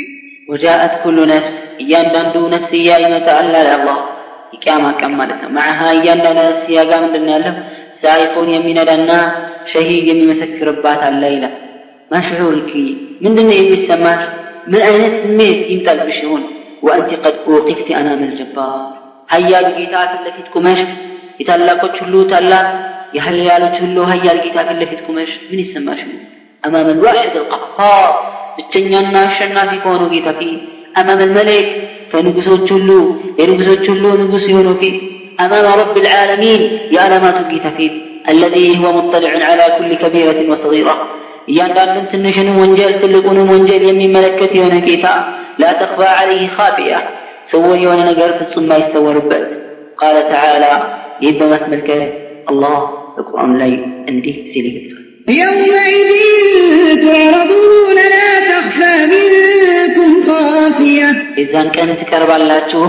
وجاءت 0.49 0.93
كل 1.03 1.17
نفس 1.33 1.53
እያንዳንዱ 1.83 2.35
ነፍስያ 2.55 2.89
ይመጣል 3.03 3.37
አለ 3.41 3.53
አላህ 3.75 3.97
የቅያማ 4.53 4.85
ቀን 4.99 5.11
ማለት 5.19 5.39
ነው 5.43 5.51
ማዕሃ 5.57 5.79
እያንዳንዱ 5.97 6.39
ነፍስያ 6.49 6.79
ጋር 6.89 6.99
ምንድን 7.05 7.23
ነው 7.27 7.33
ያለው 7.35 7.55
ሳይፎን 8.01 8.47
የሚነዳና 8.55 9.11
ሸሂድ 9.71 10.05
የሚመሰክርባት 10.11 11.01
አለ 11.09 11.21
ይላል 11.35 11.55
ማሽዑርኪ 12.11 12.71
ምንድን 13.25 13.45
ነው 13.49 13.55
የሚሰማሽ 13.59 14.21
ምን 14.71 14.81
አይነት 14.89 15.13
ስሜት 15.23 15.59
ይምጣልብሽ 15.73 16.19
ይሆን 16.25 16.43
ወአንቲ 16.87 17.11
ቀድ 17.23 17.37
ውቂፍቲ 17.53 17.89
አናም 17.99 18.21
ልጀባር 18.31 18.73
ሀያሉ 19.33 19.67
ጌታ 19.79 19.95
ፊት 20.11 20.21
ለፊት 20.27 20.47
ቁመሽ 20.55 20.79
የታላቆች 21.41 21.95
ሁሉ 22.03 22.15
ታላቅ 22.31 22.65
የሀያሎች 23.17 23.75
ሁሉ 23.85 23.97
ሀያል 24.11 24.39
ጌታ 24.45 24.57
ፊት 24.67 24.77
ለፊት 24.81 25.01
ቁመሽ 25.07 25.31
ምን 25.51 25.61
ይሰማሽ 25.65 26.01
ነው 26.09 26.17
أمام 26.63 26.87
الواحد 26.95 27.33
القهار 27.41 28.09
ብቸኛና 28.57 29.15
አሸናፊ 29.27 29.71
ከሆነው 29.83 30.07
ጌታ 30.15 30.27
ፊት 30.39 30.59
أمام 31.01 31.19
الملك 31.27 31.67
ከንጉሶች 32.11 32.67
ሁሉ 32.75 32.89
የንጉሶች 33.39 33.83
ሁሉ 33.93 34.05
ንጉስ 34.21 34.43
የሆነው 34.51 34.75
ፊት 34.81 34.95
أمام 35.45 35.65
رب 35.81 35.95
العالمين 36.03 36.61
የዓለማቱ 36.95 37.37
ጌታ 37.51 37.65
ፊት 37.77 37.93
الذي 38.25 38.67
هو 38.79 38.85
مطلع 38.97 39.31
على 39.49 39.65
كل 39.77 39.91
كبيرة 40.03 40.39
وصغيرة 40.51 40.95
እያንዳንዱን 41.51 42.05
ትንሽንም 42.13 42.57
ወንጀል 42.63 42.93
ትልቁንም 43.03 43.49
ወንጀል 43.55 43.83
የሚመለከት 43.89 44.51
የሆነ 44.59 44.77
ጌታ 44.89 45.07
لا 45.61 45.71
تخفى 45.73 46.09
عليه 46.19 46.43
خافية 46.57 46.99
سور 47.51 47.77
የሆነ 47.83 48.01
ነገር 48.11 48.29
ፍጹም 48.39 48.65
ማይሰወርበት 48.71 49.47
قال 50.01 50.15
تعالى 50.33 50.71
ይህ 51.23 51.31
በማስመልከት 51.39 52.01
አላህ 52.51 52.75
በቁርአኑ 53.15 53.51
ላይ 53.61 53.71
እንዲህ 54.11 54.35
ሲል 54.51 54.65
ይገልጻል 54.69 55.03
يومئذ 55.41 56.11
تعرضون 57.05 57.97
لا 58.13 58.29
تخفى 58.51 58.93
منكم 59.13 60.09
خافية 60.27 61.07
የዛን 61.39 61.67
ቀን 61.75 61.89
ትቀርባላችሁ 62.01 62.83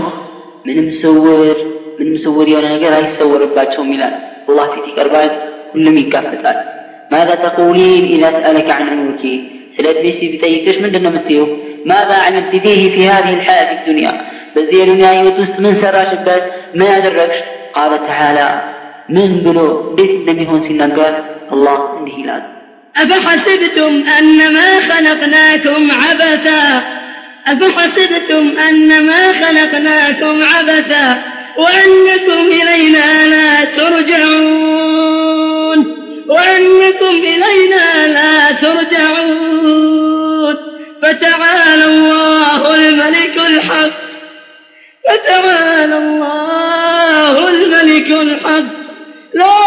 ምንም 0.67 0.87
ስውር 1.01 1.57
ምንም 1.99 2.15
ስውር 2.23 2.47
የሆነ 2.51 2.67
ነገር 2.75 2.91
አይሰወርባቸውም 2.99 3.89
ይላል 3.95 4.15
አላህ 4.49 4.65
ፊት 4.73 4.85
ይቀርባል 4.91 5.29
ሁሉም 5.73 5.95
ይጋፈጣል 6.03 6.57
ماذا 7.16 7.34
تقولين 7.34 8.04
إذا 8.04 8.30
سألك 8.30 8.70
عن 8.70 8.88
عمرك 8.88 9.24
سلا 9.76 9.90
ابنسي 9.90 10.26
بتيكش 10.32 10.76
من 10.82 10.90
دنا 10.92 11.10
ماذا 11.86 12.14
عملت 12.26 12.56
فيه 12.56 12.90
في 12.94 13.08
هذه 13.08 13.34
الحياة 13.34 13.70
الدنيا؟ 13.80 14.12
بزي 14.56 14.82
الدنيا 14.82 15.12
يوتوست 15.12 15.56
من 15.58 15.82
سرى 15.82 16.02
شبات 16.10 16.44
ما 16.74 16.96
أدركش 16.96 17.36
قال 17.74 18.06
تعالى 18.06 18.48
من 19.08 19.40
بلو؟ 19.44 19.94
بيت 19.94 20.10
النبي 20.10 20.46
هون 20.46 20.60
سنقال 20.68 21.14
الله 21.52 21.98
إنه 21.98 22.14
هلال 22.18 22.42
أفحسبتم 22.96 23.92
أنما 24.18 24.68
خلقناكم 24.90 25.82
عبثا؟ 26.02 26.64
أفحسبتم 27.46 28.58
أنما 28.68 29.20
خلقناكم 29.42 30.34
عبثا؟ 30.52 31.22
وأنكم 31.58 32.40
إلينا 32.58 33.26
لا 33.32 33.64
ترجعون. 33.76 35.45
وأنكم 36.33 37.15
إلينا 37.33 37.85
لا 38.17 38.35
ترجعون 38.63 40.55
فتعالى 41.03 41.85
الله 41.85 42.61
الملك 42.75 43.35
الحق 43.51 43.93
فتعالى 45.05 45.97
الله 45.97 47.35
الملك 47.49 48.09
الحق 48.25 48.69
لا 49.41 49.59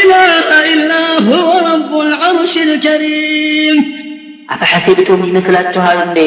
إله 0.00 0.48
إلا 0.74 1.02
هو 1.28 1.50
رب 1.72 1.92
العرش 2.06 2.54
الكريم 2.68 3.76
أفحسبتم 4.54 5.18
ይመስላችኋል 5.28 5.98
እንዴ 6.06 6.18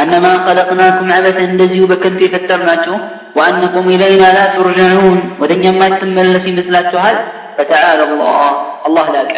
አነማ 0.00 0.24
خلقناكم 0.46 1.06
عبثا 1.16 1.42
እንደዚሁ 1.50 1.82
በከንቱ 1.92 2.20
የፈጠርናችሁ 2.26 2.96
وأنكم 3.38 3.84
إلينا 3.94 4.28
لا 4.38 4.46
ترجعون 4.56 5.18
ወደ 5.42 5.50
እኛ 5.56 5.64
የማትመለሱ 5.70 6.44
ይመስላችኋል 6.52 7.16
ፈተዓላ 7.57 8.01
አላህ 8.07 8.35
አላህ 8.87 9.05
ላቀ 9.15 9.33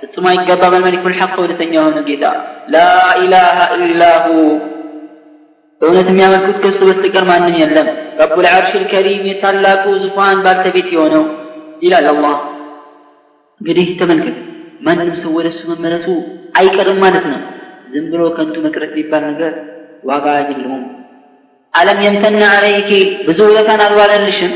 ፍጹም 0.00 0.26
አይገባ 0.30 0.62
በልመሊኩል 0.72 1.14
ሐቅ 1.18 1.34
እውነተኛ 1.40 1.72
የሆነ 1.76 1.98
ጌታ 2.08 2.24
ላ 2.74 2.78
ኢላሃ 3.20 3.56
ኢላሁ 3.84 4.26
በእውነት 5.80 6.08
የሚያመልኩት 6.10 6.58
ከእሱ 6.62 6.80
በስተቀር 6.88 7.24
ማንም 7.30 7.54
የለም። 7.60 7.88
ረቡል 8.20 8.46
ዓርሽል 8.50 8.84
ከሪም 8.90 9.22
የታላቁ 9.28 9.84
ዙፋን 10.02 10.38
ባልተቤት 10.44 10.88
የሆነው 10.94 11.24
ይላል 11.82 12.06
አላህ። 12.12 12.36
እንግዲህ 13.60 13.88
ተመልከት፣ 14.00 14.36
ማንም 14.80 15.10
ሰው 15.20 15.32
ወደ 15.38 15.46
እሱ 15.52 15.60
መመለሱ 15.72 16.06
አይቀርም 16.54 16.98
ማለት 17.04 17.26
ነው። 17.32 17.40
ዝም 17.92 18.06
ብሎ 18.12 18.22
ከንቱ 18.36 18.56
መቅረት 18.66 18.92
የሚባል 18.94 19.24
ነገር 19.30 19.52
ዋጋ 20.04 20.26
የለውም። 20.42 20.84
አለም 21.74 22.00
የምተና 22.04 22.42
አለይኪ 22.56 22.90
ብዙ 23.26 23.38
ውለታን 23.48 23.82
አልዋለልሽም። 23.86 24.52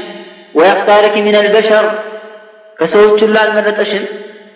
ወያፍታረኪ 0.55 1.17
ሚነል 1.27 1.49
በሸር 1.55 1.87
كسوت 2.81 3.23
الله 3.29 3.43
المرت 3.49 3.79
أشن 3.85 4.05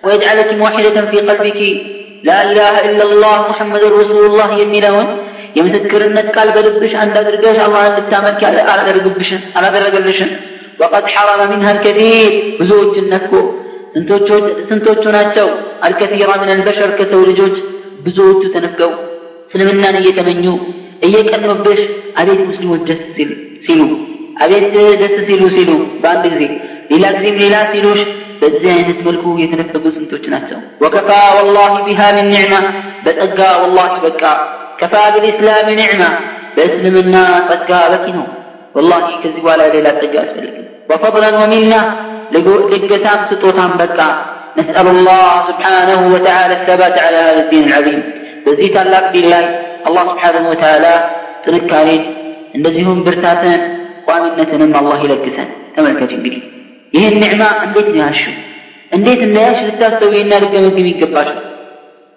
ويجعلك 0.05 0.51
موحدة 0.61 0.97
في 1.11 1.19
قلبك. 1.29 1.61
لا 2.29 2.39
إله 2.51 2.75
إلا 2.89 3.05
الله 3.09 3.37
محمد 3.51 3.83
رسول 3.99 4.23
الله 4.31 4.49
يميلون 4.63 5.07
يمسكر 5.59 6.01
أنك 6.07 6.27
قال 6.37 6.49
بلبش 6.57 6.93
أن 7.03 7.09
تدرقش 7.15 7.59
الله 7.67 7.83
أن 7.89 7.95
تتعمل 7.99 8.35
على 8.71 8.83
ذلقبش 8.89 9.31
على 9.57 9.69
ذلقبش 9.75 10.21
وقد 10.81 11.05
حرم 11.15 11.41
منها 11.53 11.73
الكثير 11.77 12.31
بزوج 12.59 12.95
النكو. 13.05 13.43
سنتوتو 14.69 15.11
ناتشو 15.17 15.49
الكثير 15.89 16.29
من 16.43 16.51
البشر 16.57 16.91
كسو 16.99 17.19
رجوج 17.29 17.55
بزوج 18.05 18.41
تنكو 18.55 18.91
سلمنا 19.53 19.89
أن 19.91 19.97
يتمنيو. 20.09 20.55
إياك 21.05 21.29
أن 21.37 21.43
نبش 21.51 21.81
أبيت 22.21 22.41
مسلم 22.51 22.71
جس 22.89 23.03
سيلو. 23.67 23.87
أبيت 24.45 24.65
جس 25.03 25.15
سيلو 25.29 25.47
سيلو. 25.57 25.77
بعد 26.05 26.23
ذلك 26.35 26.53
ኢላግዚም 26.97 27.37
ሌላ 27.43 27.57
ሲሉሽ 27.73 28.01
በዚህ 28.41 28.69
አይነት 28.77 28.99
መልኩ 29.09 29.25
የተነፈጉ 29.43 29.85
ስንቶች 29.97 30.25
ናቸው 30.35 30.59
ወከፋ 30.85 31.11
ወላሂ 31.39 31.75
ቢሃ 31.89 32.01
ምን 32.17 32.29
ኒዕማ 32.35 32.55
በጸጋ 33.05 33.41
ወላሂ 33.63 33.93
በቃ 34.07 34.23
ከፋ 34.81 34.95
ብልእስላም 35.15 35.69
ኒዕማ 35.81 36.03
በእስልምና 36.57 37.17
ጸጋ 37.51 37.71
በቂ 37.93 38.07
ነው 38.19 38.27
ወላሂ 38.77 39.07
ከዚህ 39.23 39.41
በኋላ 39.47 39.63
ሌላ 39.77 39.89
ጸጋ 40.01 40.15
አስፈልግም 40.27 40.67
ወፈضላ 40.91 41.25
ወሚልና 41.43 41.75
ልገሳም 42.77 43.21
ስጦታም 43.33 43.75
በቃ 43.83 43.99
نسأل 44.61 44.87
الله 44.95 45.29
سبحانه 45.51 46.01
وتعالى 46.15 46.55
الثبات 46.61 46.97
على 47.07 47.19
هذا 47.27 47.41
الدين 47.45 47.65
العظيم. 47.69 48.01
بزيت 48.47 48.77
الله 48.77 49.03
في 49.13 49.19
الله 49.25 49.43
الله 49.89 50.05
سبحانه 50.13 50.45
وتعالى 50.53 50.95
تنكارين 51.45 52.03
إن 52.57 52.63
برتاتا 53.07 53.55
قام 54.09 54.23
النتن 54.31 54.63
الله 54.83 55.01
لكسا 55.13 55.45
تملك 55.77 56.03
جبريل 56.13 56.43
ይህን 56.94 57.16
ኒዕማ 57.24 57.44
እንዴት 57.66 57.88
ነው 57.92 58.00
ያልሽው 58.04 58.36
እንዴት 58.92 59.22
እንደያሽ 59.28 59.58
ልታስተውይና 59.68 60.34
ልገመግም 60.44 60.88
ይገባል 60.92 61.30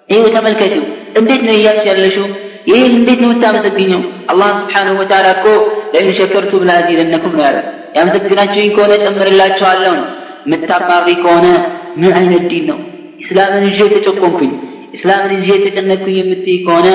ይህ 0.09 0.23
ተመልከችው 0.37 0.83
እንዴት 1.21 1.43
ነው 1.47 1.55
እያልሽ 1.59 1.85
ያለሽው 1.91 2.27
ይህን 2.71 2.93
እንዴት 2.99 3.21
ነው 3.23 3.29
የምታመሰግኘው 3.31 4.01
አላህ 4.33 4.49
ስብሓንሁ 4.61 4.95
ወተዓላ 5.01 5.29
እኮ 5.37 5.47
ለኢን 5.93 6.11
ሸከርቱም 6.19 6.65
ለአዚደነኩም 6.69 7.35
ነው 7.37 7.45
ያለ 7.47 7.59
ያመሰግናችሁኝ 7.97 8.71
ከሆነ 8.77 8.93
ጨምርላችኋለሁ 9.05 9.93
ነው 10.01 10.07
የምታማሪ 10.47 11.09
ከሆነ 11.23 11.47
ምን 12.01 12.13
አይነት 12.19 12.45
ዲን 12.51 12.67
ነው 12.71 12.79
ኢስላምን 13.23 13.65
ይዤ 13.71 13.81
ተጨቆንኩኝ 13.95 14.53
ኢስላምን 14.97 15.33
ይዤ 15.39 15.49
የተጨነቅኩኝ 15.57 16.17
የምትይ 16.21 16.59
ከሆነ 16.67 16.87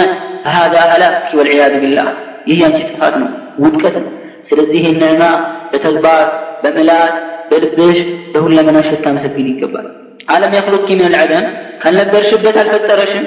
ፈሃዛ 0.46 0.76
ሀላክ 0.92 1.18
ወልዕያዙ 1.40 1.74
ቢላህ 1.84 2.08
ይህ 2.50 2.58
ያንቺ 2.64 2.80
ጥፋት 2.90 3.16
ነው 3.22 3.30
ውድቀት 3.64 3.96
ነው 4.04 4.12
ስለዚህ 4.50 4.78
ይህን 4.80 4.98
ነዕማ 5.04 5.24
በተግባር 5.72 6.24
በምላስ 6.64 7.14
በልብሽ 7.51 7.99
በሁለመናሽ 8.33 8.89
ልታመሰግን 8.95 9.47
ይገባል። 9.51 9.87
አለም 10.29 10.53
የክሉኪ 10.57 10.89
ምን 10.99 11.07
አልዓደም 11.11 11.47
ካልነበርሽበት 11.83 12.57
አልፈጠረሽም። 12.63 13.25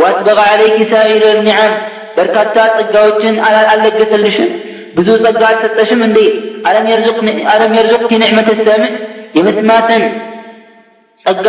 ወአስበቀ 0.00 0.38
ዓለይኪ 0.50 0.78
ሳኢር 0.90 1.24
ኒዓም 1.46 1.72
በርካታ 2.16 2.56
ጸጋዎችን 2.76 3.34
አልለገሰልሽም 3.72 4.50
ብዙ 4.96 5.08
ጸጋ 5.24 5.42
አልሰጠሽም 5.50 6.00
እንዴ? 6.06 6.18
አለም 6.68 6.86
የርዙቅኪ 7.74 8.12
ኒዕመት 8.22 8.48
ሰምዕ 8.68 8.92
የመስማትን 9.36 10.02
ጸጋ 11.24 11.46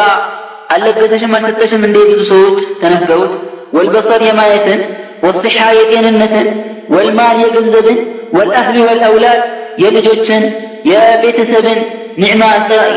አልለገሰሽም 0.73 1.33
አልሰጠሽም 1.37 1.83
እንዴ? 1.87 1.97
ብዙ 2.11 2.21
ሰዎች 2.31 2.59
ተነፍገውት 2.81 3.33
ወልበሰር 3.77 4.21
የማየትን 4.27 4.81
ወስሓ 5.25 5.57
የጤንነትን 5.77 6.47
ወልማል 6.95 7.37
የገንዘብን 7.43 7.97
ወልአህሊ 8.37 8.77
ወልአውላድ 8.87 9.41
የልጆችን 9.83 10.43
የቤተሰብን 10.90 11.80
ኒዕማ 12.22 12.42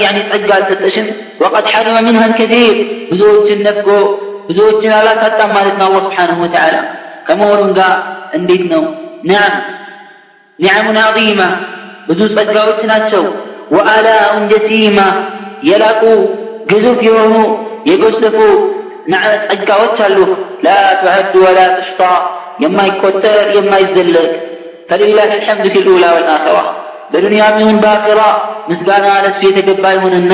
ያኒ 0.04 0.18
ጸጋ 0.30 0.50
አልሰጠሽም 0.58 1.08
ወቀድ 1.42 1.68
ሐሪመ 1.74 1.98
ሚንሃ 2.08 2.24
ልከቲር 2.32 2.78
ብዙዎችን 3.12 3.60
ነፍጎ 3.68 3.90
ብዙዎችን 4.50 4.94
አላሳጣም 4.98 5.52
ማለት 5.58 5.76
ነው 5.80 5.88
አላህ 5.90 6.04
ስብሓንሁ 6.08 6.38
ወተዓላ 6.46 6.76
ከመሆኑም 7.28 7.72
ጋር 7.80 7.94
እንዴት 8.38 8.64
ነው 8.74 8.84
ናም 9.30 9.54
ኒዕሙን 10.60 10.98
ዐዚማ 11.04 11.42
ብዙ 12.10 12.22
ጸጋዎች 12.36 12.82
ናቸው 12.92 13.24
ወአላኡን 13.76 14.44
ጀሲማ 14.52 15.00
የላቁ 15.70 16.04
ግዙፍ 16.72 17.00
የሆኑ 17.08 17.36
የጎሰፉ 17.90 18.38
ጸጋዎች 19.50 19.98
አሉ 20.06 20.18
ላ 20.66 20.70
ትዐድ 21.02 21.34
ወላ 21.44 21.60
ትሕሳ 21.76 22.02
የማይቆጠር 22.64 23.48
የማይዘለቅ 23.58 24.30
ፈሊላህ 24.90 25.28
ልሐምድ 25.34 25.68
ፊ 25.74 25.84
ልኡላ 25.88 26.06
ወልአኸራ 26.16 26.58
በዱንያም 27.13 27.57
ይሁን 27.63 27.79
በአኼራ 27.83 28.21
ምስጋና 28.71 29.07
ለእሱ 29.25 29.41
የተገባ 29.49 29.85
ይሁንና 29.97 30.33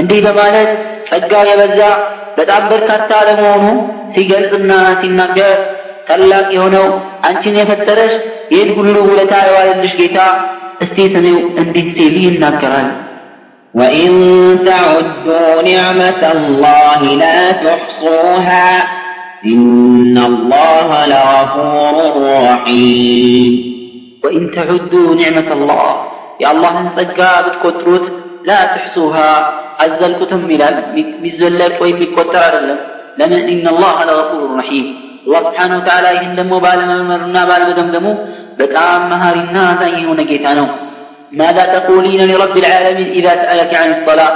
እንዲህ 0.00 0.20
በማለት 0.26 0.70
ጸጋው 1.08 1.44
የበዛ 1.50 1.80
በጣም 2.38 2.62
በርካታ 2.70 3.10
ለመሆኑ 3.28 3.64
ሲገልጽና 4.14 4.70
ሲናገር 5.00 5.58
ታላቅ 6.08 6.46
የሆነው 6.56 6.86
አንቺን 7.28 7.56
የፈጠረሽ 7.60 8.12
ይህን 8.52 8.68
ሁሉ 8.78 8.94
ውለታ 9.08 9.34
የዋለልሽ 9.46 9.94
ጌታ 10.00 10.18
እስቲ 10.84 11.06
ስሚው 11.14 11.38
እንዲህ 11.62 11.86
ሲል 11.96 12.16
ይናገራል። 12.24 12.88
ወኢን 13.74 14.14
ተዑዱ 14.66 15.24
ኒዕመተ 15.66 16.22
ላህ 16.60 17.00
ላ 17.20 17.24
ትሕሱሃ 17.60 18.48
ኢነ 19.50 20.16
ላህ 20.44 20.90
ለገፉሩን 21.10 22.14
ረሒም 22.44 23.54
وإن 24.25 24.51
تعدوا 24.51 25.07
نعمة 25.15 25.49
الله 25.57 25.85
يا 26.43 26.49
الله 26.53 26.73
انصقا 26.79 27.31
بتكتروت 27.45 28.05
لا 28.49 28.59
تحصوها 28.73 29.29
أزلكتم 29.85 30.39
ملال 30.51 30.75
مزلك 31.23 31.73
وإن 31.81 31.95
بكتر 32.01 32.41
أدلم 32.49 32.79
لمن 33.19 33.41
إن 33.53 33.65
الله 33.73 33.95
لغفور 34.07 34.49
رحيم 34.61 34.85
الله 35.25 35.41
سبحانه 35.47 35.75
وتعالى 35.79 36.09
ይህን 36.17 36.31
ደግሞ 36.39 36.53
ባለመመርና 36.65 37.37
ባለመደምደሙ 37.49 38.07
በጣም 38.61 39.01
መሃሪና 39.11 39.57
አዛኝ 39.71 39.95
የሆነ 40.03 40.21
ጌታ 40.31 40.47
ነው 40.59 40.67
ماذا 41.41 41.63
تقولين 41.75 42.21
لرب 42.31 42.55
العالمين 42.63 43.09
إذا 43.19 43.33
سألك 43.43 43.71
عن 43.81 43.89
الصلاة 43.97 44.31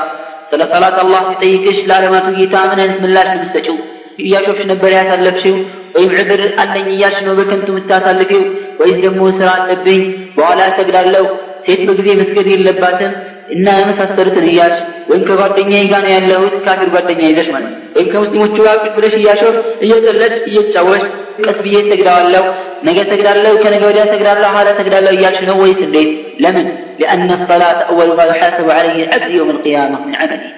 ስለ 0.49 0.61
ሰላት 0.73 0.97
አላህ 1.03 1.21
ሲጠይቅሽ 1.29 1.77
ለዓለማቱ 1.89 2.27
ጌታ 2.39 2.55
ምን 2.69 2.79
አይነት 2.83 2.99
ምላሽ 3.05 3.27
ነው 3.31 3.37
የምትሰጪው 3.39 3.77
እያሾፍሽ 4.23 4.65
ነበር 4.71 4.91
ያሳለፍሽው 4.97 5.55
ወይም 5.95 6.11
ዕድር 6.21 6.41
አለኝ 6.63 6.87
እያልሽ 6.95 7.19
ነው 7.27 7.33
በከንቱ 7.39 7.67
የምታሳልፊው 7.73 8.43
ወይስ 8.81 8.97
ደግሞ 9.05 9.23
ስራ 9.37 9.49
አለብኝ 9.59 10.01
በኋላ 10.37 10.61
እሰግዳለሁ 10.71 11.25
ሴት 11.65 11.81
በጊዜ 11.89 12.07
መስገድ 12.21 12.47
የለባትም 12.53 13.13
እና 13.55 13.67
የመሳሰሉትን 13.79 14.45
እያልሽ 14.51 14.79
ወይም 15.09 15.23
ከጓደኛዬ 15.27 15.83
ጋር 15.91 16.01
ነው 16.05 16.11
ያለሁት 16.15 16.55
ካፊር 16.65 16.89
ጓደኛ 16.95 17.21
ይዘሽ 17.31 17.47
ማለት 17.55 17.73
ወይም 17.95 18.07
ከሙስሊሞቹ 18.13 18.55
ጋር 18.67 18.77
ቁጭ 18.83 18.93
ብለሽ 18.97 19.15
እያሾፍ 19.19 19.55
እየቀለድሽ 19.85 20.43
እየተጫወሽ 20.51 21.03
ቀስ 21.45 21.57
ብዬ 21.65 21.77
ሰግዳዋለሁ 21.91 22.43
ነገ 22.87 22.97
ሰግዳለሁ 23.11 23.53
ከነገ 23.63 23.83
ወዲያ 23.89 24.03
ሰግዳለሁ 24.13 24.49
ኋላ 24.57 24.69
ሰግዳለሁ 24.79 25.13
እያልሽ 25.17 25.43
ነው 25.51 25.57
ወይስ 25.63 25.81
እንዴት 25.87 26.11
ለምን 26.45 26.67
لأن 26.99 27.29
الصلاة 27.31 27.79
أول 27.91 28.09
ما 28.17 28.23
يحاسب 28.23 28.67
عليه 28.77 28.97
العبد 29.03 29.31
يوم 29.31 29.49
القيامة 29.49 29.97
من 30.05 30.13
عمله 30.15 30.49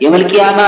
የመልቅያማ 0.00 0.60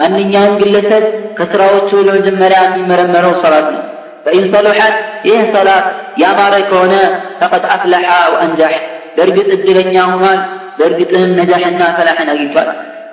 ማንኛውም 0.00 0.54
ግለሰብ 0.60 1.04
ከስራዎቹ 1.38 1.88
ሁሉ 1.92 2.08
መጀመሪያ 2.16 2.58
የሚመረመረው 2.66 3.34
ሰላት 3.42 3.66
ነው። 3.74 3.82
ፈኢን 4.26 4.46
ሰሉሐት 4.54 4.96
ይህ 5.28 5.40
ሰላት 5.54 5.86
ያማረ 6.22 6.54
ከሆነ 6.70 6.94
ፈቀድ 7.40 7.64
አፍለሐ 7.74 8.04
ወአንጃሕ 8.32 8.74
በእርግጥ 9.16 9.48
እድለኛ 9.56 9.94
ሆኗል፣ 10.10 10.40
በእርግጥም 10.78 11.30
ነጃሕና 11.38 11.82
ፈላሕን 11.96 12.28
አግኝቷል። 12.34 12.68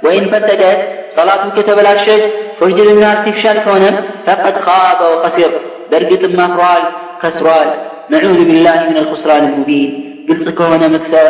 ወይን 0.05 0.25
ፈሰደት 0.31 0.79
ሰላቱ 1.15 1.43
ከተበላሸች 1.55 2.23
ፉጅርና 2.59 3.03
አርቲፊሻል 3.11 3.57
ከሆነ 3.65 3.85
ፈቀድ 4.27 4.57
ኻበ 4.65 4.99
ወኸሲር 5.13 5.53
በእርግጥም 5.91 6.35
ማፍሯል፣ 6.39 6.83
ከስሯል። 7.21 7.69
ነዑዙ 8.13 8.39
ቢላህ 8.49 8.77
ምን 8.87 8.97
አልኹስራን 9.01 9.45
ሙቢን 9.53 9.91
ግልጽ 10.27 10.47
ከሆነ 10.57 10.83
መክሰር 10.95 11.27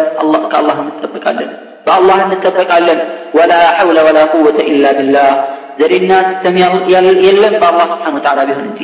ከአላህ 0.49 0.77
እንጠብቃለን። 0.83 1.51
فالله 1.85 2.17
ان 2.25 2.31
تتفق 2.43 2.69
በአላህ 2.69 2.97
ولا 3.37 3.37
ወላ 3.37 3.53
ሐውለ 3.79 3.97
ወላ 4.07 4.19
ቁወተ 4.33 4.59
ኢላ 4.71 4.85
ቢላህ 4.97 5.29
ዘዴና 5.79 6.11
ሲስተም 6.27 6.55
የለም 7.25 7.55
በአላህ 7.61 7.85
ስብሓን 7.93 8.15
ወተላ 8.17 8.39
ቢሆን 8.49 8.65
እንጂ 8.69 8.79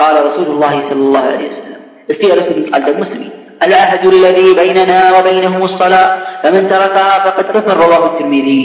ቃለ 0.00 0.16
ረሱሉ 0.28 0.46
الله 0.54 0.74
ስለ 0.88 1.00
ላ 1.14 1.18
ወሰለም 1.48 1.80
እስቲ 2.12 2.22
የረሱሉ 2.30 2.58
ቃል 2.70 2.82
ደግሞ 2.90 3.02
ስሚ 3.12 3.24
العهد 3.66 4.04
الذي 4.14 4.48
بيننا 4.60 5.00
وبينهم 5.16 5.62
الصلاة 5.70 6.08
فمن 6.42 6.62
تركها 6.72 7.14
فقد 7.24 7.46
كفر 7.54 7.76
رواه 7.84 8.04
الترمذي 8.10 8.64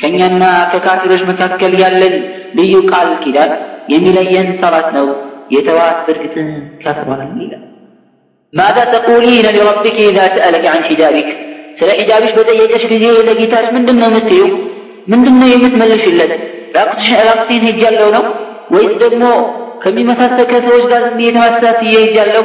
كان 0.00 0.14
ينا 0.22 0.52
ككافر 0.72 1.10
متكل 1.30 1.72
يالن 1.82 2.14
ليقال 2.58 3.08
كذا 3.24 3.46
يميل 3.92 4.16
صلاة 4.62 4.86
نو 4.96 5.06
يتوات 5.54 5.96
فرقت 6.06 6.36
كفر 6.84 7.08
ماذا 8.52 8.84
تقولين 8.96 9.46
لربك 9.56 9.96
إذا 10.10 10.24
سألك 10.36 10.64
عن 10.66 10.80
حجابك 10.88 11.28
ስለ 11.76 11.88
ሂጃብሽ 11.98 12.32
በጠየቀሽ 12.36 12.84
ጊዜ 12.92 13.04
ለጌታሽ 13.28 13.66
ምንድን 13.76 13.96
ነው 14.02 14.08
የምትይው? 14.10 14.48
ምንድን 15.08 15.34
ነው 15.40 15.48
የምትመልሽለት? 15.54 16.32
ራቁቴን 17.26 17.64
ሄጃለሁ 17.68 18.06
ነው 18.16 18.24
ወይስ 18.74 18.94
ደግሞ 19.02 19.24
ከሚመሳሰል 19.82 20.46
ከሰዎች 20.52 20.84
ጋር 20.92 21.02
የተመሳሳት 21.24 21.78
ሄጃለሁ 21.94 22.44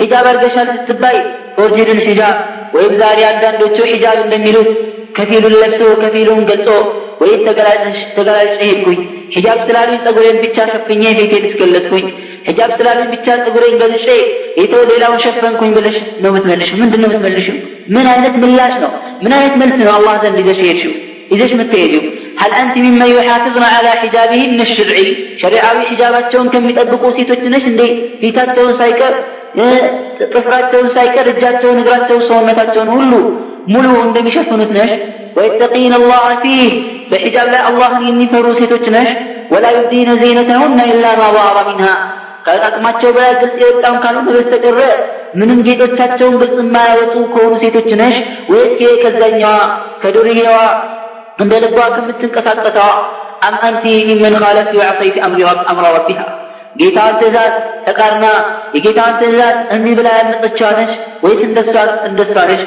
ሂጃብ 0.00 0.26
አድርገሻል 0.30 0.68
ስትባይ 0.78 1.16
ፎርጅድን 1.56 2.00
ሂጃብ 2.08 2.36
ወይም 2.76 2.92
ዛሬ 3.00 3.18
አንዳንዶቹ 3.30 3.76
ሂጃብ 3.92 4.18
እንደሚሉት 4.24 4.70
ከፊሉን 5.16 5.54
ለብሶ 5.62 5.82
ከፊሉን 6.02 6.40
ገልጾ 6.50 6.68
ወይስ 7.22 7.40
ተገላጭ 8.16 8.50
ሄድኩኝ 8.62 9.00
ሂጃብ 9.36 9.58
ስላሉኝ 9.68 9.98
ጸጉሬን 10.04 10.38
ብቻ 10.44 10.56
ሸፍኜ 10.72 11.02
ቤቴን 11.18 11.46
እስገለጥኩኝ 11.50 12.06
ሂጃብ 12.48 12.70
ስላለኝ 12.78 13.08
ብቻ 13.14 13.26
ጥጉሬን 13.46 13.74
ገዝሼ 13.82 14.08
የተው 14.60 14.84
ሌላውን 14.92 15.20
ሸፈንኩኝ 15.24 15.72
ብለሽ 15.78 15.96
ነው 16.22 16.30
የምትመልሽ 16.30 16.70
ምንድን 16.82 17.02
ነው 17.04 17.10
የምትመልሽ 17.10 17.48
ምን 17.96 18.06
አይነት 18.14 18.36
ምላሽ 18.44 18.74
ነው 18.84 18.92
ምን 19.24 19.34
አይነት 19.38 19.54
መልስ 19.62 19.76
ነው 19.82 19.92
አላህ 19.98 20.14
ዘንድ 20.24 20.38
ይዘሽ 20.42 20.60
ሄድሽው 20.68 20.94
ይዘሽ 21.34 21.52
የምትሄድው 21.56 22.04
هل 22.42 22.52
أنت 22.62 22.74
مما 22.86 23.06
يحافظن 23.06 23.62
على 23.62 23.90
حجابه 24.00 24.40
من 24.52 24.60
الشرعي 24.66 25.06
شرعاوي 25.42 25.82
حجاباتهم 25.90 26.48
كم 26.52 26.68
يطبقوا 26.70 27.12
سيتوت 27.16 27.42
نش 27.54 27.64
اندي 27.70 27.88
فيتاتهم 28.20 28.78
سايكر. 28.80 29.14
آه، 29.62 29.84
طفراتهم 30.34 30.86
سايكر. 30.96 31.24
رجاتهم 31.30 31.78
نقراتهم 31.78 32.20
صومتاتهم 32.30 32.88
هلو. 32.94 33.22
ملو 33.74 33.92
اندي 34.04 34.20
مشفنو 34.26 34.64
تنش. 34.70 34.92
ويتقين 35.36 35.92
الله 36.00 36.24
فيه. 36.42 36.70
بحجاب 37.10 37.46
لا 37.54 37.60
الله 37.70 37.92
إني 38.10 38.26
فرو 38.32 38.52
نش. 38.96 39.10
ولا 39.52 39.70
يدين 39.78 40.10
زينتهن 40.22 40.78
إلا 40.92 41.10
ما 41.20 41.26
ظهر 41.36 41.56
منها. 41.68 41.94
ከአቅማቸው 42.50 43.10
በላይ 43.16 43.32
ግልጽ 43.40 43.56
የወጣውን 43.62 43.98
ካልሆነ 44.04 44.28
በስተቀረ 44.28 44.80
ምንም 45.38 45.58
ጌጦቻቸውን 45.66 46.34
ግልጽ 46.42 46.58
የማያወጡ 46.62 47.14
ከሆኑ 47.32 47.52
ሴቶች 47.62 47.88
ነሽ? 48.00 48.16
ወይስ 48.50 48.72
ከዛኛዋ 49.04 49.52
ከዱርያዋ 50.02 50.58
እንደ 51.38 51.52
ልቧ 51.64 51.78
ከምትንቀሳቀሰዋ 51.94 52.86
አም 53.46 53.56
አንቲ 53.66 53.84
ሚመን 54.08 54.36
ኻለፍቲ 54.44 54.72
ወዐሰይቲ 54.80 55.16
አምረ 55.70 55.86
ረቢሃ 55.96 56.20
ጌታዋን 56.80 57.14
ትእዛዝ 57.20 57.52
ተቃርና 57.86 58.24
የጌታዋን 58.76 59.14
ትእዛዝ 59.20 59.56
እምቢ 59.74 59.94
ብላ 59.98 60.08
ያመፀችዋ 60.18 60.68
ነች 60.78 60.92
ወይስ 61.24 61.40
እንደሷ 61.48 61.74
እንደሷ 62.08 62.34
ነች? 62.50 62.62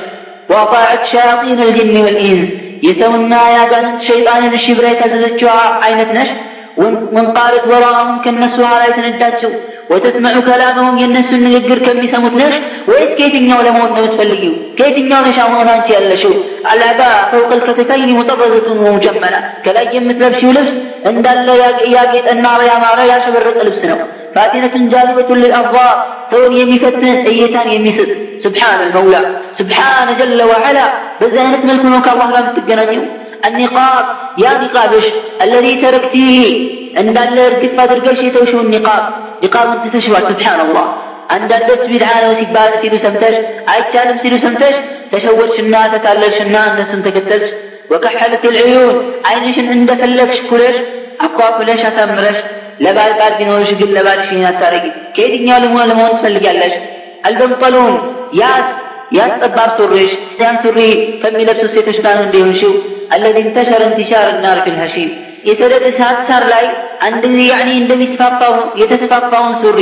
ወአጣዐት 0.51 1.03
ሸያጢን 1.11 1.59
አልጅን 1.65 1.91
ወልኢንስ 2.05 2.49
የሰውና 2.87 3.33
የአጋንንት 3.53 3.99
ሸይጣንን 4.07 4.53
እሺ 4.59 4.67
ብላ 4.77 4.85
የታዘዘችዋ 4.93 5.51
አይነት 5.85 6.09
ነች? 6.17 6.31
ወንቃረት 7.16 7.64
ወራአሁም 7.70 8.16
ከነሱ 8.24 8.56
ኋላ 8.70 8.82
የተነዳችው 8.88 9.50
ወተስመዑ 9.90 10.36
ከላመሁም 10.46 10.96
የእነሱን 11.00 11.42
ንግግር 11.46 11.78
ከሚሰሙት 11.84 12.34
ነሽ 12.40 12.54
ወይስ 12.88 13.10
ከየትኛው 13.18 13.60
ለመሆን 13.66 13.90
ነው 13.92 14.00
የምትፈልጊው? 14.00 14.54
ከየትኛው 14.78 15.20
ነሽ 15.26 15.36
አሁን 15.44 15.68
አንቺ 15.74 15.88
ያለሽው? 15.96 16.32
አልአባ 16.70 17.00
ፈውቀ 17.30 17.50
ልከተፈይን 17.58 18.12
ሙጠረዘቱን 18.18 18.78
ወሙጀመላ 18.86 19.34
ከላይ 19.64 19.86
የምትለብሺው 19.96 20.52
ልብስ 20.56 20.72
እንዳለ 21.10 21.48
ያጌጠና 21.96 22.46
ያማረ 22.70 22.98
ያሸበረቀ 23.12 23.58
ልብስ 23.68 23.82
ነው። 23.92 24.00
ፋቲነቱን 24.36 24.84
ጃሊበቱን 24.92 25.38
ልልአብዋር 25.42 25.94
ሰውን 26.32 26.54
የሚፈትን 26.60 27.04
እይታን 27.30 27.68
የሚስጥ 27.74 28.08
ስብሓን 28.44 28.80
ልመውላ 28.82 29.16
ስብሓነ 29.60 30.08
ጀለ 30.18 30.40
ወዐላ 30.50 30.78
በዚህ 31.20 31.40
አይነት 31.44 31.62
መልኩ 31.70 31.84
ነው 31.94 32.02
ከአላህ 32.06 32.28
ጋር 32.32 32.42
የምትገናኘው። 32.44 33.04
النقاب 33.46 34.04
يا 34.38 34.52
نقابش 34.62 35.06
الذي 35.42 35.72
تركتيه 35.82 36.40
እንዳለ 37.00 37.36
እርግፍ 37.48 37.74
አድርገሽ 37.82 38.18
የተውሽውን 38.24 38.68
ኒቃብ 38.74 39.02
ኒቃቡን 39.42 39.78
ትተሽዋል። 39.82 40.24
ሱብሓነላህ 40.30 40.86
አንዳንዶች 41.34 41.82
ቢድዓ 41.90 42.10
ነው 42.22 42.32
ሲባል 42.40 42.72
ሲሉ 42.82 42.94
ሰምተሽ 43.04 43.34
አይቻልም 43.72 44.18
ሲሉ 44.22 44.34
ሰምተሽ 44.44 44.76
ተሸወድሽና 45.12 45.74
ተታለልሽና 45.94 46.54
እነሱን 46.70 47.00
ተከተልሽ። 47.06 47.50
ወከሐለት 47.92 48.44
ልዕዩን 48.56 48.96
አይንሽን 49.30 49.68
እንደፈለግሽ 49.76 50.40
ኩለሽ 50.50 50.76
አኳኩለሽ 51.26 51.82
አሳምረሽ 51.90 52.38
ለባል 52.84 53.12
ቃል 53.20 53.32
ቢኖርሽ 53.38 53.70
ግን 53.80 53.90
ለባልሽ 53.96 54.30
ይህን 54.32 54.48
አታረጊ። 54.50 54.84
ከየትኛው 55.16 55.58
ለመሆን 55.64 55.86
ለመሆን 55.92 56.12
ትፈልጊያለሽ? 56.16 56.74
አልበንጠሉን 57.26 57.92
ያስ 58.40 58.66
ያስ 59.16 59.32
ጠባብ 59.44 59.70
ሱሪሽ 59.78 60.12
ያን 60.42 60.56
ሱሪ 60.64 60.78
ከሚለብሱ 61.22 61.66
ሴቶች 61.74 61.98
ጋር 62.04 62.14
ነው 62.18 62.24
እንዲሆንሽው 62.28 62.72
አለዚ 63.14 63.36
እንተሸረ 63.46 63.82
እንቲሻር 63.90 64.28
ናር 64.44 64.58
ፊል 64.64 64.78
ሐሺም 64.82 65.10
የሰደድ 65.48 65.84
እሳት 65.90 66.20
ሳር 66.28 66.44
ላይ 66.52 66.64
አንድ 67.08 67.24
ያኒ 67.50 67.68
እንደሚስፋፋው 67.82 68.54
የተስፋፋውን 68.82 69.54
ሱሪ 69.62 69.80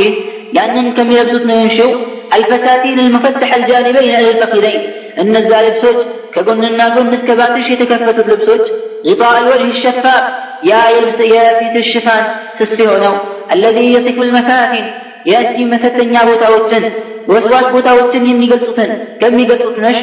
ያንን 0.59 0.89
ከሚለብሱት 0.97 1.45
ነው 1.51 1.57
የሆንሽው። 1.59 1.93
አልፈሳቲን 2.35 2.99
المفتح 3.07 3.51
الجانبين 3.61 4.15
الى 4.21 4.31
الفخذين 4.35 4.81
እነዛ 5.23 5.51
ልብሶች 5.67 5.99
ከጎንና 6.35 6.81
ጎን 6.95 7.11
እስከ 7.17 7.29
ባትሽ 7.39 7.67
የተከፈቱት 7.73 8.29
ልብሶች 8.33 8.65
غطاء 9.09 9.35
الوجه 9.43 9.69
الشفاف 9.75 10.25
ያ 10.71 10.75
የልብስ 10.95 11.19
የፊት 11.33 11.75
ሽፋን 11.93 12.25
ስስ 12.59 12.73
የሆነው 12.85 13.15
الذي 13.55 13.87
يصف 13.97 14.17
المفاتن 14.27 14.85
ያቺ 15.33 15.55
መፈተኛ 15.73 16.15
ቦታዎችን 16.31 16.85
ወስዋስ 17.30 17.68
ቦታዎችን 17.74 18.24
የሚገልጹትን 18.30 18.92
ከሚገልጹት 19.22 19.78
ነሽ? 19.86 19.98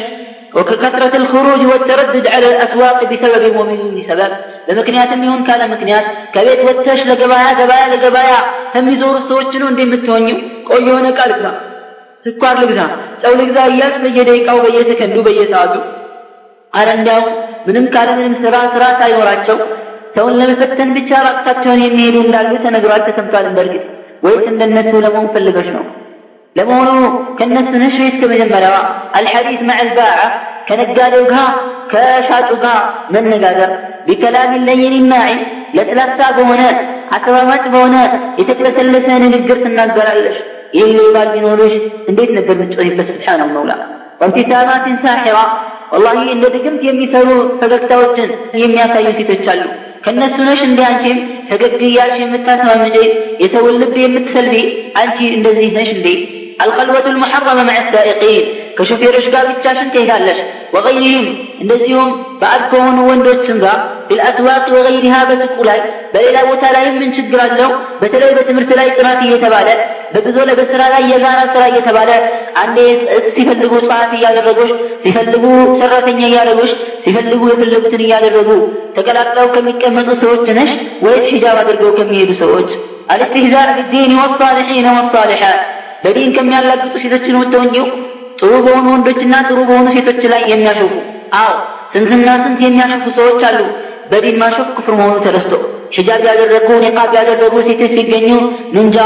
ወከከትረት 0.53 1.13
ልኹሩጅ 1.21 1.61
ወተረድድ 1.71 2.25
ዐለ 2.33 2.45
አስዋቅ 2.63 2.99
ቢሰበብን 3.09 3.55
ወሚን 3.59 3.81
ሰበብ 4.07 4.31
በምክንያትም 4.67 5.23
ይሁን 5.25 5.41
ካለ 5.47 5.61
ምክንያት 5.73 6.05
ከቤት 6.35 6.61
ወጥተሽ 6.67 7.01
ለገበያ 7.09 7.47
ገበያ 7.59 7.81
ለገበያ 7.93 8.31
ከሚዞሩ 8.73 9.15
ሰዎች 9.27 9.51
ነው 9.61 9.67
እንደምትሆኝው 9.71 10.37
ቆይ 10.69 10.81
የሆነ 10.87 11.05
ዕቃ 11.13 11.19
ልግዛ፣ 11.31 11.47
ስኳር 12.25 12.55
ልግዛ፣ 12.61 12.79
ጨው 13.21 13.35
ልግዛ 13.41 13.57
እያልሽ 13.71 13.97
በየደቂቃው 14.05 14.57
በየሰከንዱ 14.65 15.17
በየሰዓቱ። 15.27 15.75
አለ 16.73 16.87
እንዲያው 16.97 17.21
ምንም 17.67 17.85
ካለ 17.93 18.09
ምንም 18.17 18.33
ስራ 18.43 18.55
ስራ 18.73 18.83
ሳይኖራቸው 19.01 19.59
ሰውን 20.15 20.35
ለመፈተን 20.39 20.89
ብቻ 20.97 21.11
ራቅታቸውን 21.27 21.81
የሚሄዱ 21.85 22.17
እንዳሉ 22.25 22.51
ተነግሯል፣ 22.65 23.01
ተሰምቷል። 23.07 23.47
በእርግጥ 23.57 23.83
ወይስ 24.25 24.45
እንደነሱ 24.53 24.91
ለመሆን 25.05 25.31
ፈልገሽ 25.35 25.67
ነው? 25.75 25.83
ለመሆኑ 26.55 26.89
ከነሱ 27.39 27.71
ነሽ 27.81 27.95
ወይስ 28.01 28.15
ከመጀመሪያዋ? 28.21 28.75
አልሐዲስ 29.17 29.61
ባዓ 29.97 30.11
ከነጋዴው 30.69 31.23
ጋር 31.31 31.49
ከሻጩ 31.91 32.49
ጋር 32.63 32.79
መነጋገር 33.13 33.71
ቢከላም 34.07 34.51
ለይን 34.67 34.95
ናዒም 35.11 35.39
ለስላሳ 35.77 36.19
በሆነ 36.37 36.61
አቀማማጭ 37.15 37.63
በሆነ 37.73 37.95
የተቅለሰለሰ 38.39 39.07
ንግግር 39.25 39.57
ትናገራለሽ። 39.63 40.37
ይህ 40.77 40.97
ባል 41.15 41.29
ቢኖርሽ 41.33 41.73
እንዴት 42.09 42.31
ነበር 42.37 42.55
ምትጮሂበት? 42.61 43.07
ስብሓን 43.11 43.41
መውላ 43.55 43.71
ወምቲሳማትን 44.21 44.95
ሳሒራ 45.03 45.37
ወላሂ 45.93 46.17
እንደ 46.35 46.45
ድግምት 46.55 46.81
የሚሰሩ 46.87 47.27
ፈገግታዎችን 47.59 48.29
የሚያሳዩ 48.61 49.07
ሴቶች 49.19 49.45
አሉ። 49.53 49.61
ከእነሱ 50.05 50.35
ነሽ 50.47 50.61
እንደ 50.67 50.79
አንቺም 50.89 51.19
ፈገግ 51.49 51.79
እያልሽ 51.87 52.19
የምታስማምጪ 52.23 52.95
የሰውን 53.43 53.77
ልብ 53.81 53.95
የምትሰልቢ 54.03 54.55
አንቺ 55.01 55.17
እንደዚህ 55.37 55.69
ነሽ 55.77 55.89
እንዴ? 55.95 56.07
الخلوة 56.60 57.06
المحرمة 57.06 57.62
مع 57.64 57.76
السائقين 57.78 58.44
ከሾፌሮች 58.76 59.26
ጋር 59.34 59.44
ብቻሽን 59.50 59.88
ትሄዳለሽ። 59.94 60.38
ወገይሪህም 60.74 61.24
እንደዚሁም 61.62 62.10
በአድ 62.40 62.62
ከሆኑ 62.70 62.98
ወንዶችም 63.08 63.58
ጋር 63.64 63.76
ቢልአስዋቅ 64.08 64.64
ወገይሪሃ 64.76 65.14
በሱቁ 65.30 65.56
ላይ 65.68 65.78
በሌላ 66.12 66.36
ቦታ 66.50 66.64
ላይ 66.74 66.84
ምን 66.94 67.10
ችግር 67.16 67.40
አለው? 67.46 67.70
በተለይ 68.00 68.30
በትምህርት 68.36 68.70
ላይ 68.78 68.88
ጥናት 68.96 69.20
እየተባለ 69.26 69.68
በጉዞ 70.14 70.38
ላይ 70.48 70.56
በስራ 70.60 70.80
ላይ 70.94 71.02
የጋራ 71.12 71.40
ስራ 71.52 71.62
እየተባለ 71.72 72.10
አንዴ 72.62 72.78
ሲፈልጉ 73.36 73.72
ጸሐፊ 73.86 74.12
እያደረጉሽ፣ 74.20 74.72
ሲፈልጉ 75.04 75.44
ሰራተኛ 75.82 76.20
እያደረጉሽ፣ 76.30 76.72
ሲፈልጉ 77.04 77.42
የፈለጉትን 77.52 78.04
እያደረጉ 78.06 78.50
ተቀላቅለው 78.96 79.46
ከሚቀመጡ 79.56 80.08
ሰዎች 80.24 80.48
ነሽ 80.60 80.72
ወይስ 81.06 81.28
ሒጃብ 81.34 81.58
አድርገው 81.62 81.92
ከሚሄዱ 82.00 82.32
ሰዎች? 82.42 82.70
አልስትህዛእ 83.12 83.70
ቢዲን 83.78 84.12
ወሳሊሒነ 84.22 84.88
ወሳሊሓት 84.98 85.60
በዲን 86.03 86.29
ከሚያላግጡ 86.35 86.93
ሴቶችን 87.03 87.39
ወጥተውኝው 87.39 87.87
ጥሩ 88.39 88.51
በሆኑ 88.65 88.87
ወንዶችና 88.93 89.35
ጥሩ 89.47 89.59
በሆኑ 89.69 89.87
ሴቶች 89.95 90.21
ላይ 90.33 90.41
የሚያሾፉ 90.51 90.93
አዎ 91.39 91.53
ስንትና 91.93 92.29
ስንት 92.43 92.59
የሚያሾፉ 92.65 93.05
ሰዎች 93.19 93.41
አሉ። 93.49 93.59
በዲን 94.11 94.35
ማሾፍ 94.41 94.67
ክፍር 94.75 94.93
መሆኑ 94.99 95.15
ተረስቶ 95.23 95.53
ሒጃብ 95.95 96.21
ያደረጉ 96.29 96.67
ኒቃብ 96.83 97.11
ያደረጉ 97.19 97.55
ሴቶች 97.67 97.91
ሲገኙ 97.97 98.27
ምንጃ 98.75 98.97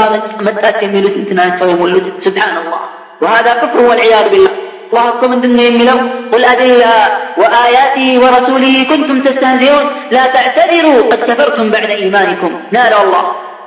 መጣች 0.46 0.78
የሚሉ 0.84 1.06
ስንት 1.14 1.30
ናቸው 1.40 1.66
የሞሉት። 1.72 2.06
ሱብሓነላህ 2.26 2.82
ወሃዛ 3.22 3.48
ክፍር 3.62 3.80
ወልዕያዱ 3.88 4.28
ቢላህ። 4.34 4.54
አላህ 4.92 5.06
እኮ 5.12 5.22
ምንድን 5.32 5.52
ነው 5.56 5.64
የሚለው? 5.66 5.98
ቁል 6.32 6.42
አቢላ 6.48 6.84
ወአያቲህ 7.42 8.08
ወረሱሊህ 8.22 8.74
ኩንቱም 8.90 9.18
ተስተህዚኡን 9.26 9.84
ላ 10.14 10.24
ተዕተዚሩ 10.34 10.86
ቀድ 11.10 11.22
ከፈርቱም 11.28 11.68
በዕደ 11.72 11.92
ኢማኒኩም 12.04 12.54
ናለ 12.74 12.92
አላህ 13.00 13.22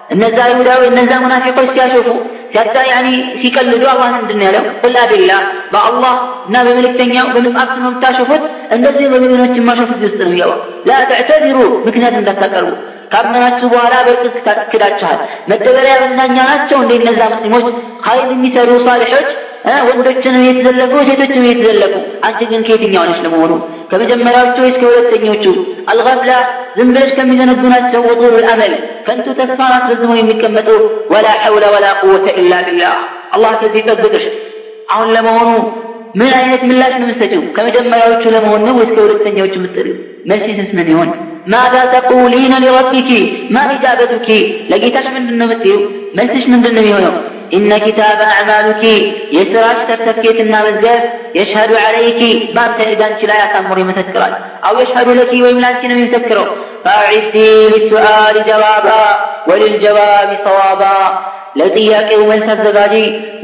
እነዛ 0.10 0.38
አይሁዳዊ 0.46 0.82
እነዛ 0.88 1.12
ሙናፊቆች 1.24 1.70
ሲያሾፉ 1.76 2.08
ሲያታ 2.52 2.76
ያኒ 2.90 3.08
ሲቀልዱ 3.40 3.84
አላህ 3.92 4.10
ምንድን 4.16 4.38
ነው 4.40 4.46
ያለው? 4.48 4.66
ቁል 4.82 4.96
አቢላህ 5.04 5.40
በአላህ 5.74 6.14
እና 6.48 6.56
በመልእክተኛው 6.66 7.26
በመጽሐፍት 7.28 7.78
ነው 7.78 7.90
የምታሾፉት። 7.90 8.44
እንደዚህ 8.72 9.06
ማሾፍ 9.68 9.90
እዚህ 9.96 10.06
ውስጥ 10.10 10.20
ነው 10.22 10.28
የሚገባው። 10.28 10.60
ላ 10.88 11.00
ተዕተዚሩ 11.12 11.58
ምክንያት 11.88 12.16
እንዳታቀርቡ 12.20 12.70
ካመናችሁ 13.12 13.68
በኋላ 13.74 13.96
በርግጥ 14.08 14.36
ክዳችኋል። 14.72 15.20
መደበሪያ 15.50 15.96
መናኛ 16.04 16.38
ናቸው 16.52 16.78
እንደ 16.84 16.94
እነዛ 17.02 17.20
ሙስሊሞች 17.34 17.66
ኸይር 18.08 18.26
የሚሰሩ 18.32 18.72
ሳሊሖች 18.88 19.30
ወንዶችንም 19.88 20.44
የተዘለፉ 20.48 20.94
ሴቶችንም 21.08 21.46
የተዘለፉ። 21.50 21.94
አንቺ 22.28 22.40
ግን 22.52 22.62
ከየትኛው 22.68 23.04
ነሽ 23.10 23.20
ለመሆኑ? 23.26 23.52
ከመጀመሪያዎቹ 23.92 24.58
ወይስ 24.64 24.78
ከሁለተኞቹ? 24.82 25.46
አልገፍላ 25.92 26.32
ዝም 26.78 26.90
ብለሽ 26.92 27.12
ከሚዘነጉ 27.18 27.62
ናቸው። 27.74 28.02
ወጡሉል 28.10 28.48
አመል 28.54 28.74
ከንቱ 29.08 29.28
ተስፋን 29.40 29.74
አስረዝመው 29.78 30.18
የሚቀመጡ 30.20 30.70
ወላ 31.14 31.28
ሐውለ 31.44 31.66
ወላ 31.76 31.88
ቁወተ 32.02 32.28
ኢላ 32.42 32.54
ቢላህ። 32.68 32.96
አላህ 33.36 33.54
ከዚህ 33.62 33.80
ይጠብቅሽ። 33.84 34.26
አሁን 34.94 35.08
ለመሆኑ 35.16 35.50
ምን 36.20 36.32
አይነት 36.40 36.62
ምላሽ 36.70 36.94
ነው 36.94 37.08
የምትሰጪው? 37.08 37.42
ከመጀመሪያዎቹ 37.56 38.24
ለመሆን 38.36 38.62
ነው 38.68 38.76
ወይስ 38.80 38.92
ከሁለተኛዎቹ 38.98 39.54
የምትጠሪው? 39.60 39.96
መልስሽስ 40.30 40.70
ምን 40.78 40.88
ይሆን? 40.94 41.10
ማዛ 41.54 41.76
ተቁሊነ 41.94 42.54
ሊረቢኪ 42.64 43.10
ማ 43.54 43.64
ኢጃበቱኪ 43.74 44.28
ለጌታሽ 44.72 45.08
ምንድን 45.16 45.38
ነው 45.42 45.48
የምትይው 45.48 45.80
መልስሽ 46.18 46.46
ምንድን 46.54 46.74
ነው 46.78 46.84
የሚሆነው 46.84 47.14
إن 47.57 47.71
كتاب 47.79 48.19
أعمالك 48.35 48.83
يسراج 49.33 49.79
تفتكيتنا 49.91 50.59
مزقف 50.67 51.03
يشهد 51.35 51.71
عليك 51.85 52.21
بانت 52.57 52.79
إذا 52.93 53.07
أنت 53.11 53.23
لا 53.31 53.37
يتمر 53.45 53.79
مسكرا 53.91 54.29
أو 54.67 54.75
يشهد 54.83 55.09
لك 55.19 55.33
ويملانتنا 55.45 55.95
يسكره 56.05 56.47
فأعدي 56.85 57.51
للسؤال 57.73 58.37
جوابا 58.49 59.03
وللجواب 59.49 60.29
صوابا 60.47 60.97
ለጥያቄው 61.59 62.21
መልስ 62.31 62.49
አዘጋጂ 62.55 62.95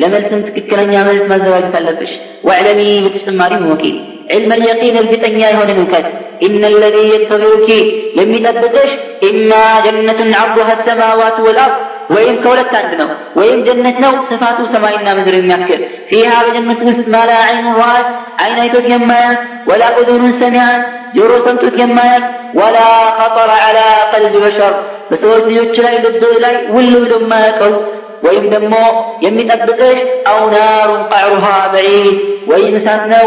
ለመልስም 0.01 0.41
ትክክለኛ 0.49 0.93
መልስ 1.09 1.25
ማዘጋጀት 1.33 1.75
አለብሽ 1.79 2.13
ዋዕለሚ 2.49 2.83
በተጨማሪም 3.05 3.65
ወቂ 3.73 3.85
علم 4.35 4.51
اليقين 4.59 4.95
እርግጠኛ 5.03 5.41
የሆነ 5.53 5.71
እውቀት 5.79 6.07
إن 6.47 6.63
الذي 6.73 7.05
ينتظرك 7.15 7.69
የሚጠብቅሽ 8.19 8.91
إما 9.29 9.65
جنة 9.87 10.21
عرضها 10.41 10.73
السماوات 10.79 11.37
والأرض 11.47 11.77
ወይም 12.15 12.37
ከሁለት 12.43 12.73
አንድ 12.81 12.93
ነው 13.01 13.09
ወይም 13.39 13.59
ጀነት 13.67 13.97
ነው 14.05 14.13
ስፋቱ 14.29 14.59
ሰማይና 14.75 15.09
ምድር 15.19 15.35
የሚያክል 15.39 15.81
ፊሃ 16.11 16.31
በጀነት 16.47 16.81
ውስጥ 16.89 17.07
ማላ 17.15 17.33
አይኑ 17.47 17.67
ራአት 17.81 18.09
አይን 18.43 18.59
አይቶት 18.65 18.87
የማያት 18.93 19.41
ወላ 19.71 19.85
ኡዙኑን 20.01 20.35
ሰሚዓት 20.43 20.83
ጆሮ 21.17 21.33
ሰምቶት 21.47 21.77
የማያት 21.83 22.25
ወላ 22.61 22.79
ኸጠረ 23.19 23.51
ዐላ 23.65 23.79
ቀልብ 24.13 24.37
በሸር 24.45 24.75
በሰዎች 25.11 25.45
ልጆች 25.51 25.77
ላይ 25.85 25.95
ልብ 26.05 26.23
ላይ 26.45 26.57
ውል 26.75 26.93
ብሎ 27.03 27.13
የማያውቀው 27.21 27.75
ወይም 28.27 28.45
ደግሞ 28.55 28.75
የሚጠብቅሽ 29.25 29.99
አው 30.31 30.41
ናሩን 30.53 31.03
ቃዕሩሃ 31.11 31.45
በዒድ 31.73 32.17
ወይም 32.51 32.75
እሳት 32.79 33.03
ነው 33.13 33.27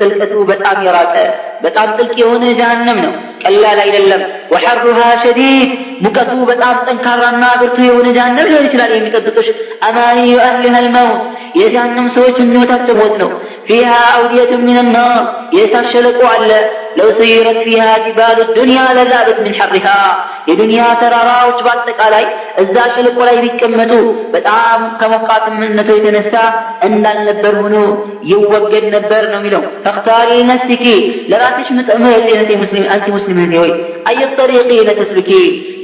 ጥልቀቱ 0.00 0.34
በጣም 0.50 0.76
የራቀ 0.86 1.14
በጣም 1.62 1.88
ጥልቅ 1.96 2.14
የሆነ 2.22 2.44
ጀሃነም 2.58 2.98
ነው። 3.04 3.12
ቀላል 3.42 3.78
አይደለም። 3.84 4.22
ወሐሩሃ 4.52 5.00
ሸዲድ 5.22 5.70
ሙቀቱ 6.04 6.32
በጣም 6.50 6.74
ጠንካራና 6.86 7.44
ብርቱ 7.60 7.78
የሆነ 7.86 8.06
ጀሃነም 8.16 8.48
ሊሆን 8.50 8.66
ይችላል። 8.68 8.92
የሚጠብቅሽ 8.96 9.48
አማኒዩ 9.88 10.36
አህሊሃ 10.44 10.76
ልመውት 10.86 11.20
የጀሃነም 11.60 12.08
ሰዎች 12.16 12.38
ምኞታቸው 12.44 12.96
ሞት 13.00 13.14
ነው። 13.22 13.30
ፊሃ 13.68 13.90
አውድየቱ 14.10 14.52
ምን 14.60 14.88
ናር 14.94 15.22
የእሳት 15.56 15.86
ሸለቆ 15.92 16.20
አለ። 16.32 16.50
ለው 16.98 17.08
ሰይረት 17.18 17.58
ፊሃ 17.64 17.86
ጅባሉ 18.04 18.38
ዱንያ 18.56 18.82
ለዛበት 18.96 19.38
ምን 19.44 19.54
ሐሪሃ 19.58 19.86
የዱንያ 20.48 20.82
ተራራዎች 21.00 21.58
በአጠቃላይ 21.66 22.24
እዛ 22.62 22.76
ሸለቆ 22.94 23.18
ላይ 23.28 23.36
ቢቀመጡ 23.42 23.92
በጣም 24.34 24.80
ከሞቃትነቱ 25.00 25.88
የተነሳ 25.96 26.34
እንዳልነበር 26.88 27.54
ሆኖ 27.62 27.76
ይወገድ 28.78 28.94
ነበር 28.96 29.22
ነው 29.32 29.38
የሚለው? 29.40 29.62
ተክታሪ 29.84 30.30
ነፍሲኪ 30.50 30.84
ለራስሽ 31.30 31.68
እህቴ 32.30 32.50
ሙስሊም 32.62 32.84
አንቲ 32.94 33.06
ሙስሊም 33.16 33.38
እህቴ 33.42 33.54
ሆይ 33.62 33.70
አየ 34.08 34.20
ጠሪቂነ 34.38 34.88
ተስሉኪ 35.00 35.30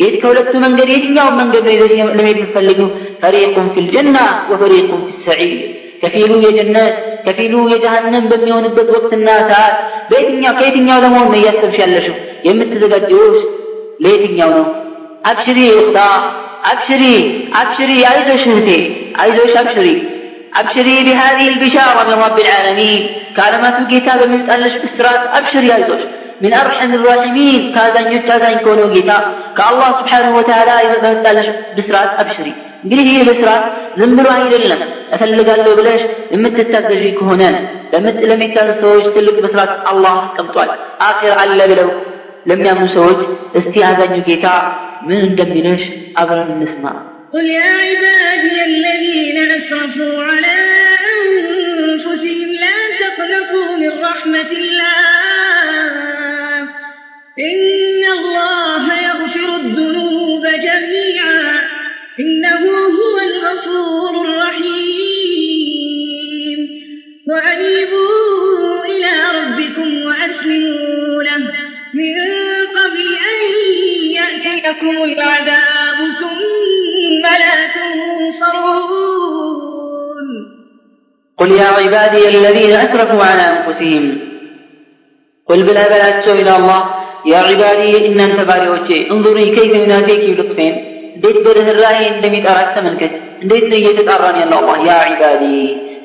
የት 0.03 0.15
ከሁለቱ 0.23 0.53
መንገድ 0.65 0.89
የትኛውን 0.95 1.35
መንገድ 1.41 1.65
ነው 1.93 2.09
ለመሄድ 2.11 2.39
የምትፈልጊው? 2.41 2.89
ፈሪቁን 3.23 3.69
ፊ 3.75 3.85
ልጀና 3.87 4.17
ወፈሪቁን 4.51 5.01
ፊ 5.09 5.25
ሰዒር። 5.27 5.55
ከፊሉ 6.03 6.33
የጀነት 6.45 6.95
ከፊሉ 7.27 7.55
የጀሃነም 7.73 8.25
በሚሆንበት 8.31 8.89
ወቅትና 8.97 9.29
ሰዓት 9.51 9.75
በየትኛው 10.11 10.55
ከየትኛው 10.59 10.99
ለመሆን 11.05 11.29
ነው 11.33 11.39
እያሰብሽ 11.41 11.79
ያለሽው? 11.85 12.17
የምትዘጋጀው 12.49 13.27
ለየትኛው 14.05 14.51
ነው? 14.59 14.67
አብሽሪ 15.31 15.59
እኽታ 15.73 15.99
አብሽሪ 16.71 17.05
አብሽሪ 17.61 17.93
አይዞሽ 18.11 18.43
እህቴ 18.51 18.69
አይዞሽ 19.23 19.53
አብሽሪ 19.61 19.89
أبشري 20.61 20.97
بهذه 21.07 21.49
البشارة 21.49 22.01
من 22.09 22.23
رب 22.27 22.39
العالمين. 22.45 23.03
كلمات 23.37 23.77
الكتاب 23.83 24.21
من 24.33 24.47
تألش 24.47 24.75
بسرات 24.83 25.23
أبشري 25.39 25.67
يا 25.67 25.89
زوج. 25.89 26.03
من 26.43 26.55
أرحم 26.55 26.91
الراحمين. 26.95 27.75
كاذن 27.75 28.13
يتاذن 28.13 28.59
كونو 28.65 28.93
جيتا. 28.93 29.19
كالله 29.59 29.89
سبحانه 30.01 30.31
وتعالى 30.39 30.75
يتلش 30.87 31.49
بسرات 31.77 32.11
أبشري. 32.23 32.55
قريه 32.91 33.11
هي 33.17 33.23
بسرات 33.29 33.65
زمبرو 33.99 34.31
هاي 34.35 34.49
للم 34.63 34.83
أثل 35.13 35.31
قال 35.49 35.61
له 35.67 35.73
بلاش 35.79 36.03
لمت 36.33 36.59
التاذجي 36.65 37.11
كهنا. 37.19 37.51
لمت 37.93 38.19
لم 38.31 38.43
يتاذ 38.43 38.69
تلك 39.15 39.37
بسرات. 39.45 39.71
الله 39.93 40.17
كمطوال 40.37 40.69
آخر 41.11 41.31
على 41.41 41.65
بلو 41.71 41.91
لم 42.51 42.61
يكن 42.67 42.89
سوج. 42.97 43.19
استيازن 43.59 44.13
يجيتا. 44.19 44.57
من 45.09 45.35
دم 45.39 45.53
أبرا 46.17 46.45
من 46.45 46.63
اسمه 46.63 47.12
قل 47.35 47.47
يا 47.47 47.61
عبادي 47.63 48.65
الذين 48.65 49.51
أسرفوا 49.51 50.23
على 50.23 50.47
أنفسهم 51.27 52.53
لا 52.53 52.79
تقنطوا 53.01 53.77
من 53.77 53.93
رحمة 54.01 54.51
الله. 54.51 55.03
إن 57.39 58.05
الله 58.19 59.03
يغفر 59.03 59.57
الذنوب 59.57 60.47
جميعا. 60.47 61.61
إنه 62.21 62.71
هو 62.71 63.21
الغفور 63.21 64.25
الرحيم. 64.25 64.73
وأنيبوا 67.29 68.85
إلى 68.85 69.13
ربكم 69.39 69.89
وأسلموا 70.03 71.23
له. 71.23 71.53
من 71.95 72.15
قبل 72.67 73.07
أن 73.31 73.43
يأتيكم 74.11 75.05
العذاب 75.05 75.99
ثم 76.21 76.42
لا 77.26 77.56
تنصرون 78.88 80.28
قل 81.40 81.50
يا 81.52 81.70
عبادي 81.78 82.24
الذين 82.28 82.72
أسرفوا 82.72 83.24
على 83.24 83.44
أنفسهم 83.54 84.06
قل 85.50 85.60
بلا 85.64 85.84
بلاتشو 85.88 86.32
إلى 86.32 86.54
الله 86.56 86.82
يا 87.26 87.40
عبادي 87.40 87.94
إن 88.08 88.20
أنت 88.20 88.40
باريوتي 88.42 88.98
انظري 89.12 89.46
كيف 89.56 89.74
يناديك 89.76 90.24
بلطفين 90.30 90.76
እንዴት 91.18 91.38
በርህራሄ 91.46 92.00
እንደሚጠራሽ 92.14 92.68
ተመልከት 92.76 93.14
እንዴት 93.44 93.64
ነው 93.70 93.78
እየተጣራን 93.80 94.36
ያለው 94.42 94.58
አላህ 94.62 94.78
ያ 94.90 94.92
ዒባዲ 95.12 95.44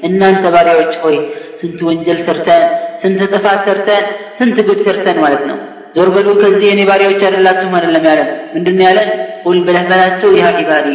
እናንተ 0.08 0.44
ባሪያዎች 0.54 0.94
ሆይ 1.02 1.16
ስንት 1.60 1.80
ወንጀል 1.88 2.18
ሰርተን 2.26 2.62
ስንት 3.02 3.20
ጥፋት 3.34 3.60
ሰርተን 3.66 4.04
ስንት 4.38 4.56
ጉድ 4.68 4.80
ሰርተን 4.86 5.18
ማለት 5.24 5.42
ነው 5.50 5.58
ዞር 5.97 6.09
በሉ 6.15 6.27
ከዚህ 6.41 6.67
የኔ 6.69 6.81
ባሪያዎች 6.89 7.21
አይደላችሁም 7.27 7.73
አይደለም 7.77 8.03
ያለን 8.09 8.29
ምንድን 8.55 8.79
ያለን? 8.85 9.09
ቁል 9.43 9.57
ብለህ 9.67 9.85
በላቸው 9.89 10.31
ያ 10.39 10.51
ዒባዲ 10.57 10.87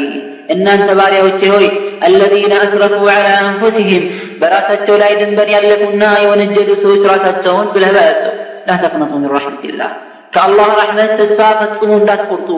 እናንተ 0.54 0.88
ባሪያዎቼ 0.98 1.40
ሆይ 1.54 1.66
አለዚነ 2.06 2.52
አስረፉ 2.62 2.96
ዐላ 3.10 3.26
አንፉሲሂም 3.40 4.04
በራሳቸው 4.40 4.94
ላይ 5.02 5.12
ድንበር 5.20 5.48
ያለፉና 5.54 6.04
የወነጀሉ 6.22 6.70
ሰዎች 6.82 7.02
ራሳቸውን 7.12 7.66
ብለህ 7.74 7.92
በላቸው። 7.92 8.32
ላ 8.66 8.78
ተቅነጡ 8.82 9.12
ሚን 9.14 9.30
ረሕመቲላህ። 9.34 9.90
ከአላህ 10.34 10.68
ረሕመት 10.80 11.10
ተስፋ 11.18 11.40
ፈጽሞ 11.60 11.90
እንዳትቆርጡ። 12.00 12.50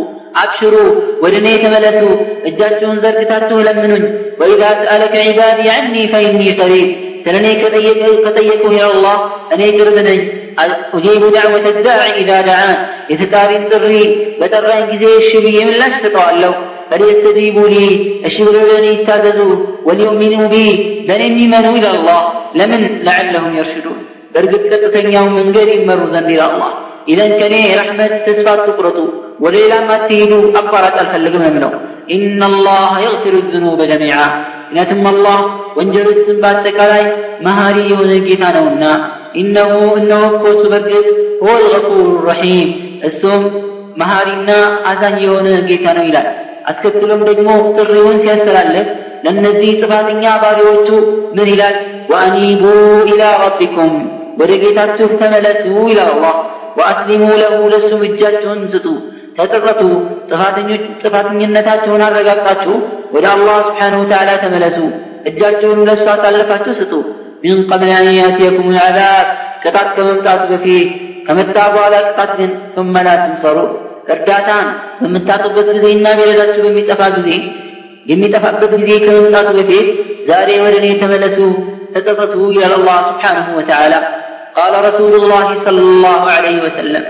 አብሽሩ 0.43 0.75
ወደ 1.23 1.35
እኔ 1.41 1.49
ተመለሱ። 1.65 2.01
እጃችሁን 2.51 3.01
ዘርግታችሁ 3.05 3.59
ለምኑኝ። 3.67 4.05
ወኢዛ 4.41 4.63
ሰአለከ 4.81 5.15
ዒባዲ 5.29 5.61
ዐኒ 5.73 5.95
ፈኢኒ 6.13 6.41
ቀሪብ 6.61 6.89
ስለ 7.25 7.35
እኔ 7.43 7.49
ከጠየቁ 8.25 8.63
ያ 8.75 8.87
አላህ 8.91 9.19
እኔ 9.55 9.63
ቅርብ 9.77 9.97
ነኝ 10.09 10.21
ኡጂቡ 10.96 11.24
ዳዕወተ 11.36 11.68
ዳዕ 11.88 12.02
ኢዛ 12.22 12.32
ደዓን 12.48 12.72
የተጣሪን 13.12 13.64
ጥሪ 13.72 13.94
በጠራኝ 14.40 14.84
ጊዜ 14.92 15.06
እሺ 15.22 15.32
ብዬ 15.46 15.58
ምላሽ 15.70 15.96
ሰጠዋለሁ 16.04 16.54
ፈሊየስተጂቡ 16.92 17.58
ሊ 17.72 17.78
እሺ 18.28 18.36
ብለው 18.48 18.64
ለእኔ 18.70 18.86
ይታዘዙ 18.94 19.40
ወሊዩእሚኑ 19.88 20.36
ቢ 20.52 20.56
ለእኔ 21.10 21.24
የሚመኑ 21.30 21.66
ይላ 21.78 21.88
አላህ 21.96 22.22
ለምን 22.60 22.84
ለዓለሁም 23.08 23.56
የርሽዱን 23.60 23.98
በእርግጥ 24.34 24.64
ቀጥተኛው 24.74 25.26
መንገድ 25.38 25.70
ይመሩ 25.76 26.02
ዘንድ 26.14 26.30
ይላ 26.34 26.44
አላህ 26.50 26.72
ኢዘን 27.12 27.32
ከኔ 27.40 27.56
ረሕመት 27.80 28.14
ተስፋ 28.26 28.48
አትቁረጡ 28.56 28.98
ወደ 29.44 29.54
ሌላም 29.62 29.88
አትሄዱ 29.96 30.32
አቋራጭ 30.62 30.96
አልፈልግም 31.04 31.44
ነው 31.64 31.72
ኢነ 32.16 32.42
አላህ 32.50 32.92
የግፊሩ 33.04 33.36
ዝኑበ 33.52 33.82
ጀሚዓ 33.92 34.18
ምክንያቱም 34.64 35.06
አላህ 35.12 35.38
ወንጀሎችን 35.78 36.38
በአጠቃላይ 36.44 37.04
መሃሪ 37.46 37.78
የሆነ 37.92 38.12
ጌታ 38.26 38.44
ነውና 38.56 38.84
ኢነሁ 39.35 39.71
እነሆ 39.99 40.23
እሱ 40.51 40.63
በእርግጥ 40.73 41.07
ሁወ 41.41 41.55
ልገፉሩ 41.65 41.99
ረሒም 42.29 42.69
እሱም 43.09 43.43
መሃሪና 43.97 44.51
አዛኝ 44.91 45.17
የሆነ 45.25 45.49
ጌታ 45.69 45.87
ነው 45.97 46.05
ይላል። 46.09 46.29
አስከትሎም 46.71 47.23
ደግሞ 47.29 47.49
ጥሪውን 47.77 48.17
ሲያስተላልፍ 48.23 48.87
ለእነዚህ 49.25 49.71
ጥፋተኛ 49.81 50.25
ባሪዎቹ 50.43 50.89
ምን 51.37 51.49
ይላል? 51.53 51.77
ወአኒቡ 52.11 52.63
ኢላ 53.11 53.23
ረቢኩም 53.43 53.95
ወደ 54.41 54.53
ጌታችሁ 54.63 55.09
ተመለሱ 55.21 55.63
ይላል 55.91 56.11
አላህ። 56.15 56.35
ወአስሊሙ 56.79 57.25
ለሁ 57.41 57.59
ለሱም 57.73 58.01
እጃችሁን 58.09 58.63
ስጡ። 58.73 58.87
ተጠቀቱ። 59.37 59.83
ጥፋተኝነታችሁን 61.03 62.03
አረጋግጣችሁ 62.07 62.75
ወደ 63.15 63.27
አላህ 63.35 63.57
ስብሓንሁ 63.69 63.99
ወተዓላ 64.03 64.31
ተመለሱ። 64.45 64.79
እጃችሁን 65.27 65.81
ለእሱ 65.89 66.07
አሳልፋችሁ 66.15 66.73
ስጡ 66.81 66.93
ሚን 67.44 67.60
ቀብል 67.70 67.92
አን 67.98 68.08
ያእትየኩም 68.22 68.70
ልዓዛብ 68.78 69.28
ቅጣት 69.64 69.88
ከመምጣቱ 69.98 70.42
በፊት 70.52 70.90
ከመጣ 71.28 71.56
በኋላ 71.74 71.96
ቅጣት 72.10 72.32
ግን 72.40 72.52
ثم 72.76 72.94
لا 73.08 73.16
تنصروا 73.24 73.70
እርዳታን 74.14 74.68
በምታጡበት 75.02 75.68
ጊዜና 75.76 76.08
ቢረዳችሁ 76.20 76.62
በሚጠፋ 76.66 77.02
ጊዜ 77.18 77.30
የሚጠፋበት 78.12 78.72
ጊዜ 78.82 78.92
ከመምጣቱ 79.06 79.50
በፊት 79.58 79.88
ዛሬ 80.30 80.50
ወደ 80.64 80.76
እኔ 80.82 80.88
ተመለሱ 81.02 81.38
ተጸጸቱ 81.94 82.34
ይላል 82.56 82.74
አላህ 82.80 82.98
ስብሓንሁ 83.10 83.48
ወተዓላ 83.60 83.94
قال 84.58 84.74
رسول 84.88 85.14
الله 85.22 85.48
صلى 85.66 85.84
الله 85.90 86.22
عليه 86.36 86.58
وسلم 86.66 87.04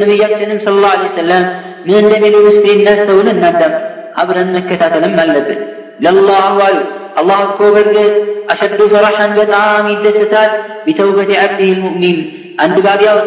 ነቢያችንም 0.00 0.58
ስለ 0.66 0.74
ላ 0.84 0.90
ሰለም 1.18 1.44
ምን 1.86 1.96
እንደሚሉ 2.02 2.36
እስቲ 2.50 2.66
እናስተውል 2.76 3.28
እናዳም 3.32 3.72
አብረን 4.20 4.50
መከታተልም 4.56 5.14
አለብን 5.22 5.60
ለላሁ 6.04 6.56
አሉ 6.68 6.78
አላህ 7.20 7.38
እኮ 7.48 7.60
በእርግጥ 7.74 8.12
አሸዱ 8.52 8.80
ፈረሐን 8.92 9.32
በጣም 9.40 9.84
ይደሰታል 9.92 10.50
ቢተውበት 10.86 11.30
ዓብዲህ 11.42 11.70
ልሙእሚን 11.74 12.18
አንድ 12.64 12.76
ባሪያው 12.86 13.18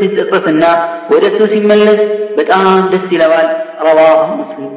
ሲጸጸትና 0.00 0.64
ወደ 1.12 1.24
እሱ 1.30 1.40
ሲመለስ 1.52 2.00
በጣም 2.38 2.64
ደስ 2.92 3.06
ይለዋል 3.14 3.48
ረዋሁ 3.86 4.26
ሙስሊም 4.40 4.72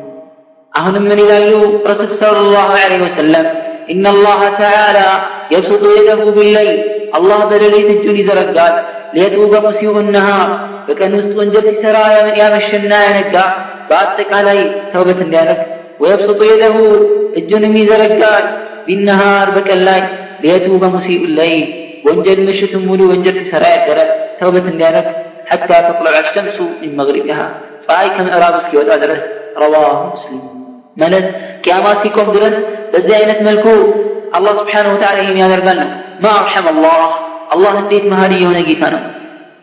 አሁንም 0.74 1.06
ምን 1.10 1.20
ይላሉ 1.24 1.52
ረሱል 1.90 2.10
صلى 2.22 2.40
الله 2.46 2.70
عليه 2.84 3.02
وسلم 3.08 3.46
إن 3.94 4.06
الله 4.14 4.42
تعالى 4.64 5.08
يبسط 5.54 5.84
يده 5.98 6.22
بالليل 6.38 6.78
الله 7.18 7.40
በሌሊት 7.52 7.90
እጁን 7.96 8.18
ይዘረጋል 8.22 8.76
ሊየቱበ 9.16 9.54
ሙሲኡ 9.66 9.94
النهار 10.06 10.50
በቀን 10.88 11.12
ውስጥ 11.20 11.32
ወንጀል 11.40 11.66
ሲሰራ 11.70 11.98
ያመሸና 12.42 12.92
ያነጋ 13.08 13.36
በአጠቃላይ 13.90 14.60
ተውበት 14.92 15.20
እንዲያደርግ 15.26 15.62
ወየብስጡ 16.02 16.40
የደሁ 16.50 16.78
እጁንም 17.40 17.74
ይዘረጋል 17.80 18.46
ቢነሃር 18.88 19.48
በቀን 19.56 19.82
ላይ 19.88 20.02
ሊየቱበ 20.44 20.84
ሙሲኡ 20.94 21.22
ለይል 21.38 21.64
ወንጀል 22.06 22.40
ምሽቱን 22.48 22.84
ሙሉ 22.90 23.02
ወንጀል 23.12 23.36
ሲሰራ 23.40 23.64
ያደረ 23.74 24.00
ተውበት 24.40 24.68
እንዲያደርግ 24.72 25.08
ሐታ 25.52 25.70
ተጥለዕ 25.88 26.14
አሸምሱ 26.22 26.58
ሚን 26.82 26.92
መግሪቢሃ 27.00 27.40
ፀሐይ 27.86 28.08
ከምዕራብ 28.16 28.56
እስኪወጣ 28.60 28.90
ድረስ 29.04 29.22
ረዋሁ 29.62 29.96
ሙስሊም 30.10 30.44
ማለት 30.98 31.26
ቅያማ 31.64 31.88
ሲቆም 32.02 32.30
ድረስ 32.36 32.56
በዚህ 32.94 33.14
አይነት 33.20 33.40
መልኩ 33.48 33.68
አላህ 34.38 34.54
ስብሓነሁ 34.60 34.92
ወተዓላ 34.96 35.18
ይህን 35.24 35.40
ያደርጋል 35.44 35.78
ነው 35.84 35.90
ማ 36.24 36.34
አርሐም 36.40 36.68
አላህ 36.74 37.02
አላህ 37.54 37.74
እንዴት 37.82 38.06
መሀሪ 38.12 38.34
የሆነ 38.44 38.60
ጌታ 38.68 38.84
ነው 38.96 39.02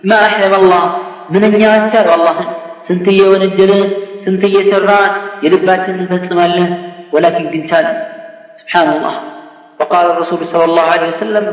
ማ 0.04 0.18
አሕለም 0.26 0.54
አላህ 0.60 0.82
ምንኛ 1.34 1.62
አስቻለው 1.74 2.14
አላህን 2.18 2.48
ስንት 2.88 3.06
እየወነጀልን 3.12 3.86
ስንት 4.24 4.42
እየሰራን 4.48 5.12
የልባችንን 5.44 6.00
እንፈጽማለን 6.04 6.70
ولكن 7.13 7.43
بنتان. 7.53 7.87
سبحان 8.61 8.87
الله 8.95 9.15
وقال 9.79 10.05
الرسول 10.11 10.47
صلى 10.53 10.65
الله 10.69 10.87
عليه 10.93 11.07
وسلم 11.17 11.45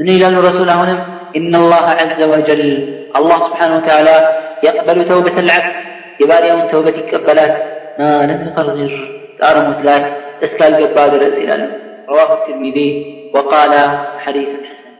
نيلان 0.00 0.34
الرسول 0.34 0.70
هنا 0.70 0.96
إن 1.36 1.54
الله 1.54 1.84
عز 2.00 2.20
وجل 2.32 2.62
الله 3.18 3.38
سبحانه 3.48 3.74
وتعالى 3.78 4.16
يقبل 4.62 4.98
توبة 5.08 5.36
العبد 5.44 5.74
يبالي 6.20 6.48
يوم 6.48 6.62
توبتك 6.72 7.14
قبلات 7.14 7.54
ما 7.98 8.26
لم 8.30 8.40
يقرر 8.48 8.92
دار 9.40 9.56
مثلات 9.70 10.04
اسكال 10.46 10.72
قبال 10.82 11.12
رأس 11.22 11.38
رواه 12.10 12.30
الترمذي 12.38 12.90
وقال 13.34 13.72
حديث 14.24 14.48
حسن. 14.68 14.90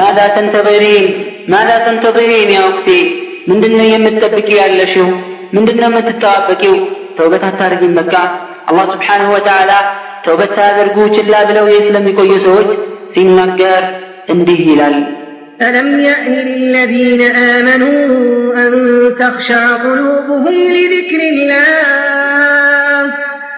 ماذا 0.00 0.24
تنتظرين؟ 0.36 1.10
ماذا 1.54 1.76
تنتظرين 1.86 2.48
يا 2.56 2.62
أختي؟ 2.70 3.00
من 3.48 3.60
دنيا 3.60 3.98
متبكي 4.06 4.56
على 4.60 4.84
شو 4.94 5.06
من 5.54 5.62
دنيا 5.68 5.88
متتعبكي 5.96 6.72
توبتها 7.18 7.50
تارجين 7.50 7.94
بكع 7.98 8.24
الله 8.69 8.85
سبحانه 8.93 9.27
وتعالى 9.35 9.77
توبة 10.25 10.49
ሳያደርጉ 10.57 10.97
ችላ 11.15 11.33
ብለው 11.49 11.67
ስለሚቆዩ 11.87 12.31
ሰዎች 12.47 12.69
ሲናገር 13.15 13.83
እንዲህ 14.33 14.61
ይላል 14.71 14.97
ألم 15.67 15.89
يأن 16.09 16.33
للذين 16.49 17.21
آمنوا 17.53 17.99
أن 18.63 18.71
تخشع 19.21 19.63
قلوبهم 19.85 20.55
لذكر 20.77 21.19
الله 21.31 23.01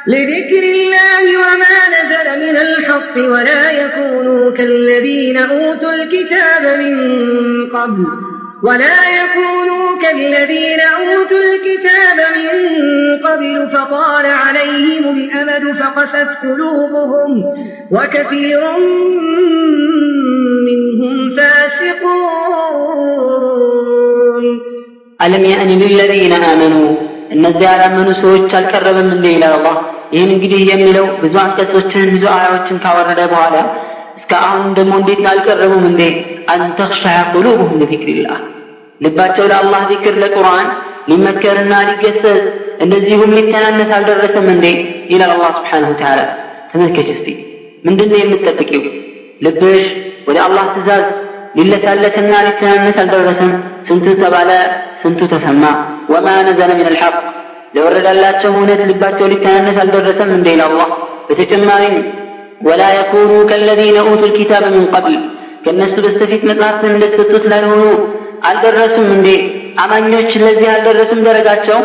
لذكر 0.08 0.64
الله 0.76 1.24
وما 1.44 1.78
نزل 1.96 2.28
من 2.44 2.56
الحق 2.68 3.14
ولا 3.34 3.64
يكونوا 3.82 4.52
كالذين 4.52 5.38
أوتوا 5.54 5.94
الكتاب 5.94 6.64
من 6.82 6.96
قبل 7.76 8.04
ولا 8.64 9.00
يكونوا 9.20 9.86
كالذين 10.04 10.82
أوتوا 11.00 11.44
الكتاب 11.44 12.18
من 12.38 12.48
قبل 13.26 13.54
فطال 13.74 14.26
عليهم 14.44 15.04
الأمد 15.18 15.64
فقست 15.82 16.30
قلوبهم 16.44 17.30
وكثير 17.92 18.62
منهم 20.68 21.16
فاسقون 23.38 24.46
ألم 25.22 25.44
يأن 25.46 25.70
للذين 25.84 26.34
آمنوا 26.54 26.90
እነዚያ 27.36 27.70
ያላመኑ 27.74 28.10
ሰዎች 28.22 28.52
አልቀረበም 28.58 29.08
እንዴ 29.16 29.26
ይላል 29.34 29.54
አላህ 29.58 29.76
ይህን 30.14 30.30
እንግዲህ 30.36 30.62
የሚለው 30.70 31.06
ብዙ 31.24 31.34
አንቀጾችን 31.44 32.12
ብዙ 32.14 32.24
አያዎችን 32.36 32.78
ካወረደ 32.84 33.22
በኋላ 33.32 33.56
እስከ 34.22 34.32
አሁን 34.44 34.68
ደግሞ 34.78 34.94
እንዴት 35.02 35.24
አልቀረቡም 35.32 35.86
እንዴ 35.90 36.04
አንተኽሻ 36.54 37.04
ቁሉብሁም 37.34 37.74
ለዚክሪላህ 37.82 38.40
ልባቸው 39.02 39.46
ለአላህ 39.52 39.82
ዚክር 39.92 40.16
ለቁርአን 40.22 40.68
ሊመከርና 41.10 41.74
ሊገሰጽ 41.90 42.44
እንደዚሁም 42.86 43.32
ሊተናነስ 43.38 43.92
አልደረሰም 43.98 44.48
እንዴ 44.56 44.66
ይላል 45.14 45.32
አላህ 45.36 45.52
ስብሓንሁ 45.60 45.92
ተዓላ 46.02 46.22
ተመልከች 46.72 47.10
እስቲ 47.16 47.28
ምንድን 47.88 48.10
ነው 48.12 48.20
የምትጠብቂው 48.22 48.84
ልብሽ 49.46 49.86
ወደ 50.28 50.38
አላህ 50.46 50.66
ትእዛዝ 50.76 51.06
ሊለሳለስና 51.58 52.34
ሊተናነስ 52.48 52.98
አልደረሰም 53.04 53.52
ስንቱ 53.88 54.08
ተባለ 54.22 54.52
ስንቱ 55.02 55.22
ተሰማ 55.34 55.64
ወማ 56.14 56.28
ነዘለ 56.48 56.72
ምን 56.80 56.88
አልሐቅ 56.92 57.16
ለወረዳላቸው 57.76 58.52
እውነት 58.54 58.82
ልባቸው 58.90 59.28
ሊተናነስ 59.34 59.78
አልደረሰም 59.84 60.32
እንዴ 60.38 60.48
ይላል 60.56 60.72
አላህ 60.72 60.90
በተጨማሪም 61.30 61.96
ወላ 62.63 62.83
የኩኑ 62.95 63.33
ከለዚነ 63.51 63.99
ኡቱ 64.07 64.23
ልኪታብ 64.25 64.65
ምን 64.75 64.85
ቀብል። 64.93 65.17
ከእነሱ 65.65 65.95
በስተፊት 66.05 66.43
መጽሐፍትን 66.51 66.93
እንደሰጡት 66.93 67.45
ላልሆኑ 67.51 67.83
አልደረሱም 68.49 69.09
እንዴ? 69.17 69.29
አማኞች 69.83 70.31
ለዚህ 70.43 70.69
አልደረሱም 70.73 71.21
ደረጃቸው 71.29 71.79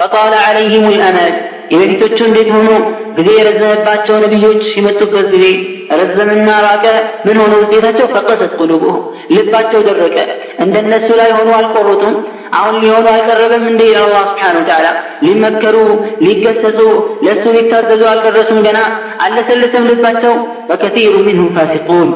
ፈጣለ 0.00 0.32
ዐለይህም 0.44 0.84
ልአመድ 0.92 1.34
የበፊቶቹ 1.72 2.18
እንዴት 2.28 2.48
ሆኖ 2.54 2.70
ጊዜ 3.16 3.28
የረዘመባቸው 3.38 4.16
ነቢዮች 4.24 4.64
የመጡበት 4.76 5.26
ጊዜ? 5.32 5.46
ረዘምና 5.92 6.48
ራቀ። 6.66 6.84
ምን 7.26 7.36
ሆነ 7.42 7.52
ውጤታቸው? 7.62 8.06
ፈቀሰት 8.14 8.52
ቁሉቡሁ። 8.60 8.94
ልባቸው 9.34 9.80
ደረቀ። 9.88 10.16
እንደነሱ 10.64 11.08
ላይ 11.20 11.30
ሆኖ 11.36 11.50
አልቆሩትም 11.58 12.14
አሁን 12.52 12.74
ሊሆኑ 12.82 13.06
አልቀረበም 13.12 13.64
ይላል 13.82 14.04
አላህ 14.04 14.22
ስብሓነሁ 14.30 14.62
ወተዓላ። 14.62 14.86
ሊመከሩ 15.22 15.76
ሊገሰጹ 16.22 16.78
ለእሱ 17.22 17.44
ሊታዘዙ 17.56 18.02
አልደረሱም 18.12 18.60
ገና። 18.66 18.78
አለሰለሰም 19.26 19.86
ልባቸው። 19.90 20.34
ወከቲሩ 20.70 21.14
ሚንሁም 21.26 21.52
ፋሲቁን። 21.58 22.10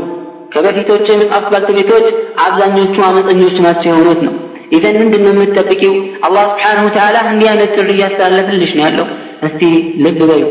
ከበፊቶቹ 0.53 1.07
የመጽሐፍ 1.13 1.47
ባልተቤቶች 1.53 2.07
አብዛኞቹ 2.45 2.97
አመፀኞች 3.07 3.57
ናቸው 3.65 3.91
የሆኑት 3.93 4.21
ነው 4.27 4.35
ኢዘን 4.78 4.96
ምንድን 5.02 5.22
ነው 5.26 5.32
የምትጠብቂው 5.36 5.94
አላህ 6.28 6.44
ስብሓንሁ 6.54 6.88
ተዓላ 6.96 7.18
እንዲህ 7.34 7.50
አይነት 7.54 7.72
ጥሪ 7.78 7.90
እያስተላለፍልሽ 7.98 8.72
ነው 8.80 8.86
ያለው 8.88 9.08
እስቲ 9.48 9.62
ልብ 10.06 10.20
በዩ 10.32 10.44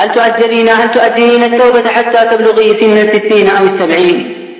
هل 0.00 0.08
تؤجلين 0.16 0.68
هل 0.80 0.88
تؤجلين 0.96 1.42
التوبة 1.50 1.86
حتى 1.96 2.20
تبلغي 2.30 2.68
سن 2.80 2.96
الستين 3.04 3.48
أو 3.56 3.64
السبعين 3.70 4.18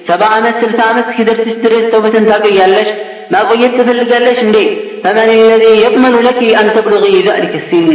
سبع 0.09 0.29
عمت 0.35 0.57
سلسة 0.63 0.83
عمت 0.89 1.09
كدر 1.17 1.37
تشتري 1.47 1.79
توبة 1.93 2.15
تاقي 2.31 2.53
يالش 2.61 2.89
ما 3.33 3.41
قيت 3.49 3.73
تفلق 3.79 4.11
يالش 4.15 4.41
اندي 4.45 4.67
فمن 5.03 5.29
الذي 5.39 5.73
يضمن 5.85 6.15
لك 6.27 6.41
أن 6.61 6.67
تبلغي 6.77 7.17
ذلك 7.29 7.53
السن 7.63 7.89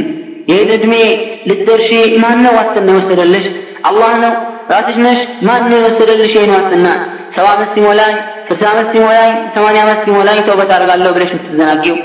يهد 0.52 0.72
ادمي 0.78 1.06
للدرشي 1.50 2.02
ما 2.22 2.30
أنه 2.34 2.52
واستنى 2.58 2.92
وسللش 2.98 3.46
الله 3.90 4.12
نو 4.24 4.34
ራስሽ 4.72 4.98
ነሽ 5.06 5.20
ማን 5.48 5.72
የወሰደልሽ 5.74 6.32
ይሄን 6.36 6.52
ዋስትና 6.56 6.88
ሰባ 7.36 7.46
አመት 7.56 7.70
ሲሞላኝ 7.76 8.16
ስልሳ 8.48 8.64
አመት 8.74 8.88
ሲሞላኝ 8.94 9.34
ሰማንያ 9.56 9.82
አመት 9.86 10.00
ሲሞላኝ 10.06 10.40
ተውበት 10.48 10.72
አድርጋለሁ 10.78 11.12
ብለሽ 11.18 11.32
የምትዘናጊው 11.34 11.98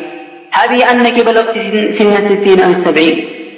ሀቢ 0.59 0.73
አነኪ 0.91 1.17
በለቅቲ 1.29 1.57
ሲነ 1.97 2.11
ስቲን 2.27 2.61
አው 2.67 2.75
ሰብዒን 2.87 3.17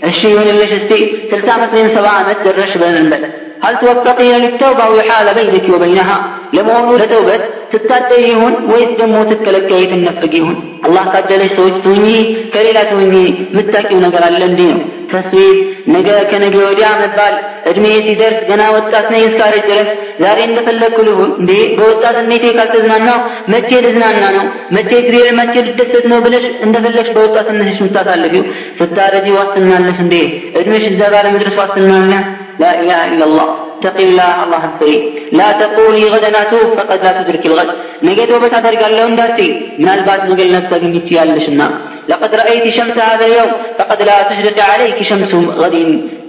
እሺ 0.09 0.21
ይሁንልሽ 0.33 0.73
እስቲ 0.79 0.93
ስልሳ 1.31 1.49
አመት 1.57 1.73
ወይም 1.77 1.91
ሰባ 1.97 2.07
አመት 2.23 2.41
ደረሽ 2.49 2.73
ብለን 2.83 2.99
እንበል 3.05 3.25
هل 3.65 3.75
توفقين 3.83 4.35
للتوبة 4.45 4.85
ويحال 4.91 5.27
بينك 5.39 5.67
وبينها 5.75 6.17
ለመሆኑ 6.57 6.89
ለተውበት 7.01 7.43
ትታጠይ 7.74 8.24
ይሁን 8.30 8.54
ወይስ 8.72 8.92
ደግሞ 9.00 9.18
ትከለከይ 9.30 9.84
ትነፍግ 9.92 10.34
ይሁን? 10.40 10.56
አላህ 10.86 11.04
ካደለሽ 11.14 11.52
ሰዎች 11.58 11.76
ትሁኚ 11.84 12.08
ከሌላ 12.54 12.80
ትሁኚ 12.90 13.14
የምታውቂው 13.52 14.00
ነገር 14.06 14.24
አለ 14.28 14.42
እንዲህ 14.50 14.70
ነው። 14.72 14.82
ተስዊት 15.12 15.58
ነገ 15.94 16.10
ከነገ 16.30 16.56
ወዲያ 16.66 16.90
መባል 17.02 17.34
እድሜ 17.70 17.86
ሲደርስ 18.06 18.40
ገና 18.50 18.62
ወጣት 18.76 19.08
ነኝ 19.14 19.24
እስካረጅ 19.30 19.66
ድረስ 19.72 19.90
ዛሬ 20.22 20.40
እንደፈለግኩ 20.48 20.98
ልሁን 21.08 21.32
እንዴ? 21.42 21.52
በወጣትነቴ 21.78 22.44
ካልተዝናናሁ 22.58 23.18
መቼ 23.54 23.70
ልዝናና 23.86 24.24
ነው? 24.38 24.46
መቼ 24.78 24.92
ግሬል 25.08 25.30
መቼ 25.40 25.54
ልደሰት 25.68 26.06
ነው 26.12 26.22
ብለሽ 26.26 26.46
እንደፈለግሽ 26.68 27.10
በወጣትነትሽ 27.18 27.80
ምታሳልፊው 27.86 28.46
ስታረጂ 28.80 29.28
ዋስትናለሽ 29.38 30.00
እንዴ? 30.06 30.16
እድሜሽ 30.60 30.86
እዛ 30.92 31.02
ጋር 31.14 31.26
ለመድረስ 31.28 31.58
ዋስትናና 31.62 32.14
ላኢላሃ 32.62 33.02
ኢለላህ። 33.12 33.50
اتق 33.81 33.99
الله 34.09 34.35
الله 34.45 34.63
فري 34.79 34.97
لا 35.39 35.49
تقولي 35.63 36.05
غدا 36.15 36.31
أتوب 36.43 36.69
فقد 36.79 36.99
لا 37.05 37.13
تدرك 37.19 37.45
الغد 37.47 37.71
نجد 38.07 38.29
وبتعترق 38.35 38.83
الله 38.87 39.05
انداتي 39.11 39.49
من 39.83 39.89
البات 39.89 40.21
نقل 40.31 40.49
نفسك 40.57 40.83
انت 40.89 41.09
يالشنا 41.17 41.69
لقد 42.11 42.31
رأيت 42.41 42.65
شمس 42.79 42.97
هذا 43.09 43.25
اليوم 43.29 43.51
فقد 43.79 43.99
لا 44.09 44.17
تشرق 44.31 44.59
عليك 44.71 44.99
شمس 45.11 45.33
غد 45.63 45.77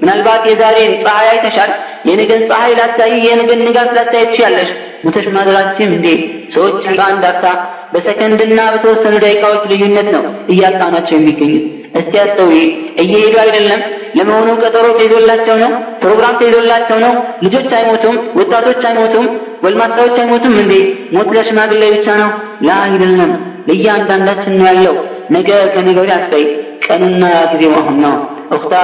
ምናልባት 0.01 0.43
የዛሬን 0.49 0.91
ፀሐይ 1.03 1.27
አይተሻል 1.31 1.71
የነገን 2.09 2.41
ፀሐይ 2.49 2.73
ላታይ 2.79 3.13
የነገን 3.27 3.61
ንጋት 3.67 3.89
ላታይ 3.97 4.23
ትችያለሽ 4.29 4.69
ሙተሽ 5.05 5.25
ማድራችን 5.35 5.89
እንዴ 5.97 6.07
ሰዎች 6.55 6.83
በአንድ 6.99 7.23
አፍታ 7.31 7.45
በሰከንድና 7.93 8.59
በተወሰኑ 8.73 9.15
ደቂቃዎች 9.25 9.63
ልዩነት 9.71 10.07
ነው 10.15 10.23
እያጣናቸው 10.53 11.15
የሚገኙት 11.17 11.65
እስቲ 11.94 12.14
አስተውይ። 12.20 12.62
እየሄዱ 12.98 13.34
አይደለም? 13.38 13.80
ለመሆኑ 14.16 14.48
ቀጠሮ 14.62 14.86
ተይዞላቸው 14.98 15.56
ነው? 15.64 15.70
ፕሮግራም 16.02 16.34
ተይዞላቸው 16.40 16.98
ነው? 16.98 17.12
ልጆች 17.44 17.70
አይሞቱም? 17.72 18.16
ወጣቶች 18.38 18.82
አይሞቱም? 18.84 19.26
ጎልማሳዎች 19.62 20.16
አይሞቱም 20.18 20.54
እንዴ? 20.58 20.74
ሞት 21.12 21.28
ለሽማግሌ 21.36 21.82
ብቻ 21.96 22.08
ነው? 22.22 22.30
ላ 22.62 22.78
አይደለም፣ 22.84 23.32
ለእያንዳንዳችን 23.68 24.54
ነው 24.58 24.66
ያለው። 24.70 24.96
ነገ 25.30 25.48
ከነገ 25.74 25.98
ወዲያ 25.98 26.16
አትበይ፣ 26.16 26.44
ቀኑና 26.86 27.24
ጊዜው 27.52 27.74
አሁን 27.80 27.96
ነው 28.04 28.14
እኽታ 28.52 28.74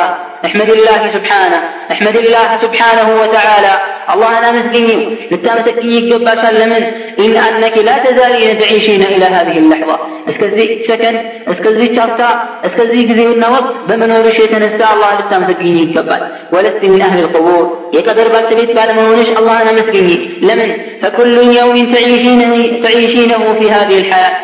احمد 0.45 0.71
الله 0.71 1.13
سبحانه 1.13 1.61
احمد 1.93 2.17
الله 2.17 2.61
سبحانه 2.63 3.23
وتعالى. 3.23 3.75
الله 4.15 4.39
أنا 4.39 4.53
مسكيني 4.53 5.17
لتامسكيني 5.31 6.13
قباشا 6.13 6.51
لمن 6.59 6.83
إن 7.19 7.37
أنك 7.37 7.79
لا 7.79 7.99
تزالين 7.99 8.59
تعيشين 8.59 9.03
إلى 9.03 9.25
هذه 9.25 9.59
اللحظة. 9.59 9.99
اسكزي 10.29 10.85
سكن 10.89 11.17
اسكزي 11.49 11.97
شافتا 11.97 12.31
اسكزي 12.65 13.13
قزيونا 13.13 13.49
وقت 13.49 13.75
بمن 13.89 14.11
ورشي 14.11 14.47
تنسى 14.47 14.87
الله 14.95 15.11
لتامسكيني 15.19 15.99
قبال 15.99 16.23
ولست 16.53 16.83
من 16.83 17.03
أهل 17.03 17.19
القبور. 17.25 17.91
يقدر 17.93 18.29
بالتبيت 18.29 18.71
بالمونش 18.77 19.29
الله 19.39 19.63
أنا 19.63 19.73
مسكيني 19.73 20.17
لمن 20.43 20.71
فكل 21.03 21.37
يوم 21.61 21.95
تعيشينه, 21.95 22.83
تعيشينه 22.85 23.55
في 23.59 23.71
هذه 23.71 23.99
الحياة 23.99 24.37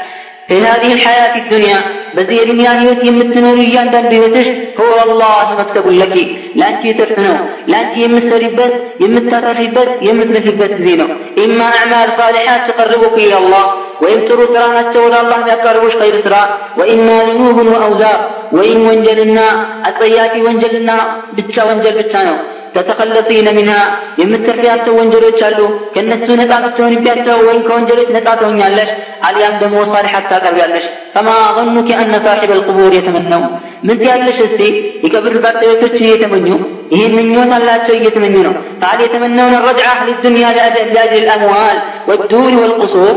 في 0.48 0.56
هذه 0.62 0.92
الحياة 0.92 1.36
الدنيا. 1.44 2.03
بزي 2.16 2.38
الدنيا 2.42 2.72
هيوت 2.80 3.00
يمتنور 3.08 3.58
ياندان 3.76 4.04
بيوتش 4.10 4.48
هو 4.80 4.90
والله 4.98 5.46
مكتب 5.60 5.86
لك 6.00 6.16
لا 6.58 6.66
أنت 6.70 6.82
ترحنو 6.98 7.34
لا 7.70 7.78
أنت 7.82 7.94
يمسربت 8.04 8.72
يمتتربت 9.02 9.90
يمتنفبت 10.08 10.72
زينو. 10.84 11.06
إما 11.44 11.66
أعمال 11.78 12.08
صالحات 12.20 12.62
تقربك 12.70 13.14
إلى 13.26 13.36
الله 13.42 13.64
وإن 14.02 14.18
تروا 14.28 14.46
سرانا 14.52 14.82
تولى 14.92 15.18
الله 15.22 15.38
يقربوش 15.52 15.94
خير 16.00 16.14
سرا. 16.24 16.42
وإما 16.78 17.16
ذنوب 17.28 17.58
وأوزار 17.74 18.18
وإن 18.56 18.76
وانجلنا 18.86 19.46
الطيات 19.88 20.34
وانجلنا 20.44 20.96
بتشا 21.36 21.62
وانجل 21.66 21.94
بتشانو. 21.98 22.36
ተተኸለሱነ 22.74 23.48
ሚንሃ 23.56 23.76
የምትርፊያቸው 24.20 24.92
ወንጀሎች 24.98 25.40
አሉ። 25.48 25.58
ከነሱ 25.94 26.26
ነጻ 26.40 26.52
ትሆንቢያቸው 26.76 27.36
ወይም 27.46 27.62
ከወንጀሎች 27.66 28.08
ነጻ 28.16 28.28
ትሆኛለሽ፣ 28.40 28.90
አልያም 29.28 29.54
ደግሞ 29.62 29.76
ሳሊሐት 29.92 30.26
ታቀርቢያለሽ። 30.32 30.86
ፈማ 31.14 31.28
ظኑኪ 31.58 31.88
አነ 32.00 32.14
ሳሒበ 32.24 32.50
ልቁቡር 32.58 32.92
የተመነው 32.98 33.42
ምን 33.86 33.96
ትያለሽ? 34.00 34.38
እስቲ 34.46 34.60
የቀብር 35.04 35.36
ባጠቤቶች 35.44 35.94
እየተመኙ 36.02 36.46
ይህን 36.94 37.12
ምኞት 37.18 37.52
አላቸው 37.58 37.94
እየተመኙ 37.96 38.36
ነው። 38.46 38.54
ታል 38.82 38.98
የተመነውን 39.04 39.54
ረጅዓ 39.66 39.90
ሊዱንያ 40.08 40.46
ሊአጅል 40.56 40.98
አልአምዋል 41.26 41.78
ወዱኒ 42.10 42.54
ወልቁሱር 42.62 43.16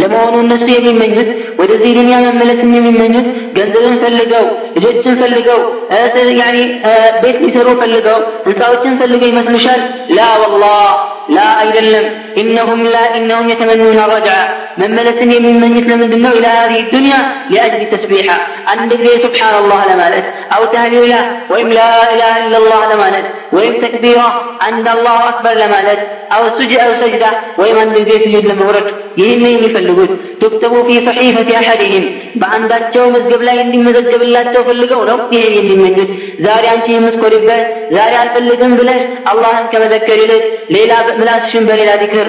ለመሆኑ 0.00 0.34
እነሱ 0.44 0.66
የሚመኙት? 0.74 1.28
ወደዚህ 1.60 1.90
ዱንያ 1.98 2.16
መመለስን 2.26 2.72
የሚመኙት? 2.78 3.26
ገንዘብን 3.56 3.96
ፈልገው 4.02 4.44
ልጆችን 4.76 5.14
ፈልገው 5.22 5.60
ቤት 7.22 7.36
ሊሰሩ 7.44 7.68
ፈልገው 7.82 8.18
ህንፃዎችን 8.48 8.96
ፈልገው 9.02 9.28
ይመስሉሻል? 9.32 9.82
ላ 10.16 10.28
ወላህ 10.42 10.80
ላ 11.35 11.45
አይደለም 11.61 12.05
ኢነሁም 12.41 12.81
ላ 12.93 12.99
ኢነሁም 13.19 13.49
የተመኑና 13.51 14.01
ረጅዓ 14.11 14.37
መመለስን 14.81 15.31
የሚመኙት 15.35 15.85
ለምንድን 15.91 16.21
ነው 16.25 16.33
ኢላ 16.39 16.47
ሀዚህ 16.57 16.83
ዱንያ 16.93 17.15
ሊአጅሊ 17.51 17.83
ተስቢሓ 17.93 18.27
አንድ 18.73 18.91
ጊዜ 19.01 19.11
ሱብሓነላህ 19.25 19.81
ለማለት 19.91 20.25
አው 20.55 20.63
ተህሊላ 20.73 21.15
ወይም 21.53 21.69
ላ 21.77 21.81
ኢላሃ 22.13 22.33
ኢለላህ 22.43 22.81
ለማለት 22.93 23.25
ወይም 23.57 23.73
ተክቢራ 23.83 24.19
አንድ 24.67 24.85
አላሁ 24.93 25.17
አክበር 25.29 25.55
ለማለት 25.63 26.01
አው 26.35 26.43
ሱጅ 26.57 26.73
አው 26.83 26.91
ሰጅዳ 27.01 27.25
ወይም 27.61 27.77
አንድ 27.83 27.95
ጊዜ 28.01 28.11
ስጁድ 28.25 28.45
ለመውረድ 28.51 28.87
ይህን 29.19 29.43
የሚፈልጉት 29.47 30.11
ትክተቡ 30.41 30.73
ፊ 30.87 30.99
ሰሒፈቲ 31.07 31.49
አሐድህም 31.59 32.05
በአንዳቸው 32.41 33.05
መዝገብ 33.15 33.41
ላይ 33.47 33.57
እንዲመዘገብላቸው 33.63 34.61
ፈልገው 34.69 35.01
ነው 35.09 35.17
ይሄን 35.35 35.53
የሚመኙት 35.59 36.11
ዛሬ 36.45 36.63
አንቺ 36.73 36.87
የምትኮሪበት 36.95 37.63
ዛሬ 37.95 38.13
አልፈልግም 38.21 38.73
ብለሽ 38.79 39.01
አላህን 39.31 39.67
ከመዘከር 39.73 40.19
ይልቅ 40.23 40.43
ሌላ 40.75 40.91
ምላስሽን 41.18 41.64
በሌላ 41.68 41.90
ዚክር 42.02 42.26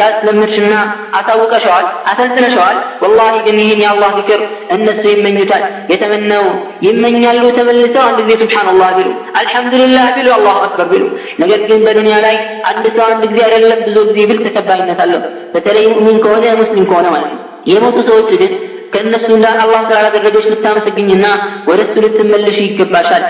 ያስለምድሽና 0.00 0.74
አሳውቀሸዋል 1.18 1.86
አሰልጥነሸዋል 2.10 2.76
ወላሂ 3.02 3.34
ግን 3.46 3.58
ይህን 3.62 3.80
የአላህ 3.84 4.10
ዚክር 4.18 4.40
እነሱ 4.76 5.02
ይመኙታል። 5.12 5.62
የተመነው 5.92 6.44
ይመኛሉ 6.86 7.42
ተመልሰው 7.58 8.02
አንድ 8.06 8.20
ጊዜ 8.22 8.36
ሱብሓነላህ 8.42 8.90
ቢሉ 8.96 9.10
አልሐምዱሊላህ 9.40 10.06
ቢሉ 10.16 10.28
አላሁ 10.36 10.56
አክበር 10.62 10.88
ቢሉ። 10.92 11.04
ነገር 11.40 11.60
ግን 11.66 11.82
በዱንያ 11.86 12.16
ላይ 12.26 12.36
አንድ 12.70 12.86
ሰው 12.96 13.04
አንድ 13.10 13.24
ጊዜ 13.32 13.40
አይደለም 13.48 13.82
ብዙ 13.88 13.98
ጊዜ 14.10 14.26
ብል 14.30 14.40
ተቀባይነት 14.48 15.00
አለው። 15.06 15.22
በተለይ 15.54 15.86
ሙእሚን 15.92 16.18
ከሆነ 16.24 16.44
ሙስሊም 16.62 16.86
ከሆነ 16.90 17.06
ማለት 17.10 17.30
ነው። 17.34 17.42
የሞቱ 17.66 17.98
ሰዎች 18.10 18.30
ግን 18.42 18.52
ከእነሱ 18.92 19.26
እንደ 19.30 19.46
አላህ 19.62 19.80
ስላላደረገች 19.88 20.46
ልታመሰግኝና 20.52 21.24
ወደ 21.68 21.80
እሱ 21.86 21.94
ልትመለሽ 22.04 22.56
ይገባሻል 22.62 23.24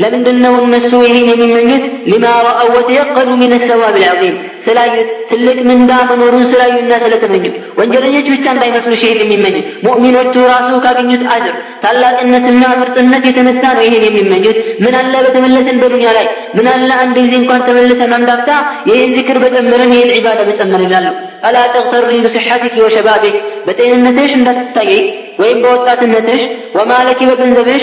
لمن 0.00 0.22
دنهم 0.22 0.70
مسؤولين 0.70 1.28
من 1.40 1.48
مجد 1.56 1.82
لما 2.06 2.32
رأوا 2.48 2.78
وتيقنوا 2.78 3.36
من 3.36 3.52
الثواب 3.52 3.96
العظيم. 3.96 4.34
ስላዩት 4.68 5.08
ትልቅ 5.30 5.58
ምንዳ 5.68 5.92
መኖሩን 6.10 6.44
ስላዩና 6.50 6.92
ስለተመኙ 7.02 7.44
ወንጀለኞች 7.78 8.26
ብቻ 8.34 8.46
እንዳይመስሉሽ 8.54 9.02
ይህን 9.04 9.20
የሚመኙት 9.22 9.56
ሙእሚኖቹ 9.86 10.34
ራሱ 10.50 10.70
ካገኙት 10.84 11.22
አጅር 11.34 11.54
ታላቅነትና 11.84 12.62
ምርጥነት 12.80 13.24
የተነሳ 13.28 13.62
ነው 13.76 13.84
ይህን 13.86 14.04
የሚመኙት። 14.08 14.56
ምን 14.84 14.94
አለ 15.00 15.14
በተመለሰን 15.26 15.78
በዱንያ 15.82 16.08
ላይ? 16.16 16.26
ምን 16.56 16.66
አለ 16.72 16.90
አንድ 17.02 17.16
ጊዜ 17.20 17.34
እንኳን 17.40 17.64
ተመልሰን 17.68 18.12
አንዳፍታ 18.18 18.50
ይህን 18.90 19.14
ዚክር 19.18 19.38
በጨመረን 19.44 19.94
ይህን 19.96 20.12
ዒባዳ 20.16 20.40
በጨመረን 20.48 20.86
ይላሉ 20.88 21.06
ፈላ 21.42 21.56
ተግተሪ 21.74 22.12
ብስሐትኪ 22.24 22.76
ወሸባቢክ 22.84 23.34
በጤንነትሽ 23.66 24.30
እንዳትታየይ 24.38 25.02
ወይም 25.40 25.58
በወጣትነትሽ 25.64 26.40
ወማለኪ 26.76 27.20
በገንዘብሽ 27.28 27.82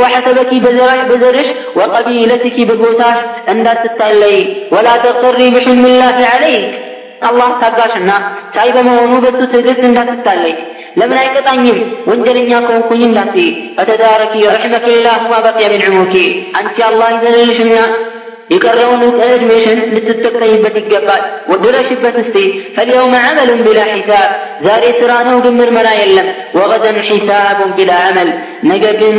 ወሐሰበኪ 0.00 0.50
በዘርሽ 1.06 1.48
ወቀቢለትኪ 1.78 2.56
በጎሳሽ 2.68 3.18
እንዳትታለይ። 3.52 4.36
ወላ 4.74 4.88
ተግተሪ 5.04 5.38
ብሕልምላህ 5.54 6.10
ዓለይክ 6.28 6.66
አላህ 7.22 7.48
ታጋሽና 7.62 8.10
ቻይ 8.54 8.68
በመሆኑ 8.76 9.12
በሱ 9.24 9.40
ትዕግስት 9.52 9.82
እንዳትታለይ። 9.88 10.54
ለምን 10.96 11.18
አይቀጣኝም? 11.18 11.78
ወንጀለኛ 12.08 12.52
ከሆንኩኝ 12.66 13.02
እንዳትይ 13.08 13.46
ፈተዳረኪ 13.76 14.34
ረሕመክላህ 14.54 15.18
ማ 15.24 15.36
ምን 15.72 15.82
ዕሙርኪ 15.82 16.16
አንቺ 16.58 16.76
አላህ 16.88 17.08
ይዘንልሽና 17.16 17.76
የቀረውን 18.50 19.02
ዕድሜሽን 19.26 19.78
ልትጠቀሚበት 19.96 20.74
ይገባል። 20.80 21.22
ወድረሽበት 21.48 22.16
እስቲ። 22.22 22.36
ፈልየውመ 22.76 23.14
ዐመሉን 23.26 23.60
ቢላ 23.66 23.80
ሒሳብ። 23.92 24.30
ዛሬ 24.66 24.84
ስራ 25.00 25.12
ነው 25.28 25.38
ግን 25.44 25.54
ምርመራ 25.60 25.88
የለም። 26.00 26.28
ወገደን 26.58 26.98
ሒሳቡን 27.08 27.70
ቢላ 27.78 27.92
ዐመል። 28.06 28.30
ነገ 28.64 28.84
ግን 29.00 29.16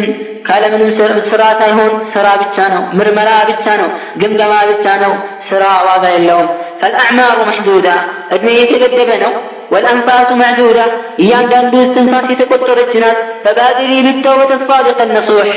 ካለምንም 0.47 0.89
ስራ 1.31 1.43
ሳይሆን 1.59 1.91
ስራ 2.13 2.27
ብቻ 2.41 2.57
ነው። 2.73 2.83
ምርመራ 2.99 3.29
ብቻ 3.51 3.65
ነው። 3.81 3.89
ግምገማ 4.21 4.53
ብቻ 4.71 4.85
ነው። 5.03 5.13
ስራ 5.49 5.63
ዋጋ 5.87 6.03
የለውም 6.15 6.49
ፈልአዕማሩ 6.82 7.38
መሕዱዳ 7.50 7.88
እድሜ 8.36 8.48
የተገደበ 8.62 9.10
ነው 9.26 9.32
والأنفاس 9.72 10.28
معدودة 10.42 10.84
እያንዳንዱ 11.22 11.72
እስትንፋስ 11.86 12.26
የተቆጠረች 12.32 12.92
ናት 13.02 13.18
ፈባድሪ 13.44 13.90
ብተውበት 14.06 14.50
الصادق 14.58 14.98
النصوح 15.06 15.48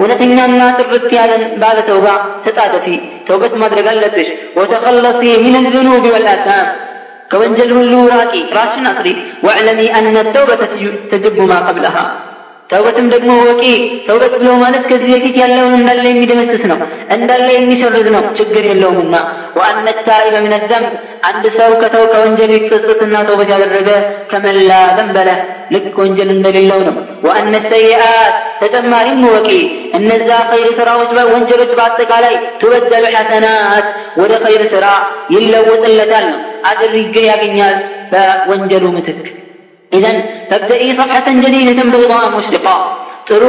እውነተኛና 0.00 0.60
ጥርት 0.78 1.08
ያለን 1.18 1.42
ባለ 1.62 1.76
ተውባ 1.88 2.06
ተጣደፊ 2.44 2.86
ተውበት 3.28 3.54
ማድረግ 3.62 3.86
አለብሽ 3.92 4.28
ወተኸለሲ 4.58 5.22
ምን 5.44 5.54
الذنوب 5.62 6.04
والآثام 6.14 6.66
ከወንጀል 7.32 7.70
ሁሉ 7.78 7.92
ራቂ 8.14 8.32
ራስሽን 8.58 8.86
አስሪ 8.92 9.06
واعلمي 9.44 9.86
أن 9.98 10.16
التوبة 10.24 10.62
تجب 11.10 11.36
ما 11.50 11.58
قبلها 11.68 12.04
ተውበትም 12.69 13.05
ደግሞ 13.13 13.31
ወቂ 13.41 13.63
ተውበት 14.07 14.33
ብሎ 14.35 14.49
ማለት 14.63 14.83
ከዚህ 14.89 15.09
በፊት 15.13 15.35
ያለውን 15.41 15.73
እንዳለ 15.77 16.03
የሚደመስስ 16.09 16.63
ነው 16.71 16.79
እንዳለ 17.15 17.47
የሚሰርዝ 17.53 18.07
ነው 18.15 18.23
ችግር 18.39 18.63
የለውምና። 18.69 19.15
ወአነ 19.57 19.87
ታኢበ 20.07 20.35
ምን 20.45 20.53
ዘንብ 20.71 20.91
አንድ 21.29 21.45
ሰው 21.57 21.71
ከተው 21.81 22.03
ከወንጀል 22.11 22.51
ይጸጸትና 22.55 23.15
ተውበት 23.27 23.49
ያደረገ 23.55 23.89
ከመላ 24.31 24.71
ዘንበለ 24.97 25.29
ልክ 25.71 25.95
ወንጀል 26.01 26.29
እንደሌለው 26.35 26.81
ነው። 26.89 26.95
ወአነ 27.25 27.53
ሰይአት 27.71 28.35
ተጨማሪም 28.61 29.23
ወቂ። 29.35 29.49
እነዛ 29.93 30.29
ኸይር 30.51 30.69
ስራዎች 30.79 31.11
ወንጀሎች 31.33 31.73
በአጠቃላይ 31.79 32.35
ትበደሉ 32.61 33.05
ሐሰናት 33.17 33.87
ወደ 34.17 34.33
ኸይር 34.45 34.63
ስራ 34.75 34.85
ይለወጥለታል 35.35 36.27
ነው። 36.33 36.39
አጅር 36.65 36.93
ያገኛል 37.25 37.75
በወንጀሉ 38.11 38.85
ምትክ 38.95 39.25
إذا 39.92 40.12
تبدأي 40.50 40.88
صفحة 40.92 41.28
جديدة 41.34 41.82
بيضاء 41.84 42.24
مشرقة 42.30 42.76
ጥሩ 43.28 43.44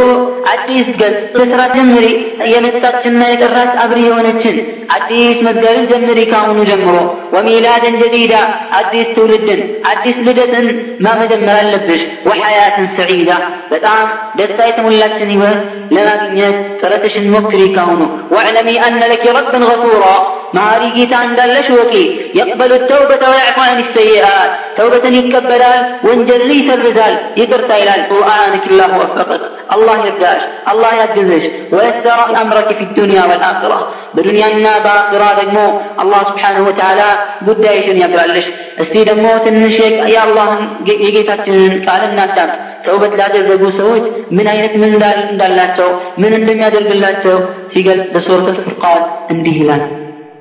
አዲስ 0.51 0.87
ገጽ 0.99 1.15
በስራ 1.35 1.61
ጀምሪ። 1.75 2.05
የመጣችና 2.51 3.21
የጠራች 3.29 3.71
አብሪ 3.83 3.99
የሆነችን 4.05 4.57
አዲስ 4.95 5.37
መዝገብን 5.47 5.87
ጀምሪ 5.91 6.19
ካሁኑ 6.31 6.59
ጀምሮ። 6.69 6.95
ወሚላድን 7.35 7.95
ጀዲዳ 8.01 8.33
አዲስ 8.79 9.07
ትውልድን 9.15 9.61
አዲስ 9.91 10.17
ልደትን 10.27 10.67
ማመጀመር 11.05 11.57
አለብሽ። 11.63 12.03
ወሐያትን 12.27 12.87
ሰዒዳ 12.99 13.31
በጣም 13.73 14.03
ደስታ 14.39 14.59
የተሞላችን 14.69 15.31
ህይወት 15.33 15.59
ለማግኘት 15.97 16.57
ጥረትሽን 16.81 17.27
ሞክሪ 17.35 17.61
ካሁኑ። 17.77 18.01
ወዕለሚ 18.35 18.69
አነ 18.87 19.01
ለኪ 19.13 19.25
ረብን 19.39 19.65
ገፉራ 19.71 20.05
ما 20.54 20.78
ريجي 20.78 21.06
تاندل 21.06 21.56
شوكي 21.68 22.04
يقبل 22.34 22.72
التوبة 22.72 23.22
ويعفو 23.30 23.60
عن 23.60 23.78
السيئات. 23.86 24.50
توبة 24.78 25.04
يكبلال 25.18 25.80
وانجلي 26.04 26.58
سرزال 26.68 27.14
يترتا 27.36 27.76
إلى 27.82 27.92
القرآنك 27.98 28.64
الله 28.70 28.90
وفقك. 29.00 29.42
الله 29.74 29.96
يرداش 30.06 30.42
الله 30.72 30.90
يدلش 31.02 31.44
ويسر 31.72 32.20
أمرك 32.42 32.68
في 32.78 32.84
الدنيا 32.88 33.22
والآخرة. 33.30 33.78
بدنيا 34.14 34.46
النابة 34.46 34.94
قرار 35.12 35.38
مو 35.56 35.66
الله 36.02 36.20
سبحانه 36.30 36.62
وتعالى 36.68 37.08
بدايش 37.46 37.86
يقبلش 37.86 38.46
استيد 38.82 39.10
موت 39.24 39.46
النشيك 39.52 39.96
يا 40.14 40.22
الله 40.26 40.48
يجي 40.86 41.22
تاتن 41.22 41.84
قال 41.88 42.02
الناتب 42.10 42.50
توبة 42.86 43.16
لا 43.16 43.28
تلقوا 43.28 43.70
سويت 43.78 44.04
من 44.30 44.46
أين 44.48 44.80
من 44.80 44.92
دلاته 45.40 45.88
من 46.22 46.32
الدنيا 46.38 46.68
دلاته 46.68 47.36
سيقل 47.74 47.98
بصورة 48.14 48.48
الفرقان 48.48 49.02
أنديه 49.30 49.62
لنا 49.62 50.07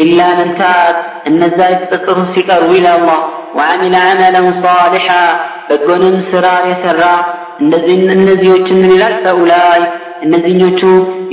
إلا 0.00 0.26
من 0.34 0.48
تاب 0.54 0.94
أن 1.28 1.40
ذلك 1.52 1.80
تقر 1.90 2.18
سكر 2.34 2.62
إلى 2.68 2.90
الله 2.96 3.20
وعمل 3.56 3.94
عملا 4.06 4.42
صالحا 4.64 5.24
بقون 5.70 6.04
سرا 6.30 6.56
يسرا 6.70 7.14
እነዚህን 7.62 8.08
እነዚዎችን 8.14 8.78
ምን 8.82 8.90
ይላል 8.94 9.14
ፈኡላይ 9.24 9.80
እነዚህኞቹ 10.24 10.80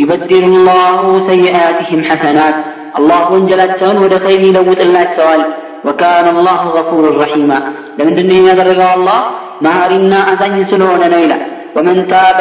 ይበድሉ 0.01 0.45
ላሁ 0.67 1.01
ሰይአትህም 1.29 2.01
ሐሰናት 2.09 2.55
አላህ 2.97 3.21
ወንጀላቸውን 3.33 3.97
ወደ 4.03 4.13
ኸይር 4.25 4.41
ይለውጥላቸዋል 4.47 5.41
ወካነ 5.87 6.27
አላሁ 6.35 6.61
ገፉር 6.75 7.05
ረሒማ 7.21 7.51
ለምንድን 7.97 8.29
ነው 8.31 8.47
ያደረገው 8.51 8.89
አላህ 8.97 9.19
መሀሪና 9.65 10.13
አዛኝ 10.31 10.55
ስለሆነ 10.71 11.03
ነው 11.13 11.21
ይላል 11.25 11.43
ወመን 11.77 11.99
ታባ 12.11 12.39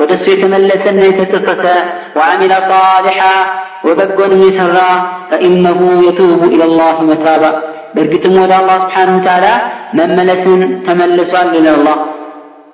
ወደ 0.00 0.10
እሱ 0.18 0.26
የተመለሰና 0.32 1.00
የተጸጸተ 1.08 1.64
ወዓሚለ 2.18 2.52
ሳሊሓ 2.68 3.22
ወበጎንም 3.86 4.42
የሰራ 4.46 4.78
ፈኢነሁ 5.30 5.80
የቱቡ 6.06 6.40
ኢለላህ 6.54 6.96
መታባ 7.10 7.42
በእርግጥም 7.94 8.34
ወደ 8.42 8.52
አላህ 8.58 8.78
ስብሓንሁ 8.84 9.18
ተዓላ 9.26 9.46
መመለስን 9.98 10.60
ተመልሷል 10.86 11.50
ይላል 11.58 11.76
አላህ 11.78 11.98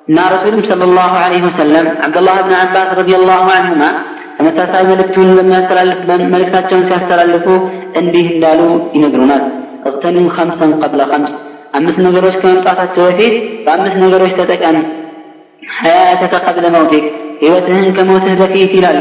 እና 0.09 0.19
ረሱልም 0.35 0.61
ሰለላሁ 0.69 1.13
ዐለይሂ 1.23 1.43
ወሰለም 1.47 1.87
አብዱላህ 2.07 2.37
ብን 2.45 2.55
አባስ 2.59 2.91
ረዲየላሁ 2.99 3.47
ዐንሁማ 3.55 3.83
ተመሳሳይ 4.39 4.83
መልእክቱን 4.91 5.29
በሚያስተላልፍ 5.37 6.01
መልእክታቸውን 6.35 6.85
ሲያስተላልፉ 6.89 7.47
እንዲህ 8.01 8.27
እንዳሉ 8.35 8.61
ይነግሩናል። 8.97 9.43
እቅተኒም 9.89 10.27
ኸምሰን 10.37 10.73
ቀብለ 10.83 11.03
ኸምስ 11.11 11.33
አምስት 11.75 11.99
ነገሮች 12.07 12.35
ከመምጣታቸው 12.43 13.05
በፊት 13.09 13.35
በአምስት 13.65 13.97
ነገሮች 14.05 14.33
ተጠቀም። 14.41 14.77
ሐያተከ 15.77 16.35
ቀብለ 16.47 16.67
መውቲክ 16.77 17.07
ሕይወትህን 17.43 17.89
ከሞትህ 17.97 18.35
በፊት 18.41 18.73
ይላሉ። 18.79 19.01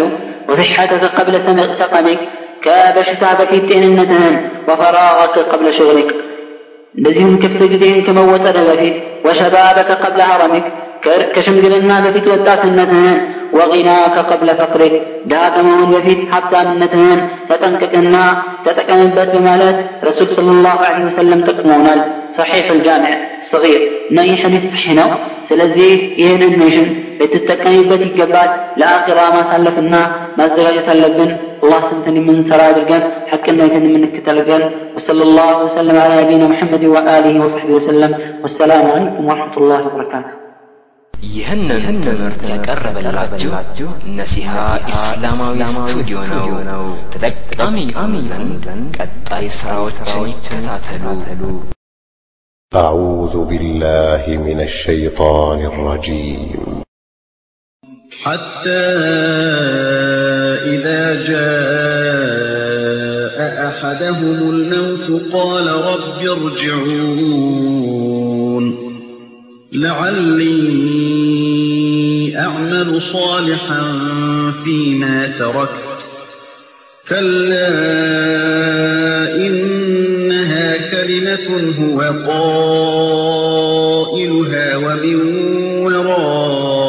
ወሲሐተከ 0.49 1.03
ቀብለ 1.17 1.35
ሰቀሚክ 1.81 2.21
ከበሽታ 2.65 3.23
በፊት 3.39 3.63
ጤንነትህን፣ 3.71 4.35
ወፈራገከ 4.69 5.35
ቀብለ 5.51 5.67
ሽግሊክ 5.77 6.09
እንደዚሁም 6.95 7.35
ክፍት 7.43 7.61
ጊዜህን 7.71 7.99
ከመወጠድህ 8.07 8.65
በፊት 8.69 8.95
ወሸባበከ 9.25 9.89
ቀብለ 10.03 10.21
ሀረሚክ 10.29 10.65
ከሽምግልና 11.35 11.91
በፊት 12.03 12.25
ወጣትነትህን 12.33 13.17
ወጊናከ 13.57 14.15
ቀብለ 14.29 14.49
ፈቅሪክ 14.59 14.93
ድሃ 15.29 15.41
ከመሆን 15.55 15.89
በፊት 15.93 16.21
ሀብታምነትህን 16.31 17.19
ተጠንቅቅና 17.49 18.15
ተጠቀምበት 18.65 19.29
በማለት 19.35 19.77
ረሱል 20.07 20.29
ሰለላሁ 20.37 20.77
ዐለይሂ 20.87 21.05
ወሰለም 21.09 21.41
ጠቅመውናል። 21.49 21.99
ሰሒሕ 22.37 22.67
አልጃሚዕ 22.73 23.13
ሰጊር 23.51 23.81
እና 24.09 24.19
ይህ 24.27 24.39
ሐዲስ 24.45 24.63
ሰሒሕ 24.65 24.87
ነው። 24.99 25.09
ስለዚህ 25.49 25.91
ይህን 26.21 26.41
ኢንፎርሜሽን 26.41 26.87
ልትጠቀሚበት 27.19 28.01
ይገባል። 28.07 28.49
ለአኺራ 28.81 29.19
ማሳለፍና 29.35 29.95
ማዘጋጀት 30.39 30.89
አለብን። 30.93 31.31
አላህ 31.63 31.83
ስንትን 31.91 32.17
የምንሰራ 32.19 32.61
አድርገን 32.71 33.03
ሐቅነትን 33.31 33.85
የምንከተልገን 33.89 34.63
وصلى 34.97 35.23
الله 35.23 35.55
وسلم 35.65 35.95
على 35.97 36.15
نبينا 36.21 36.47
محمد 36.47 36.83
وآله 36.85 37.35
وصحبه 37.43 37.73
وسلم 37.73 38.11
والسلام 38.43 38.83
عليكم 38.87 39.21
ورحمة 39.25 39.55
الله 39.57 39.81
وبركاته 39.87 40.33
ይህንን 41.29 41.95
ትምህርት 42.05 42.41
ያቀረበላችሁ 42.51 43.51
ነሲሃ 44.17 44.51
ኢስላማዊ 44.91 45.59
ስቱዲዮ 45.75 46.17
ነው። 46.31 46.47
ተጠቃሚ 47.13 47.75
የሆኑ 47.89 48.13
ዘንድ 48.29 48.65
ቀጣይ 48.97 49.47
ስራዎችን 49.59 50.27
ይከታተሉ። 50.33 51.05
أعوذ 52.71 53.35
بالله 53.49 54.23
من 54.47 54.59
الشيطان 54.61 55.59
الرجيم 55.71 56.61
حتى 58.21 58.83
إذا 60.65 61.03
جاء 61.29 63.37
أحدهم 63.69 64.37
الموت 64.49 65.33
قال 65.33 65.67
رب 65.83 66.19
ارجعون 66.29 67.78
لعلي 69.72 70.80
أعمل 72.38 73.02
صالحا 73.02 73.98
فيما 74.64 75.38
تركت 75.38 75.70
كلا 77.08 77.68
إنها 79.46 80.76
كلمة 80.90 81.74
هو 81.78 82.00
قائلها 83.20 83.56
ومن 84.76 85.18
ورائهم 85.86 86.84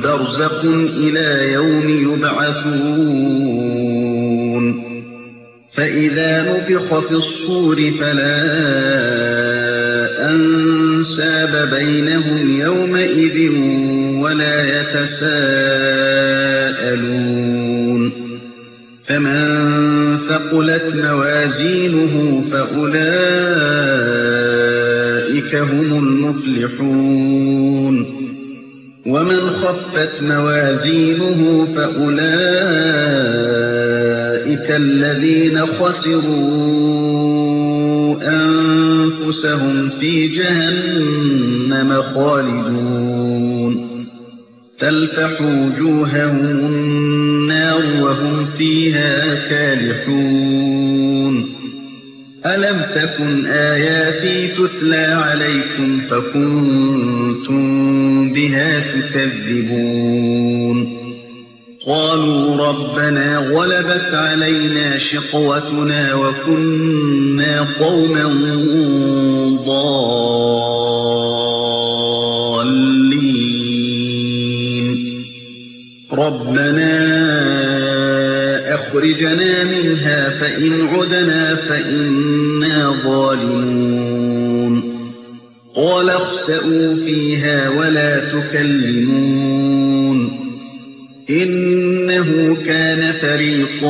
برزق 0.00 0.60
إلى 0.96 1.52
يوم 1.52 1.88
يبعثون. 1.88 3.46
فإذا 5.76 6.30
نفخ 6.42 6.88
في 7.08 7.14
الصور 7.14 7.78
فلا 8.00 9.65
أنساب 10.30 11.70
بينهم 11.74 12.60
يومئذ 12.60 13.50
ولا 14.20 14.80
يتساءلون. 14.80 15.62
فمن 19.08 19.58
ثقلت 20.28 20.86
موازينه 21.04 22.44
فأولئك 22.52 22.96
هم 25.54 25.98
المفلحون. 25.98 27.46
ومن 29.06 29.40
خفت 29.50 30.22
موازينه 30.22 31.68
فأولئك 31.76 32.26
الذين 34.70 35.66
خسروا 35.66 36.66
أنفسهم 38.22 38.75
في 40.00 40.28
جهنم 40.28 42.02
خالدون. 42.02 43.76
تلفح 44.80 45.40
وجوههم 45.40 46.40
النار 46.40 47.82
وهم 48.02 48.46
فيها 48.58 49.34
كالحون. 49.48 51.46
ألم 52.46 52.82
تكن 52.94 53.46
آياتي 53.46 54.48
تتلى 54.48 54.96
عليكم 54.96 56.00
فكنتم 56.10 57.66
بها 58.32 58.80
تكذبون؟ 58.80 60.95
قالوا 61.88 62.68
ربنا 62.68 63.36
غلبت 63.36 64.14
علينا 64.14 64.98
شقوتنا 64.98 66.14
وكنا 66.14 67.66
قوما 67.80 68.24
ضالين. 69.66 70.16
ربنا 76.12 76.94
أخرجنا 78.74 79.64
منها 79.64 80.30
فإن 80.30 80.88
عدنا 80.88 81.54
فإنا 81.54 82.94
ظالمون. 83.04 84.82
قال 85.76 86.10
اخسأوا 86.10 86.94
فيها 86.94 87.68
ولا 87.68 88.18
تكلمون. 88.18 89.66
فريق 93.22 93.84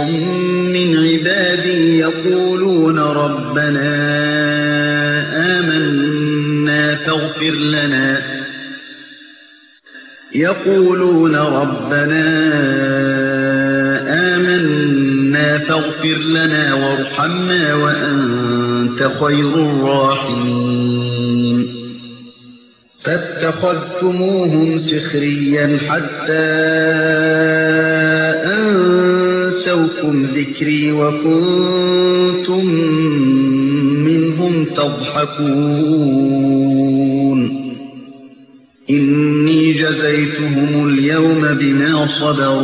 من 0.74 0.97
عبادي 0.97 1.98
يقولون 1.98 2.98
ربنا 2.98 3.90
آمنا 5.59 6.94
فاغفر 6.94 7.55
لنا. 7.55 8.23
يقولون 10.35 11.36
ربنا 11.36 12.24
آمنا 14.35 15.59
فاغفر 15.59 16.19
لنا 16.19 16.74
وارحمنا 16.74 17.74
وأنت 17.74 19.11
خير 19.20 19.55
الراحمين. 19.55 20.97
فاتخذتموهم 23.05 24.78
سخريا 24.78 25.78
حتى 25.89 26.47
أنسوكم 29.67 30.27
ذكري 30.27 30.93
وكنتم 30.93 32.67
منهم 34.05 34.65
تضحكون. 34.65 35.77
إني 38.91 39.73
جزيتهم 39.73 40.89
اليوم 40.89 41.43
بما 41.61 42.07
صبروا 42.07 42.63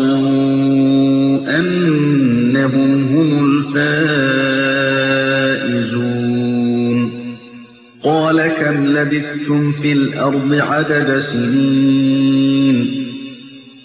أنهم 1.58 3.04
هم 3.04 3.30
الفائزون. 3.46 4.02
قال 8.04 8.46
كم 8.46 8.86
لبثتم 8.86 9.72
في 9.72 9.92
الأرض 9.92 10.54
عدد 10.54 11.18
سنين؟ 11.32 12.51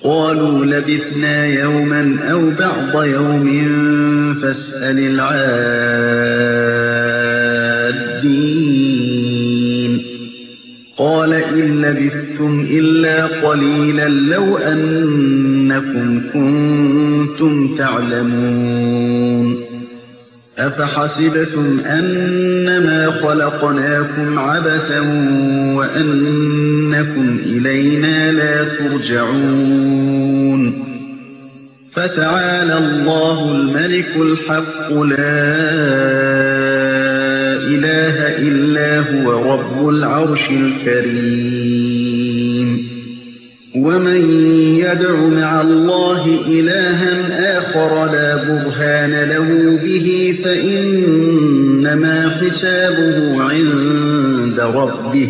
قالوا 0.04 0.66
لبثنا 0.66 1.46
يوما 1.46 2.18
أو 2.32 2.50
بعض 2.60 3.04
يوم 3.04 3.48
فاسأل 4.42 5.00
العادين. 5.00 5.48
قال 10.98 11.34
إن 11.34 11.82
لبثتم 11.82 12.68
إلا 12.70 13.26
قليلا 13.26 14.10
لو 14.10 14.58
أنكم 14.58 16.22
كنتم 16.34 17.76
تعلمون. 17.78 19.58
أفحسبتم 20.58 21.80
أنما 21.80 23.12
خلقناكم 23.12 24.40
عبثا 24.40 25.00
وأنكم 26.88 27.40
إلينا 27.46 28.32
لا 28.32 28.64
ترجعون. 28.64 30.08
فتعالى 31.94 32.78
الله 32.78 33.52
الملك 33.52 34.16
الحق 34.18 34.94
لا 34.94 35.18
إله 37.68 38.38
إلا 38.48 39.00
هو 39.00 39.54
رب 39.54 39.90
العرش 39.90 40.52
الكريم. 40.52 41.88
ومن 43.76 44.22
يدع 44.76 45.16
مع 45.16 45.62
الله 45.62 46.26
إلها 46.48 47.58
آخر 47.58 48.06
لا 48.12 48.36
برهان 48.36 49.30
له 49.30 49.80
به 49.84 50.38
فإنما 50.44 52.30
حسابه 52.30 53.44
عند 53.44 54.60
ربه. 54.60 55.30